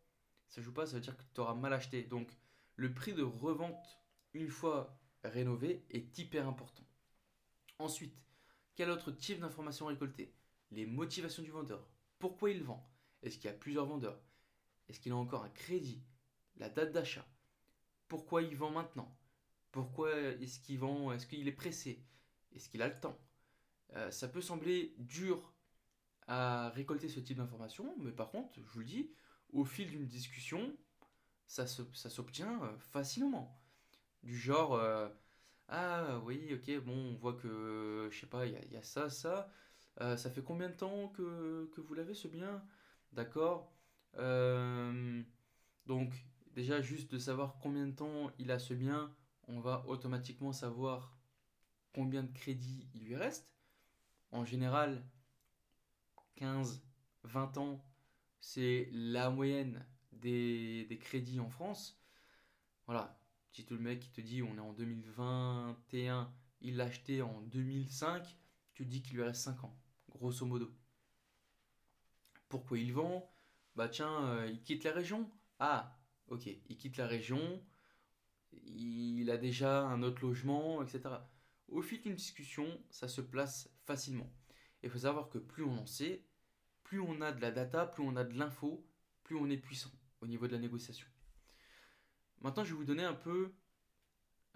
Ça 0.48 0.62
joue 0.62 0.74
pas, 0.74 0.86
ça 0.86 0.94
veut 0.96 1.02
dire 1.02 1.18
que 1.18 1.24
tu 1.34 1.42
auras 1.42 1.56
mal 1.56 1.74
acheté. 1.74 2.04
Donc 2.04 2.30
le 2.76 2.94
prix 2.94 3.14
de 3.14 3.24
revente 3.24 4.00
une 4.34 4.50
fois 4.50 5.00
rénové 5.24 5.86
est 5.90 6.18
hyper 6.18 6.48
important. 6.48 6.84
Ensuite, 7.80 8.16
quel 8.76 8.90
autre 8.90 9.12
type 9.12 9.40
d'information 9.40 9.88
récolter? 9.88 10.34
Les 10.72 10.86
motivations 10.86 11.44
du 11.44 11.52
vendeur. 11.52 11.88
Pourquoi 12.20 12.50
il 12.50 12.64
vend? 12.64 12.90
Est-ce 13.22 13.38
qu'il 13.38 13.46
y 13.46 13.54
a 13.54 13.58
plusieurs 13.58 13.86
vendeurs? 13.86 14.20
Est-ce 14.88 15.00
qu'il 15.00 15.12
a 15.12 15.16
encore 15.16 15.44
un 15.44 15.50
crédit? 15.50 16.04
La 16.58 16.70
date 16.70 16.92
d'achat? 16.92 17.26
Pourquoi 18.08 18.42
il 18.42 18.56
vend 18.56 18.72
maintenant? 18.72 19.16
Pourquoi 19.72 20.14
est-ce 20.16 20.60
qu'il 20.60 20.80
vend? 20.80 21.12
Est-ce 21.14 21.28
qu'il 21.28 21.48
est 21.48 21.52
pressé? 21.54 22.06
Est-ce 22.54 22.70
qu'il 22.70 22.82
a 22.82 22.88
le 22.88 23.00
temps? 23.00 23.18
Euh, 23.96 24.12
Ça 24.12 24.28
peut 24.28 24.42
sembler 24.42 24.96
dur 25.00 25.54
à 26.28 26.70
récolter 26.72 27.10
ce 27.10 27.20
type 27.20 27.38
d'informations, 27.38 27.96
mais 28.00 28.12
par 28.12 28.32
contre, 28.32 28.52
je 28.62 28.62
vous 28.72 28.80
le 28.80 28.86
dis, 28.86 29.12
au 29.52 29.66
fil 29.66 29.90
d'une 29.90 30.08
discussion, 30.08 30.76
ça, 31.48 31.68
s'obtient 31.68 32.64
euh, 32.64 32.78
facilement. 32.80 33.60
Du 34.24 34.38
genre, 34.38 34.76
euh, 34.76 35.10
ah 35.70 36.20
oui, 36.26 36.54
ok, 36.54 36.84
bon, 36.86 36.94
on 37.14 37.16
voit 37.16 37.34
que, 37.36 38.10
je 38.12 38.20
sais 38.20 38.28
pas, 38.28 38.46
il 38.48 38.54
y, 38.72 38.78
a 38.78 38.84
ça, 38.84 39.10
ça. 39.10 39.50
ça 40.00 40.32
fait 40.32 40.44
combien 40.44 40.70
de 40.70 40.76
temps 40.76 41.10
que, 41.10 41.70
que 41.74 41.82
vous 41.82 41.94
l'avez 41.96 42.14
ce 42.16 42.28
bien? 42.28 42.64
D'accord? 43.14 43.74
donc, 45.86 46.14
déjà 46.54 46.82
juste 46.82 47.12
de 47.12 47.18
savoir 47.18 47.58
combien 47.60 47.88
de 47.88 47.92
temps 47.92 48.32
il 48.40 48.52
a 48.52 48.60
ce 48.60 48.74
bien, 48.74 49.14
on 49.48 49.60
va 49.60 49.86
automatiquement 49.88 50.54
savoir 50.54 51.18
combien 51.94 52.24
de 52.24 52.32
crédits 52.32 52.88
il 52.94 53.06
lui 53.06 53.16
reste. 53.16 53.52
En 54.32 54.46
général, 54.46 55.04
15, 56.36 56.84
20 57.24 57.58
ans, 57.58 57.86
c'est 58.40 58.90
la 58.92 59.30
moyenne 59.30 59.86
des, 60.12 61.00
crédits 61.02 61.40
en 61.40 61.50
France. 61.50 62.00
Voilà, 62.86 63.20
si 63.52 63.66
tout 63.66 63.76
le 63.76 63.82
mec 63.82 64.12
te 64.12 64.22
dit 64.22 64.44
on 64.44 64.58
est 64.58 64.62
en 64.62 64.74
2021, 64.74 66.32
il 66.62 66.78
l'a 66.78 66.86
acheté 66.86 67.22
en 67.22 67.42
2005, 67.42 68.38
tu 68.74 68.86
dis 68.86 69.02
qu'il 69.02 69.16
lui 69.16 69.24
reste 69.24 69.42
5 69.42 69.64
ans, 69.64 69.78
grosso 70.10 70.46
modo. 70.46 70.74
Pourquoi 72.50 72.78
il 72.78 72.94
vend? 72.94 73.32
Bah 73.76 73.90
tiens, 73.90 74.28
euh, 74.28 74.48
il 74.48 74.62
quitte 74.62 74.84
la 74.84 74.92
région? 74.92 75.30
Ah, 75.60 75.98
ok, 76.34 76.48
il 76.70 76.78
quitte 76.78 76.98
la 76.98 77.08
région, 77.08 77.62
il 78.66 79.30
a 79.30 79.38
déjà 79.38 79.84
un 79.84 80.04
autre 80.04 80.22
logement, 80.22 80.82
etc. 80.84 81.02
Au 81.70 81.82
fil 81.82 82.02
d'une 82.02 82.16
discussion, 82.16 82.68
ça 82.90 83.08
se 83.08 83.22
place 83.22 83.70
facilement. 83.86 84.32
Il 84.84 84.90
faut 84.90 85.00
savoir 85.00 85.30
que 85.30 85.38
plus 85.38 85.64
on 85.64 85.80
en 85.80 85.86
sait, 85.86 86.26
plus 86.84 87.00
on 87.00 87.22
a 87.22 87.32
de 87.32 87.42
la 87.42 87.52
data, 87.52 87.86
plus 87.86 88.04
on 88.04 88.16
a 88.16 88.24
de 88.24 88.38
l'info, 88.38 88.86
plus 89.24 89.36
on 89.36 89.50
est 89.50 89.58
puissant 89.58 89.92
au 90.22 90.28
niveau 90.28 90.48
de 90.48 90.54
la 90.54 90.60
négociation. 90.60 91.08
Maintenant, 92.42 92.64
je 92.64 92.72
vais 92.72 92.78
vous 92.78 92.86
donner 92.86 93.04
un 93.04 93.14
peu 93.14 93.54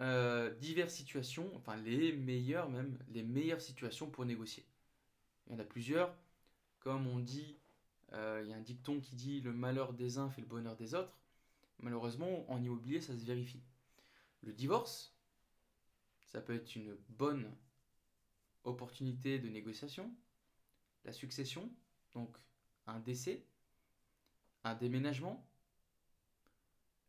euh, 0.02 0.54
diverses 0.56 0.94
situations, 0.94 1.50
enfin 1.56 1.78
les 1.78 2.12
meilleures 2.14 2.70
même, 2.70 3.00
les 3.10 3.24
meilleures 3.24 3.62
situations 3.62 4.10
pour 4.10 4.26
négocier. 4.26 4.66
Il 5.48 5.54
y 5.54 5.56
en 5.56 5.60
a 5.60 5.64
plusieurs. 5.64 6.14
Comme 6.80 7.08
on 7.08 7.20
dit, 7.20 7.58
euh, 8.14 8.42
il 8.44 8.50
y 8.50 8.54
a 8.54 8.58
un 8.58 8.62
dicton 8.62 9.00
qui 9.00 9.16
dit 9.16 9.42
le 9.42 9.54
malheur 9.54 9.94
des 9.94 10.18
uns 10.18 10.30
fait 10.30 10.42
le 10.42 10.48
bonheur 10.48 10.76
des 10.76 10.94
autres. 10.94 11.18
Malheureusement, 11.80 12.50
en 12.52 12.62
immobilier, 12.62 13.02
ça 13.02 13.18
se 13.18 13.26
vérifie. 13.26 13.62
Le 14.42 14.54
divorce, 14.54 15.16
ça 16.26 16.42
peut 16.42 16.56
être 16.56 16.76
une 16.76 16.96
bonne 17.10 17.56
opportunité 18.64 19.40
de 19.40 19.50
négociation. 19.50 20.14
La 21.06 21.14
succession, 21.14 21.72
donc 22.14 22.38
un 22.86 23.00
décès, 23.00 23.46
un 24.64 24.76
déménagement. 24.76 25.48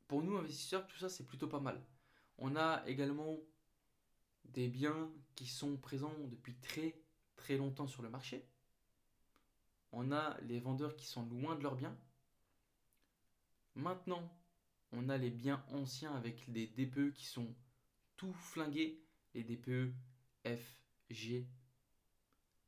Pour 0.07 0.23
nous, 0.23 0.37
investisseurs, 0.37 0.87
tout 0.87 0.97
ça, 0.99 1.09
c'est 1.09 1.27
plutôt 1.27 1.49
pas 1.49 1.61
mal. 1.61 1.85
On 2.39 2.57
a 2.57 2.83
également 2.87 3.39
des 4.45 4.69
biens 4.69 5.11
qui 5.35 5.47
sont 5.47 5.77
présents 5.77 6.15
depuis 6.27 6.55
très 6.57 7.01
très 7.37 7.57
longtemps 7.57 7.87
sur 7.87 8.03
le 8.03 8.11
marché. 8.11 8.47
On 9.93 10.13
a 10.13 10.39
les 10.43 10.61
vendeurs 10.61 10.97
qui 10.97 11.07
sont 11.07 11.25
loin 11.27 11.57
de 11.57 11.63
leurs 11.63 11.77
biens. 11.77 11.97
Maintenant, 13.75 14.31
on 14.93 15.09
a 15.09 15.17
les 15.17 15.31
biens 15.31 15.65
anciens 15.69 16.15
avec 16.15 16.51
des 16.51 16.67
DPE 16.67 17.13
qui 17.15 17.27
sont 17.27 17.55
tout 18.17 18.33
flingués, 18.33 19.03
les 19.35 19.45
DPE 19.45 19.93
F, 20.47 20.83
G. 21.11 21.47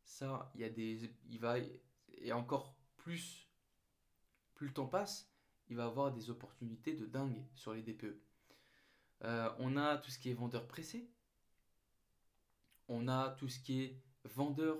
Ça, 0.05 0.51
il 0.55 0.61
y 0.61 0.65
a 0.65 0.69
des 0.71 1.11
il 1.29 1.41
et 2.23 2.33
encore 2.33 2.77
plus 2.97 3.47
plus 4.55 4.67
le 4.67 4.75
temps 4.75 4.87
passe, 4.87 5.33
il 5.71 5.77
va 5.77 5.87
avoir 5.87 6.13
des 6.13 6.29
opportunités 6.29 6.93
de 6.93 7.07
dingue 7.07 7.43
sur 7.55 7.73
les 7.73 7.83
DPE. 7.83 8.21
Euh, 9.25 9.51
on 9.59 9.79
a 9.79 9.97
tout 9.97 10.11
ce 10.11 10.19
qui 10.19 10.29
est 10.29 10.35
vendeur 10.35 10.67
pressé. 10.67 11.09
On 12.89 13.09
a 13.09 13.31
tout 13.39 13.49
ce 13.49 13.59
qui 13.59 13.81
est 13.81 14.03
vendeur 14.25 14.77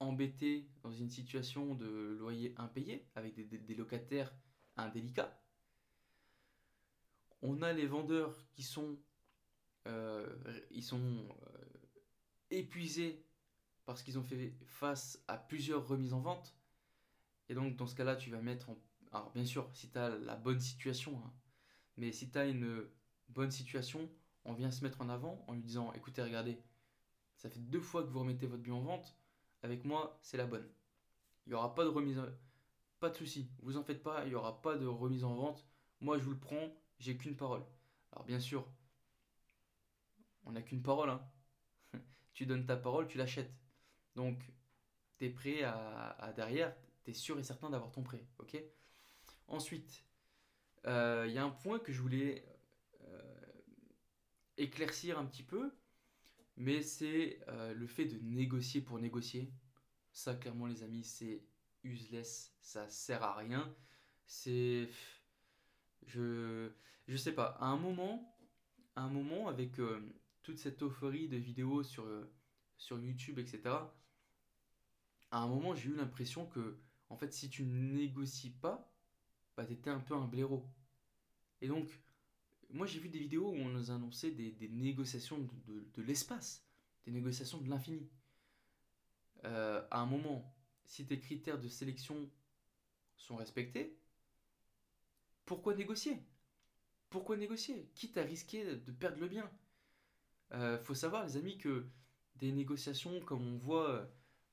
embêté 0.00 0.68
dans 0.82 0.92
une 0.92 1.08
situation 1.08 1.74
de 1.74 2.16
loyer 2.18 2.54
impayé 2.58 3.08
avec 3.14 3.36
des, 3.36 3.74
locataires 3.74 4.34
indélicats. 4.76 5.39
On 7.42 7.62
a 7.62 7.72
les 7.72 7.86
vendeurs 7.86 8.36
qui 8.52 8.62
sont, 8.62 8.98
euh, 9.86 10.28
ils 10.70 10.82
sont 10.82 11.00
euh, 11.00 11.64
épuisés 12.50 13.24
parce 13.86 14.02
qu'ils 14.02 14.18
ont 14.18 14.22
fait 14.22 14.54
face 14.66 15.22
à 15.26 15.36
plusieurs 15.36 15.86
remises 15.86 16.12
en 16.12 16.20
vente. 16.20 16.54
Et 17.48 17.54
donc 17.54 17.76
dans 17.76 17.86
ce 17.86 17.94
cas-là, 17.94 18.16
tu 18.16 18.30
vas 18.30 18.40
mettre 18.40 18.70
en... 18.70 18.78
Alors 19.12 19.30
bien 19.32 19.44
sûr, 19.44 19.68
si 19.74 19.90
tu 19.90 19.98
as 19.98 20.10
la 20.10 20.36
bonne 20.36 20.60
situation, 20.60 21.20
hein, 21.24 21.32
mais 21.96 22.12
si 22.12 22.30
tu 22.30 22.38
as 22.38 22.46
une 22.46 22.86
bonne 23.28 23.50
situation, 23.50 24.08
on 24.44 24.52
vient 24.52 24.70
se 24.70 24.84
mettre 24.84 25.00
en 25.00 25.08
avant 25.08 25.44
en 25.48 25.54
lui 25.54 25.62
disant 25.62 25.92
écoutez, 25.92 26.22
regardez, 26.22 26.58
ça 27.36 27.48
fait 27.48 27.60
deux 27.60 27.80
fois 27.80 28.02
que 28.02 28.08
vous 28.08 28.20
remettez 28.20 28.46
votre 28.46 28.62
bien 28.62 28.74
en 28.74 28.82
vente, 28.82 29.16
avec 29.62 29.84
moi, 29.84 30.18
c'est 30.22 30.36
la 30.36 30.46
bonne. 30.46 30.68
Il 31.46 31.50
n'y 31.50 31.54
aura 31.54 31.74
pas 31.74 31.84
de 31.84 31.88
remise, 31.88 32.20
pas 32.98 33.10
de 33.10 33.16
souci, 33.16 33.50
vous 33.62 33.76
en 33.76 33.82
faites 33.82 34.02
pas, 34.02 34.24
il 34.24 34.28
n'y 34.28 34.34
aura 34.34 34.60
pas 34.62 34.76
de 34.76 34.86
remise 34.86 35.24
en 35.24 35.34
vente. 35.34 35.66
Moi, 36.00 36.18
je 36.18 36.22
vous 36.22 36.32
le 36.32 36.38
prends, 36.38 36.74
j'ai 37.00 37.16
qu'une 37.16 37.36
parole. 37.36 37.64
Alors, 38.12 38.24
bien 38.24 38.38
sûr, 38.38 38.66
on 40.44 40.52
n'a 40.52 40.62
qu'une 40.62 40.82
parole. 40.82 41.10
Hein. 41.10 41.22
tu 42.34 42.46
donnes 42.46 42.66
ta 42.66 42.76
parole, 42.76 43.08
tu 43.08 43.18
l'achètes. 43.18 43.52
Donc, 44.14 44.38
tu 45.18 45.26
es 45.26 45.30
prêt 45.30 45.64
à, 45.64 46.32
derrière, 46.36 46.74
tu 47.04 47.10
es 47.10 47.14
sûr 47.14 47.38
et 47.38 47.42
certain 47.42 47.70
d'avoir 47.70 47.90
ton 47.90 48.02
prêt. 48.02 48.24
ok? 48.38 48.62
Ensuite, 49.48 50.04
euh, 50.86 51.26
il 51.28 51.34
y 51.34 51.38
a 51.38 51.44
un 51.44 51.50
point 51.50 51.80
que 51.80 51.92
je 51.92 52.00
voulais 52.00 52.44
éclaircir 54.60 55.18
un 55.18 55.26
petit 55.26 55.42
peu, 55.42 55.72
mais 56.56 56.82
c'est 56.82 57.40
euh, 57.48 57.72
le 57.74 57.86
fait 57.86 58.04
de 58.04 58.18
négocier 58.18 58.80
pour 58.80 58.98
négocier. 58.98 59.50
Ça, 60.12 60.34
clairement, 60.34 60.66
les 60.66 60.82
amis, 60.82 61.04
c'est 61.04 61.42
useless, 61.82 62.54
ça 62.60 62.88
sert 62.88 63.22
à 63.22 63.34
rien. 63.34 63.74
C'est. 64.26 64.88
Je. 66.06 66.70
Je 67.10 67.16
sais 67.16 67.32
pas, 67.32 67.56
à 67.58 67.66
un 67.66 67.76
moment, 67.76 68.36
un 68.94 69.08
moment 69.08 69.48
avec 69.48 69.80
euh, 69.80 70.00
toute 70.44 70.58
cette 70.58 70.80
euphorie 70.80 71.28
de 71.28 71.36
vidéos 71.36 71.82
sur, 71.82 72.04
euh, 72.04 72.32
sur 72.76 73.00
YouTube, 73.00 73.40
etc., 73.40 73.74
à 75.32 75.38
un 75.38 75.48
moment, 75.48 75.74
j'ai 75.74 75.90
eu 75.90 75.96
l'impression 75.96 76.46
que, 76.46 76.78
en 77.08 77.16
fait, 77.16 77.32
si 77.32 77.50
tu 77.50 77.64
négocies 77.64 78.50
pas, 78.50 78.92
bah, 79.56 79.64
t'étais 79.64 79.90
un 79.90 79.98
peu 79.98 80.14
un 80.14 80.26
blaireau. 80.26 80.64
Et 81.60 81.66
donc, 81.66 81.88
moi, 82.68 82.86
j'ai 82.86 83.00
vu 83.00 83.08
des 83.08 83.18
vidéos 83.18 83.50
où 83.50 83.54
on 83.54 83.68
nous 83.68 83.90
annonçait 83.90 84.30
des, 84.30 84.52
des 84.52 84.68
négociations 84.68 85.38
de, 85.66 85.88
de, 85.92 86.02
l'espace, 86.02 86.64
des 87.04 87.10
négociations 87.10 87.58
de 87.58 87.68
l'infini. 87.68 88.08
Euh, 89.44 89.84
à 89.90 90.00
un 90.00 90.06
moment, 90.06 90.54
si 90.84 91.06
tes 91.06 91.18
critères 91.18 91.58
de 91.58 91.68
sélection 91.68 92.30
sont 93.16 93.36
respectés, 93.36 93.99
pourquoi 95.50 95.74
négocier? 95.74 96.22
Pourquoi 97.08 97.36
négocier? 97.36 97.90
Quitte 97.96 98.16
à 98.18 98.22
risquer 98.22 98.76
de 98.76 98.92
perdre 98.92 99.18
le 99.18 99.26
bien. 99.26 99.50
Euh, 100.52 100.78
faut 100.78 100.94
savoir, 100.94 101.26
les 101.26 101.36
amis, 101.36 101.58
que 101.58 101.88
des 102.36 102.52
négociations, 102.52 103.18
comme 103.22 103.44
on 103.44 103.58
voit 103.58 104.08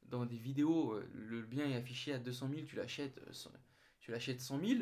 dans 0.06 0.26
des 0.26 0.38
vidéos, 0.38 0.94
euh, 0.94 1.08
le 1.14 1.44
bien 1.44 1.70
est 1.70 1.76
affiché 1.76 2.14
à 2.14 2.18
200 2.18 2.50
000, 2.50 2.62
tu 2.66 2.78
l'achètes, 2.78 3.20
euh, 3.20 3.50
tu 4.00 4.10
l'achètes 4.10 4.42
100 4.42 4.60
000. 4.60 4.82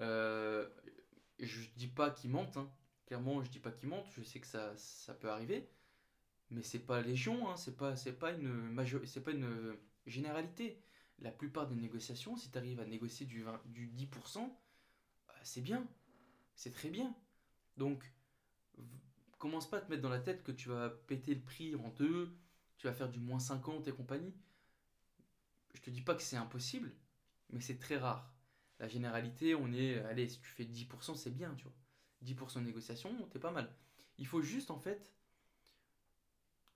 Euh, 0.00 0.68
je 1.40 1.60
dis 1.74 1.88
pas 1.88 2.12
qu'ils 2.12 2.30
mentent, 2.30 2.56
hein. 2.56 2.70
clairement 3.06 3.42
je 3.42 3.50
dis 3.50 3.58
pas 3.58 3.72
qu'ils 3.72 3.88
mentent, 3.88 4.08
je 4.16 4.22
sais 4.22 4.38
que 4.38 4.46
ça, 4.46 4.76
ça 4.76 5.12
peut 5.12 5.28
arriver, 5.28 5.68
mais 6.50 6.62
c'est 6.62 6.86
pas 6.86 7.00
légion, 7.00 7.50
hein. 7.50 7.56
c'est 7.56 7.76
pas, 7.76 7.96
c'est 7.96 8.16
pas, 8.16 8.30
une 8.30 8.80
c'est 9.06 9.24
pas 9.24 9.32
une 9.32 9.76
généralité. 10.06 10.80
La 11.18 11.32
plupart 11.32 11.66
des 11.66 11.74
négociations, 11.74 12.36
si 12.36 12.48
tu 12.52 12.58
arrives 12.58 12.78
à 12.78 12.86
négocier 12.86 13.26
du, 13.26 13.42
20, 13.42 13.60
du 13.64 13.88
10%, 13.88 14.38
bah, 14.40 14.65
c'est 15.46 15.60
bien, 15.60 15.86
c'est 16.56 16.72
très 16.72 16.90
bien. 16.90 17.14
Donc, 17.76 18.12
commence 19.38 19.68
pas 19.68 19.78
à 19.78 19.80
te 19.80 19.90
mettre 19.90 20.02
dans 20.02 20.08
la 20.08 20.18
tête 20.18 20.42
que 20.42 20.52
tu 20.52 20.68
vas 20.68 20.90
péter 20.90 21.34
le 21.34 21.40
prix 21.40 21.74
en 21.76 21.88
deux, 21.90 22.36
tu 22.78 22.86
vas 22.86 22.92
faire 22.92 23.08
du 23.08 23.20
moins 23.20 23.38
50 23.38 23.86
et 23.86 23.92
compagnie. 23.92 24.34
Je 25.74 25.80
te 25.80 25.90
dis 25.90 26.00
pas 26.00 26.14
que 26.14 26.22
c'est 26.22 26.36
impossible, 26.36 26.92
mais 27.50 27.60
c'est 27.60 27.78
très 27.78 27.96
rare. 27.96 28.34
La 28.80 28.88
généralité, 28.88 29.54
on 29.54 29.72
est, 29.72 29.98
allez, 30.04 30.28
si 30.28 30.40
tu 30.40 30.48
fais 30.48 30.64
10%, 30.64 31.14
c'est 31.14 31.30
bien, 31.30 31.54
tu 31.54 31.64
vois. 31.64 31.74
10% 32.24 32.60
de 32.60 32.66
négociation, 32.66 33.14
t'es 33.30 33.38
pas 33.38 33.52
mal. 33.52 33.72
Il 34.18 34.26
faut 34.26 34.42
juste, 34.42 34.70
en 34.70 34.78
fait, 34.78 35.12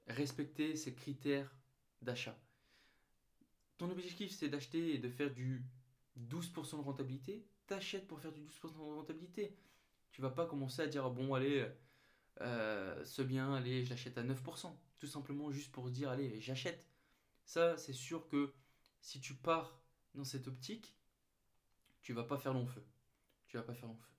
respecter 0.06 0.76
ces 0.76 0.94
critères 0.94 1.52
d'achat. 2.02 2.38
Ton 3.78 3.90
objectif, 3.90 4.30
c'est 4.30 4.48
d'acheter 4.48 4.94
et 4.94 4.98
de 4.98 5.08
faire 5.08 5.32
du 5.32 5.64
12% 6.18 6.78
de 6.78 6.82
rentabilité. 6.82 7.44
T'achètes 7.70 8.08
pour 8.08 8.18
faire 8.18 8.32
du 8.32 8.40
12% 8.40 8.72
de 8.72 8.78
rentabilité. 8.96 9.56
Tu 10.10 10.20
vas 10.20 10.30
pas 10.30 10.44
commencer 10.44 10.82
à 10.82 10.88
dire, 10.88 11.08
bon, 11.08 11.34
allez, 11.34 11.68
euh, 12.40 13.04
ce 13.04 13.22
bien, 13.22 13.54
allez, 13.54 13.84
je 13.84 13.90
l'achète 13.90 14.18
à 14.18 14.24
9%. 14.24 14.76
Tout 14.98 15.06
simplement 15.06 15.52
juste 15.52 15.70
pour 15.70 15.88
dire, 15.88 16.10
allez, 16.10 16.40
j'achète. 16.40 16.88
Ça, 17.44 17.76
c'est 17.76 17.92
sûr 17.92 18.26
que 18.26 18.52
si 19.00 19.20
tu 19.20 19.34
pars 19.34 19.80
dans 20.16 20.24
cette 20.24 20.48
optique, 20.48 20.96
tu 22.02 22.12
vas 22.12 22.24
pas 22.24 22.38
faire 22.38 22.54
long 22.54 22.66
feu. 22.66 22.84
Tu 23.46 23.56
vas 23.56 23.62
pas 23.62 23.74
faire 23.74 23.88
long 23.88 23.98
feu. 23.98 24.10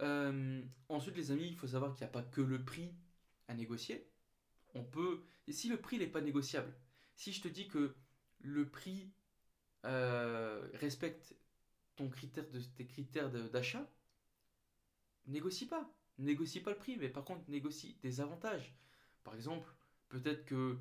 Euh, 0.00 0.62
ensuite, 0.88 1.18
les 1.18 1.32
amis, 1.32 1.48
il 1.48 1.56
faut 1.56 1.66
savoir 1.68 1.92
qu'il 1.92 2.00
n'y 2.00 2.08
a 2.08 2.12
pas 2.12 2.22
que 2.22 2.40
le 2.40 2.64
prix 2.64 2.94
à 3.46 3.52
négocier. 3.52 4.10
On 4.74 4.84
peut. 4.84 5.22
Et 5.48 5.52
si 5.52 5.68
le 5.68 5.76
prix 5.76 5.98
n'est 5.98 6.06
pas 6.06 6.22
négociable, 6.22 6.74
si 7.14 7.30
je 7.30 7.42
te 7.42 7.48
dis 7.48 7.68
que 7.68 7.94
le 8.40 8.70
prix 8.70 9.12
euh, 9.84 10.66
respecte 10.72 11.36
ton 11.96 12.08
critère 12.08 12.48
de, 12.50 12.60
tes 12.60 12.86
critères 12.86 13.30
d'achat, 13.50 13.88
négocie 15.26 15.66
pas. 15.66 15.90
Négocie 16.18 16.60
pas 16.60 16.70
le 16.70 16.76
prix, 16.76 16.96
mais 16.96 17.08
par 17.08 17.24
contre, 17.24 17.48
négocie 17.48 17.98
des 18.02 18.20
avantages. 18.20 18.74
Par 19.24 19.34
exemple, 19.34 19.68
peut-être 20.08 20.44
que 20.44 20.78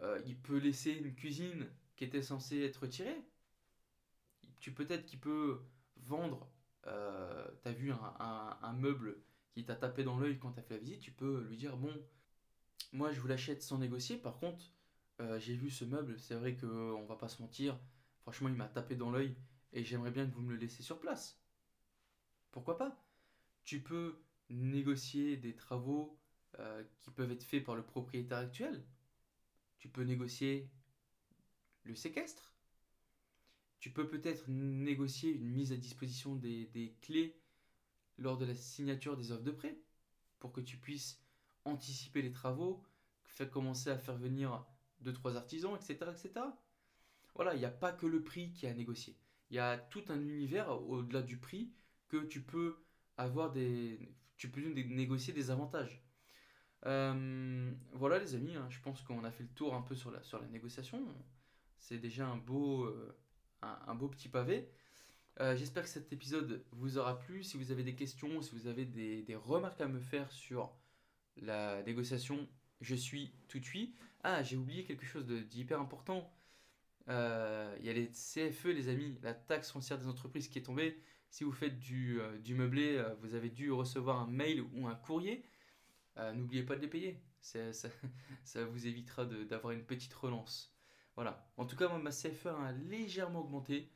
euh, 0.00 0.20
il 0.26 0.38
peut 0.38 0.58
laisser 0.58 0.92
une 0.92 1.14
cuisine 1.14 1.68
qui 1.96 2.04
était 2.04 2.22
censée 2.22 2.62
être 2.62 2.78
retirée 2.78 3.22
tu 4.64 4.72
peut-être 4.72 5.04
qu'il 5.04 5.20
peut 5.20 5.60
vendre, 5.98 6.48
euh, 6.86 7.46
tu 7.62 7.68
as 7.68 7.72
vu 7.72 7.92
un, 7.92 8.72
meuble 8.72 9.18
qui 9.52 9.62
t'a 9.62 9.74
tapé 9.74 10.04
dans 10.04 10.18
l'œil 10.18 10.38
quand 10.38 10.52
tu 10.52 10.60
as 10.60 10.62
fait 10.62 10.72
la 10.72 10.80
visite, 10.80 11.00
tu 11.00 11.10
peux 11.10 11.42
lui 11.42 11.58
dire, 11.58 11.76
bon, 11.76 11.92
moi 12.94 13.12
je 13.12 13.20
vous 13.20 13.28
l'achète 13.28 13.62
sans 13.62 13.76
négocier, 13.76 14.16
par 14.16 14.38
contre, 14.38 14.72
euh, 15.20 15.38
j'ai 15.38 15.54
vu 15.54 15.68
ce 15.68 15.84
meuble, 15.84 16.18
c'est 16.18 16.34
vrai 16.34 16.56
qu'on 16.56 17.04
va 17.04 17.16
pas 17.16 17.28
se 17.28 17.42
mentir, 17.42 17.78
franchement 18.22 18.48
il 18.48 18.54
m'a 18.54 18.68
tapé 18.68 18.96
dans 18.96 19.10
l'œil 19.10 19.36
et 19.74 19.84
j'aimerais 19.84 20.12
bien 20.12 20.26
que 20.26 20.34
vous 20.34 20.40
me 20.40 20.52
le 20.52 20.56
laissiez 20.56 20.84
sur 20.84 21.00
place. 21.00 21.38
Pourquoi 22.52 22.78
pas? 22.78 23.04
Tu 23.64 23.80
peux 23.80 24.22
négocier 24.48 25.36
des 25.36 25.54
travaux 25.54 26.16
euh, 26.60 26.84
qui 27.00 27.10
peuvent 27.10 27.32
être 27.32 27.42
faits 27.42 27.64
par 27.64 27.74
le 27.74 27.82
propriétaire 27.82 28.38
actuel. 28.38 28.84
Tu 29.78 29.88
peux 29.88 30.04
négocier 30.04 30.70
le 31.82 31.96
séquestre. 31.96 32.54
Tu 33.80 33.90
peux 33.90 34.08
peut-être 34.08 34.44
négocier 34.48 35.32
une 35.32 35.50
mise 35.50 35.72
à 35.72 35.76
disposition 35.76 36.36
des, 36.36 36.96
clés 37.02 37.36
lors 38.16 38.38
de 38.38 38.46
la 38.46 38.54
signature 38.54 39.16
des 39.16 39.32
offres 39.32 39.42
de 39.42 39.50
prêt 39.50 39.76
pour 40.38 40.52
que 40.52 40.60
tu 40.60 40.76
puisses 40.76 41.20
anticiper 41.64 42.22
les 42.22 42.32
travaux, 42.32 42.82
faire 43.24 43.50
commencer 43.50 43.90
à 43.90 43.98
faire 43.98 44.16
venir 44.16 44.64
deux 45.00 45.12
trois 45.12 45.36
artisans, 45.36 45.74
etc., 45.74 46.12
etc. 46.12 46.46
Voilà, 47.34 47.54
il 47.54 47.58
n'y 47.58 47.64
a 47.64 47.70
pas 47.70 47.92
que 47.92 48.06
le 48.06 48.22
prix 48.22 48.52
qui 48.52 48.66
est 48.66 48.70
à 48.70 48.74
négocier. 48.74 49.18
Il 49.50 49.56
y 49.56 49.60
a 49.60 49.78
tout 49.78 50.04
un 50.08 50.20
univers 50.20 50.70
au-delà 50.88 51.22
du 51.22 51.36
prix 51.38 51.72
que 52.08 52.24
tu 52.24 52.42
peux 52.42 52.84
avoir 53.16 53.52
des, 53.52 54.14
tu 54.36 54.50
peux 54.50 54.60
négocier 54.60 55.32
des 55.32 55.50
avantages. 55.50 56.02
Euh, 56.86 57.72
voilà 57.92 58.18
les 58.18 58.34
amis, 58.34 58.56
hein, 58.56 58.66
je 58.68 58.80
pense 58.80 59.00
qu'on 59.02 59.24
a 59.24 59.30
fait 59.30 59.44
le 59.44 59.48
tour 59.50 59.74
un 59.74 59.82
peu 59.82 59.94
sur 59.94 60.10
la, 60.10 60.22
sur 60.22 60.40
la 60.40 60.46
négociation. 60.48 61.06
C'est 61.78 61.98
déjà 61.98 62.26
un 62.26 62.36
beau, 62.36 62.84
euh, 62.84 63.16
un, 63.62 63.94
beau 63.94 64.08
petit 64.08 64.28
pavé. 64.28 64.68
Euh, 65.40 65.56
j'espère 65.56 65.84
que 65.84 65.88
cet 65.88 66.12
épisode 66.12 66.64
vous 66.72 66.98
aura 66.98 67.18
plu. 67.18 67.42
Si 67.42 67.56
vous 67.56 67.70
avez 67.70 67.82
des 67.82 67.94
questions, 67.94 68.42
si 68.42 68.54
vous 68.54 68.66
avez 68.66 68.84
des, 68.84 69.22
des 69.22 69.34
remarques 69.34 69.80
à 69.80 69.88
me 69.88 70.00
faire 70.00 70.30
sur 70.30 70.74
la 71.36 71.82
négociation, 71.82 72.48
je 72.80 72.94
suis 72.94 73.34
tout 73.48 73.58
de 73.58 73.64
suite. 73.64 73.96
Ah, 74.22 74.42
j'ai 74.42 74.56
oublié 74.56 74.84
quelque 74.84 75.04
chose 75.06 75.26
d'hyper 75.26 75.80
important. 75.80 76.33
Euh, 77.08 77.76
il 77.80 77.86
y 77.86 77.90
a 77.90 77.92
les 77.92 78.08
CFE, 78.08 78.66
les 78.66 78.88
amis, 78.88 79.18
la 79.22 79.34
taxe 79.34 79.70
foncière 79.70 79.98
des 79.98 80.08
entreprises 80.08 80.48
qui 80.48 80.58
est 80.58 80.62
tombée. 80.62 81.00
Si 81.30 81.44
vous 81.44 81.52
faites 81.52 81.78
du, 81.78 82.20
euh, 82.20 82.38
du 82.38 82.54
meublé, 82.54 82.96
euh, 82.96 83.14
vous 83.20 83.34
avez 83.34 83.50
dû 83.50 83.70
recevoir 83.72 84.20
un 84.20 84.26
mail 84.26 84.62
ou 84.74 84.86
un 84.86 84.94
courrier. 84.94 85.44
N'oubliez 86.34 86.62
pas 86.62 86.76
de 86.76 86.80
les 86.80 86.88
payer. 86.88 87.20
Ça, 87.40 87.72
ça, 87.72 87.88
vous 88.70 88.86
évitera 88.86 89.24
d'avoir 89.24 89.72
une 89.72 89.84
petite 89.84 90.14
relance. 90.14 90.72
Voilà. 91.16 91.50
En 91.56 91.66
tout 91.66 91.76
cas, 91.76 91.88
ma 91.98 92.10
CFE 92.10 92.46
a 92.46 92.72
légèrement 92.72 93.40
augmenté. 93.40 93.90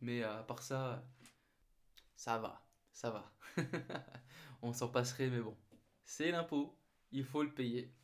Mais 0.00 0.24
à 0.24 0.42
part 0.42 0.62
ça, 0.62 1.06
ça 2.16 2.38
va. 2.38 2.66
Ça 2.92 3.10
va. 3.10 3.32
On 4.62 4.72
s'en 4.72 4.88
passerait, 4.88 5.28
mais 5.30 5.40
bon. 5.40 5.56
C'est 6.04 6.32
l'impôt. 6.32 6.76
Il 7.12 7.24
faut 7.24 7.44
le 7.44 7.54
payer. 7.54 7.94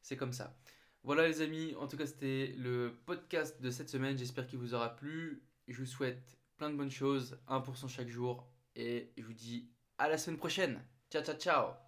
C'est 0.00 0.16
comme 0.16 0.32
ça. 0.32 0.56
Voilà 1.04 1.26
les 1.26 1.40
amis, 1.40 1.74
en 1.80 1.88
tout 1.88 1.96
cas 1.96 2.06
c'était 2.06 2.54
le 2.56 2.96
podcast 3.06 3.60
de 3.60 3.70
cette 3.70 3.88
semaine, 3.88 4.16
j'espère 4.16 4.46
qu'il 4.46 4.58
vous 4.58 4.74
aura 4.74 4.94
plu. 4.94 5.42
Je 5.66 5.78
vous 5.78 5.86
souhaite 5.86 6.38
plein 6.56 6.70
de 6.70 6.76
bonnes 6.76 6.90
choses, 6.90 7.38
1% 7.48 7.88
chaque 7.88 8.08
jour, 8.08 8.48
et 8.76 9.12
je 9.16 9.24
vous 9.24 9.32
dis 9.32 9.68
à 9.98 10.08
la 10.08 10.16
semaine 10.16 10.38
prochaine. 10.38 10.80
Ciao 11.10 11.22
ciao 11.24 11.36
ciao 11.36 11.81